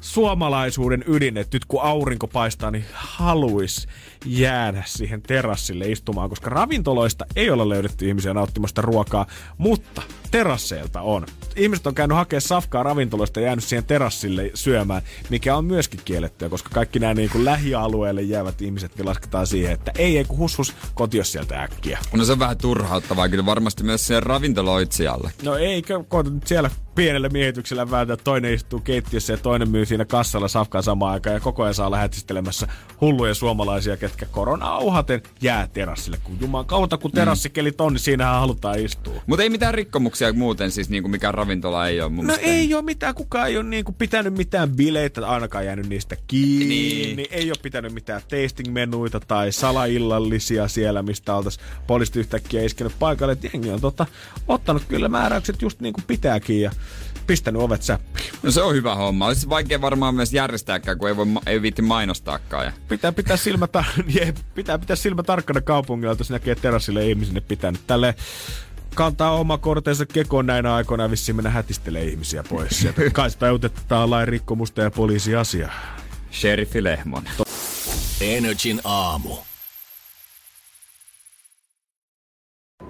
[0.02, 3.88] suomalaisuuden ydin, että nyt kun aurinko paistaa, niin haluaisi
[4.26, 9.26] jäädä siihen terassille istumaan, koska ravintoloista ei ole löydetty ihmisiä nauttimasta ruokaa,
[9.58, 11.26] mutta terasseilta on.
[11.56, 16.50] Ihmiset on käynyt hakemaan safkaa ravintoloista ja jäänyt siihen terassille syömään, mikä on myöskin kiellettyä,
[16.50, 20.38] koska kaikki nämä niin kuin lähialueelle jäävät ihmiset niin lasketaan siihen, että ei, ei kun
[20.38, 22.00] hushus kotios sieltä äkkiä.
[22.14, 25.32] No se on vähän turhauttavaa kyllä varmasti myös siihen ravintoloitsijalle.
[25.44, 29.86] No eikö, koeta nyt siellä pienellä miehityksellä vääntää, että toinen istuu keittiössä ja toinen myy
[29.86, 32.68] siinä kassalla safkaa samaan aikaan ja koko ajan saa lähetistelemässä
[33.02, 36.18] hulluja suomalaisia, ketkä korona uhaten jää terassille.
[36.24, 39.22] Kun juman kautta, kun terassikelit on, niin siinähän halutaan istua.
[39.28, 42.52] Mutta ei mitään rikkomuksia muuten, siis niinku mikään ravintola ei ole mun No mielestä.
[42.52, 46.66] ei ole mitään, kukaan ei ole niinku pitänyt mitään bileitä, ainakaan jäänyt niistä kiinni.
[46.68, 47.16] Niin.
[47.16, 47.28] Niin.
[47.32, 53.34] Ei ole pitänyt mitään tasting-menuita tai salaillallisia siellä, mistä oltaisiin poliisit yhtäkkiä iskenyt paikalle.
[53.34, 54.06] Et jengi on tota,
[54.48, 56.72] ottanut kyllä määräykset just niin kuin pitääkin ja
[57.28, 58.30] pistänyt ovet säppiin.
[58.44, 59.28] No se on hyvä homma.
[59.28, 62.66] Olisi vaikea varmaan myös järjestääkään, kun ei, voi, ei viitti mainostaakaan.
[62.66, 62.72] Ja...
[62.88, 63.84] Pitää pitää silmä, ta-
[64.20, 67.82] jep, pitää pitää silmä tarkkana kaupungilla, jos näkee terassille ihmisille pitänyt.
[67.88, 68.16] Tälle
[68.96, 73.02] kantaa oma kortensa kekoon näinä aikoina ja vissiin mennä hätistelee ihmisiä pois sieltä.
[73.14, 75.72] Kai sitä utetaan lain rikkomusta ja poliisiasia.
[76.32, 77.34] Sheriffi Lehmonen.
[78.22, 79.38] Energin aamu.